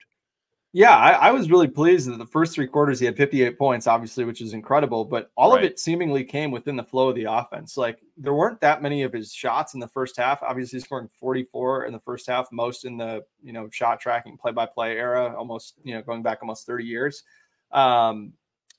Yeah, 0.73 0.95
I, 0.95 1.11
I, 1.11 1.31
was 1.31 1.51
really 1.51 1.67
pleased 1.67 2.09
that 2.09 2.17
the 2.17 2.25
first 2.25 2.55
three 2.55 2.65
quarters 2.65 2.97
he 2.97 3.05
had 3.05 3.17
58 3.17 3.57
points, 3.57 3.87
obviously, 3.87 4.23
which 4.23 4.39
is 4.39 4.53
incredible. 4.53 5.03
But 5.03 5.29
all 5.35 5.53
right. 5.53 5.65
of 5.65 5.69
it 5.69 5.79
seemingly 5.79 6.23
came 6.23 6.49
within 6.49 6.77
the 6.77 6.83
flow 6.83 7.09
of 7.09 7.15
the 7.15 7.25
offense. 7.25 7.75
Like 7.75 7.99
there 8.15 8.33
weren't 8.33 8.61
that 8.61 8.81
many 8.81 9.03
of 9.03 9.11
his 9.11 9.33
shots 9.33 9.73
in 9.73 9.81
the 9.81 9.87
first 9.89 10.15
half. 10.15 10.41
Obviously, 10.41 10.79
scoring 10.79 11.09
44 11.19 11.85
in 11.85 11.93
the 11.93 11.99
first 11.99 12.25
half, 12.25 12.47
most 12.53 12.85
in 12.85 12.95
the 12.95 13.25
you 13.43 13.51
know 13.51 13.69
shot 13.69 13.99
tracking 13.99 14.37
play-by-play 14.37 14.97
era, 14.97 15.35
almost 15.37 15.75
you 15.83 15.93
know 15.93 16.01
going 16.01 16.23
back 16.23 16.39
almost 16.41 16.65
30 16.65 16.85
years. 16.85 17.23
Um, 17.73 18.31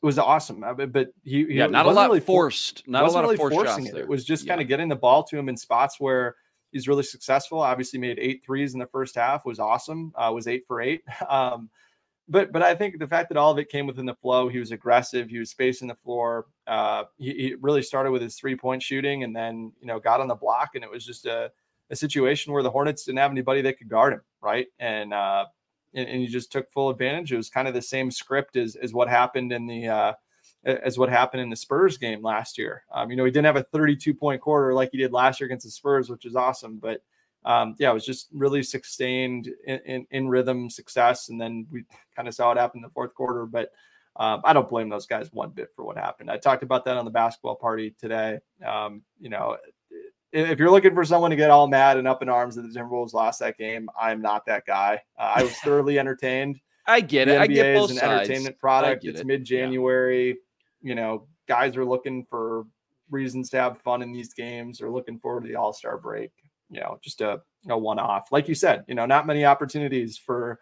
was 0.02 0.18
awesome. 0.18 0.64
Uh, 0.64 0.74
but 0.74 1.08
he, 1.22 1.46
yeah, 1.54 1.66
not 1.66 1.86
a 1.86 1.90
lot 1.90 2.08
really 2.08 2.20
forced, 2.20 2.86
not 2.86 3.04
a 3.04 3.10
lot 3.10 3.22
really 3.22 3.34
of 3.34 3.38
forced 3.38 3.54
forcing 3.54 3.86
it. 3.86 3.94
There. 3.94 4.02
It 4.02 4.08
was 4.08 4.24
just 4.24 4.44
yeah. 4.44 4.52
kind 4.52 4.60
of 4.60 4.68
getting 4.68 4.88
the 4.88 4.96
ball 4.96 5.22
to 5.24 5.38
him 5.38 5.48
in 5.48 5.56
spots 5.56 6.00
where 6.00 6.36
he's 6.72 6.88
really 6.88 7.02
successful. 7.02 7.60
Obviously, 7.60 7.98
made 7.98 8.18
eight 8.18 8.42
threes 8.44 8.74
in 8.74 8.80
the 8.80 8.86
first 8.86 9.14
half 9.14 9.44
was 9.44 9.58
awesome. 9.58 10.12
Uh, 10.16 10.30
was 10.34 10.46
eight 10.46 10.64
for 10.66 10.80
eight. 10.80 11.02
Um, 11.28 11.70
but 12.28 12.52
but 12.52 12.62
I 12.62 12.74
think 12.74 12.98
the 12.98 13.06
fact 13.06 13.28
that 13.28 13.36
all 13.36 13.50
of 13.50 13.58
it 13.58 13.68
came 13.68 13.86
within 13.86 14.06
the 14.06 14.14
flow, 14.14 14.48
he 14.48 14.58
was 14.58 14.70
aggressive, 14.70 15.28
he 15.28 15.38
was 15.38 15.50
spacing 15.50 15.88
the 15.88 15.96
floor. 15.96 16.46
Uh, 16.66 17.04
he, 17.18 17.32
he 17.34 17.54
really 17.60 17.82
started 17.82 18.12
with 18.12 18.22
his 18.22 18.36
three 18.36 18.56
point 18.56 18.82
shooting, 18.82 19.24
and 19.24 19.34
then 19.34 19.72
you 19.80 19.86
know 19.86 19.98
got 19.98 20.20
on 20.20 20.28
the 20.28 20.34
block, 20.34 20.70
and 20.74 20.84
it 20.84 20.90
was 20.90 21.04
just 21.04 21.26
a, 21.26 21.50
a 21.90 21.96
situation 21.96 22.52
where 22.52 22.62
the 22.62 22.70
Hornets 22.70 23.04
didn't 23.04 23.18
have 23.18 23.32
anybody 23.32 23.60
that 23.62 23.76
could 23.76 23.88
guard 23.88 24.12
him, 24.12 24.22
right? 24.40 24.68
And 24.78 25.12
uh, 25.12 25.46
and, 25.94 26.08
and, 26.08 26.22
you 26.22 26.28
just 26.28 26.52
took 26.52 26.70
full 26.70 26.90
advantage. 26.90 27.32
It 27.32 27.36
was 27.36 27.50
kind 27.50 27.68
of 27.68 27.74
the 27.74 27.82
same 27.82 28.10
script 28.10 28.56
as 28.56 28.76
as 28.76 28.92
what 28.92 29.08
happened 29.08 29.52
in 29.52 29.66
the 29.66 29.88
uh, 29.88 30.12
as 30.64 30.98
what 30.98 31.08
happened 31.08 31.42
in 31.42 31.50
the 31.50 31.56
Spurs 31.56 31.98
game 31.98 32.22
last 32.22 32.56
year. 32.56 32.84
Um, 32.92 33.10
you 33.10 33.16
know, 33.16 33.24
he 33.24 33.30
didn't 33.30 33.46
have 33.46 33.56
a 33.56 33.64
32 33.64 34.14
point 34.14 34.40
quarter 34.40 34.74
like 34.74 34.90
he 34.92 34.98
did 34.98 35.12
last 35.12 35.40
year 35.40 35.46
against 35.46 35.64
the 35.64 35.70
Spurs, 35.70 36.08
which 36.08 36.24
is 36.24 36.36
awesome. 36.36 36.78
But 36.78 37.02
um, 37.44 37.74
yeah, 37.78 37.90
it 37.90 37.94
was 37.94 38.06
just 38.06 38.28
really 38.32 38.62
sustained 38.62 39.50
in, 39.66 39.80
in, 39.84 40.06
in, 40.12 40.28
rhythm 40.28 40.70
success. 40.70 41.28
And 41.28 41.40
then 41.40 41.66
we 41.72 41.84
kind 42.14 42.28
of 42.28 42.34
saw 42.34 42.52
it 42.52 42.58
happen 42.58 42.78
in 42.78 42.82
the 42.82 42.90
fourth 42.90 43.14
quarter. 43.14 43.46
But 43.46 43.72
um, 44.14 44.42
I 44.44 44.52
don't 44.52 44.68
blame 44.68 44.88
those 44.88 45.06
guys 45.06 45.32
one 45.32 45.50
bit 45.50 45.70
for 45.74 45.84
what 45.84 45.96
happened. 45.96 46.30
I 46.30 46.36
talked 46.36 46.62
about 46.62 46.84
that 46.84 46.96
on 46.96 47.04
the 47.04 47.10
basketball 47.10 47.56
party 47.56 47.94
today. 47.98 48.38
Um, 48.64 49.02
you 49.18 49.28
know, 49.28 49.56
if 50.32 50.58
you're 50.58 50.70
looking 50.70 50.94
for 50.94 51.04
someone 51.04 51.30
to 51.30 51.36
get 51.36 51.50
all 51.50 51.68
mad 51.68 51.98
and 51.98 52.08
up 52.08 52.22
in 52.22 52.28
arms 52.28 52.54
that 52.56 52.62
the 52.62 52.78
Timberwolves 52.78 53.12
lost 53.12 53.40
that 53.40 53.58
game, 53.58 53.88
I'm 53.98 54.22
not 54.22 54.46
that 54.46 54.64
guy. 54.66 55.00
Uh, 55.18 55.32
I 55.36 55.42
was 55.42 55.52
thoroughly 55.64 55.98
entertained. 55.98 56.58
I 56.86 57.00
get 57.00 57.28
it. 57.28 57.32
The 57.32 57.40
I 57.40 57.46
get 57.46 57.66
NBA 57.66 57.74
both 57.74 57.90
is 57.90 57.96
an 57.96 58.00
sides. 58.00 58.28
entertainment 58.28 58.58
product. 58.58 59.04
It's 59.04 59.20
it. 59.20 59.26
mid 59.26 59.44
January. 59.44 60.38
You 60.80 60.94
know, 60.94 61.28
guys 61.46 61.76
are 61.76 61.84
looking 61.84 62.26
for 62.28 62.64
reasons 63.10 63.50
to 63.50 63.58
have 63.58 63.80
fun 63.82 64.02
in 64.02 64.12
these 64.12 64.32
games 64.32 64.80
or 64.80 64.90
looking 64.90 65.18
forward 65.18 65.42
to 65.42 65.48
the 65.48 65.56
All 65.56 65.72
Star 65.72 65.98
break. 65.98 66.30
You 66.70 66.80
know, 66.80 66.98
just 67.02 67.20
a, 67.20 67.40
a 67.68 67.76
one 67.76 67.98
off. 67.98 68.32
Like 68.32 68.48
you 68.48 68.54
said, 68.54 68.84
you 68.88 68.94
know, 68.94 69.06
not 69.06 69.26
many 69.26 69.44
opportunities 69.44 70.16
for, 70.16 70.58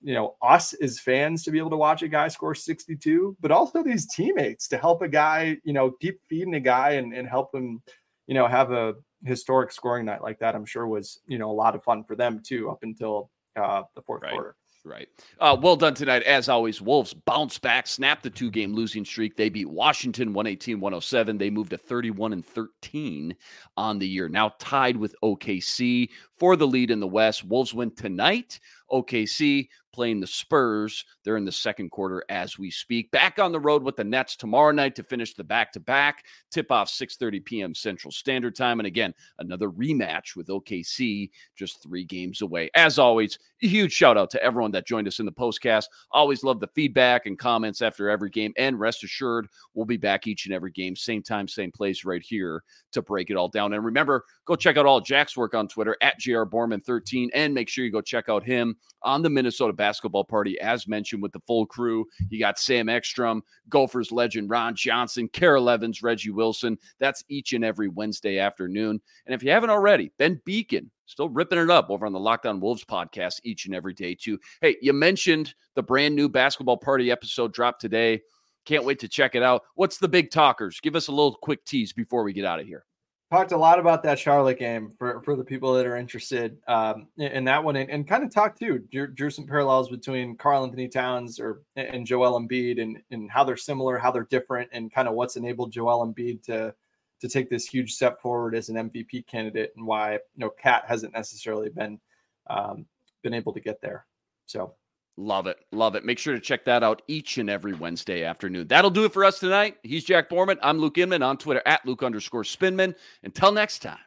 you 0.00 0.14
know, 0.14 0.36
us 0.40 0.72
as 0.74 1.00
fans 1.00 1.42
to 1.42 1.50
be 1.50 1.58
able 1.58 1.70
to 1.70 1.76
watch 1.76 2.02
a 2.02 2.08
guy 2.08 2.28
score 2.28 2.54
62, 2.54 3.36
but 3.40 3.50
also 3.50 3.82
these 3.82 4.06
teammates 4.06 4.68
to 4.68 4.78
help 4.78 5.02
a 5.02 5.08
guy, 5.08 5.56
you 5.64 5.72
know, 5.72 5.90
keep 6.00 6.20
feeding 6.28 6.54
a 6.54 6.60
guy 6.60 6.90
and, 6.90 7.12
and 7.12 7.28
help 7.28 7.52
him, 7.52 7.82
you 8.28 8.34
know, 8.34 8.46
have 8.46 8.70
a 8.70 8.94
historic 9.24 9.72
scoring 9.72 10.06
night 10.06 10.22
like 10.22 10.38
that. 10.40 10.54
I'm 10.54 10.64
sure 10.66 10.86
was, 10.86 11.20
you 11.26 11.38
know, 11.38 11.50
a 11.50 11.52
lot 11.52 11.74
of 11.74 11.82
fun 11.84 12.04
for 12.04 12.16
them 12.16 12.40
too 12.44 12.70
up 12.70 12.78
until 12.82 13.30
uh, 13.56 13.82
the 13.94 14.02
fourth 14.02 14.22
Right. 14.22 14.32
quarter. 14.32 14.56
Right. 14.84 15.08
Uh, 15.38 15.56
well 15.60 15.76
done 15.76 15.92
tonight. 15.92 16.22
As 16.22 16.48
always, 16.48 16.80
Wolves 16.80 17.12
bounce 17.12 17.58
back, 17.58 17.86
snap 17.86 18.22
the 18.22 18.30
two 18.30 18.50
game 18.50 18.72
losing 18.72 19.04
streak. 19.04 19.36
They 19.36 19.48
beat 19.50 19.68
Washington 19.68 20.32
118 20.32 20.80
107. 20.80 21.36
They 21.36 21.50
moved 21.50 21.70
to 21.70 21.76
31 21.78 22.32
and 22.32 22.46
13 22.46 23.34
on 23.76 23.98
the 23.98 24.08
year. 24.08 24.28
Now 24.30 24.54
tied 24.58 24.96
with 24.96 25.14
OKC 25.22 26.08
for 26.38 26.56
the 26.56 26.66
lead 26.66 26.90
in 26.90 27.00
the 27.00 27.06
West. 27.06 27.44
Wolves 27.44 27.74
win 27.74 27.90
tonight. 27.94 28.60
OKC 28.90 29.68
playing 29.92 30.20
the 30.20 30.26
Spurs. 30.26 31.04
They're 31.24 31.36
in 31.36 31.44
the 31.44 31.52
second 31.52 31.90
quarter 31.90 32.22
as 32.28 32.58
we 32.58 32.70
speak. 32.70 33.10
Back 33.10 33.38
on 33.38 33.52
the 33.52 33.60
road 33.60 33.82
with 33.82 33.96
the 33.96 34.04
Nets 34.04 34.36
tomorrow 34.36 34.70
night 34.70 34.94
to 34.96 35.02
finish 35.02 35.34
the 35.34 35.44
back 35.44 35.72
to 35.72 35.80
back. 35.80 36.24
Tip 36.50 36.70
off 36.70 36.88
6:30 36.88 37.44
p.m. 37.44 37.74
Central 37.74 38.12
Standard 38.12 38.54
Time. 38.54 38.80
And 38.80 38.86
again, 38.86 39.12
another 39.40 39.70
rematch 39.70 40.36
with 40.36 40.48
OKC 40.48 41.30
just 41.56 41.82
three 41.82 42.04
games 42.04 42.42
away. 42.42 42.70
As 42.74 42.98
always, 42.98 43.38
a 43.62 43.66
huge 43.66 43.92
shout 43.92 44.16
out 44.16 44.30
to 44.30 44.42
everyone 44.42 44.70
that 44.70 44.86
joined 44.86 45.08
us 45.08 45.18
in 45.18 45.26
the 45.26 45.32
postcast. 45.32 45.86
Always 46.12 46.44
love 46.44 46.60
the 46.60 46.70
feedback 46.74 47.26
and 47.26 47.38
comments 47.38 47.82
after 47.82 48.08
every 48.08 48.30
game. 48.30 48.52
And 48.56 48.78
rest 48.78 49.02
assured, 49.04 49.48
we'll 49.74 49.86
be 49.86 49.96
back 49.96 50.26
each 50.26 50.46
and 50.46 50.54
every 50.54 50.70
game, 50.70 50.94
same 50.94 51.22
time, 51.22 51.48
same 51.48 51.72
place, 51.72 52.04
right 52.04 52.22
here 52.22 52.62
to 52.92 53.02
break 53.02 53.30
it 53.30 53.36
all 53.36 53.48
down. 53.48 53.72
And 53.72 53.84
remember, 53.84 54.24
go 54.44 54.54
check 54.54 54.76
out 54.76 54.86
all 54.86 55.00
Jack's 55.00 55.36
work 55.36 55.54
on 55.54 55.66
Twitter 55.66 55.96
at 56.00 56.18
JR 56.28 56.44
Borman13 56.44 57.28
and 57.34 57.54
make 57.54 57.68
sure 57.68 57.84
you 57.84 57.90
go 57.90 58.00
check 58.00 58.28
out 58.28 58.44
him 58.44 58.76
on 59.02 59.22
the 59.22 59.30
Minnesota 59.30 59.72
basketball 59.72 60.24
party, 60.24 60.60
as 60.60 60.86
mentioned, 60.86 61.22
with 61.22 61.32
the 61.32 61.40
full 61.46 61.66
crew. 61.66 62.06
You 62.28 62.38
got 62.38 62.58
Sam 62.58 62.88
Ekstrom, 62.88 63.42
Gophers 63.68 64.12
legend 64.12 64.50
Ron 64.50 64.74
Johnson, 64.74 65.28
Carol 65.28 65.70
Evans, 65.70 66.02
Reggie 66.02 66.30
Wilson. 66.30 66.78
That's 66.98 67.24
each 67.28 67.52
and 67.52 67.64
every 67.64 67.88
Wednesday 67.88 68.38
afternoon. 68.38 69.00
And 69.26 69.34
if 69.34 69.42
you 69.42 69.50
haven't 69.50 69.70
already, 69.70 70.12
Ben 70.18 70.40
Beecken 70.46 70.90
still 71.06 71.28
ripping 71.28 71.58
it 71.58 71.70
up 71.70 71.90
over 71.90 72.06
on 72.06 72.12
the 72.12 72.20
Locked 72.20 72.46
On 72.46 72.60
Wolves 72.60 72.84
podcast 72.84 73.40
each 73.44 73.66
and 73.66 73.74
every 73.74 73.94
day, 73.94 74.14
too. 74.14 74.38
Hey, 74.60 74.76
you 74.82 74.92
mentioned 74.92 75.54
the 75.74 75.82
brand 75.82 76.14
new 76.14 76.28
basketball 76.28 76.76
party 76.76 77.10
episode 77.10 77.52
dropped 77.52 77.80
today. 77.80 78.20
Can't 78.66 78.84
wait 78.84 78.98
to 78.98 79.08
check 79.08 79.34
it 79.34 79.42
out. 79.42 79.62
What's 79.76 79.96
the 79.96 80.08
big 80.08 80.30
talkers? 80.30 80.80
Give 80.80 80.94
us 80.94 81.08
a 81.08 81.12
little 81.12 81.38
quick 81.40 81.64
tease 81.64 81.94
before 81.94 82.22
we 82.22 82.34
get 82.34 82.44
out 82.44 82.60
of 82.60 82.66
here. 82.66 82.84
Talked 83.30 83.52
a 83.52 83.58
lot 83.58 83.78
about 83.78 84.02
that 84.04 84.18
Charlotte 84.18 84.58
game 84.58 84.92
for, 84.98 85.20
for 85.22 85.36
the 85.36 85.44
people 85.44 85.74
that 85.74 85.84
are 85.84 85.98
interested 85.98 86.56
um, 86.66 87.08
in, 87.18 87.44
that 87.44 87.62
one, 87.62 87.76
and, 87.76 87.90
and 87.90 88.08
kind 88.08 88.24
of 88.24 88.32
talked 88.32 88.58
too, 88.58 88.78
drew, 88.90 89.06
drew 89.06 89.28
some 89.28 89.46
parallels 89.46 89.90
between 89.90 90.34
Karl-Anthony 90.34 90.88
Towns 90.88 91.38
or 91.38 91.60
and 91.76 92.06
Joel 92.06 92.40
Embiid, 92.40 92.80
and 92.80 93.02
and 93.10 93.30
how 93.30 93.44
they're 93.44 93.58
similar, 93.58 93.98
how 93.98 94.10
they're 94.10 94.28
different, 94.30 94.70
and 94.72 94.90
kind 94.90 95.08
of 95.08 95.14
what's 95.14 95.36
enabled 95.36 95.72
Joel 95.72 96.06
Embiid 96.06 96.42
to 96.44 96.74
to 97.20 97.28
take 97.28 97.50
this 97.50 97.66
huge 97.66 97.92
step 97.92 98.18
forward 98.22 98.54
as 98.54 98.70
an 98.70 98.76
MVP 98.76 99.26
candidate, 99.26 99.74
and 99.76 99.86
why 99.86 100.14
you 100.14 100.20
know 100.36 100.50
KAT 100.50 100.84
hasn't 100.88 101.12
necessarily 101.12 101.68
been 101.68 102.00
um, 102.48 102.86
been 103.22 103.34
able 103.34 103.52
to 103.52 103.60
get 103.60 103.82
there. 103.82 104.06
So 104.46 104.74
Love 105.20 105.48
it. 105.48 105.58
Love 105.72 105.96
it. 105.96 106.04
Make 106.04 106.16
sure 106.16 106.32
to 106.32 106.38
check 106.38 106.64
that 106.66 106.84
out 106.84 107.02
each 107.08 107.38
and 107.38 107.50
every 107.50 107.72
Wednesday 107.74 108.22
afternoon. 108.22 108.68
That'll 108.68 108.88
do 108.88 109.04
it 109.04 109.12
for 109.12 109.24
us 109.24 109.40
tonight. 109.40 109.76
He's 109.82 110.04
Jack 110.04 110.30
Borman. 110.30 110.58
I'm 110.62 110.78
Luke 110.78 110.96
Inman 110.96 111.24
on 111.24 111.36
Twitter 111.36 111.60
at 111.66 111.84
Luke 111.84 112.04
underscore 112.04 112.44
Spinman. 112.44 112.94
Until 113.24 113.50
next 113.50 113.80
time, 113.80 113.98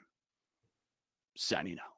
signing 1.35 1.79
out. 1.79 1.90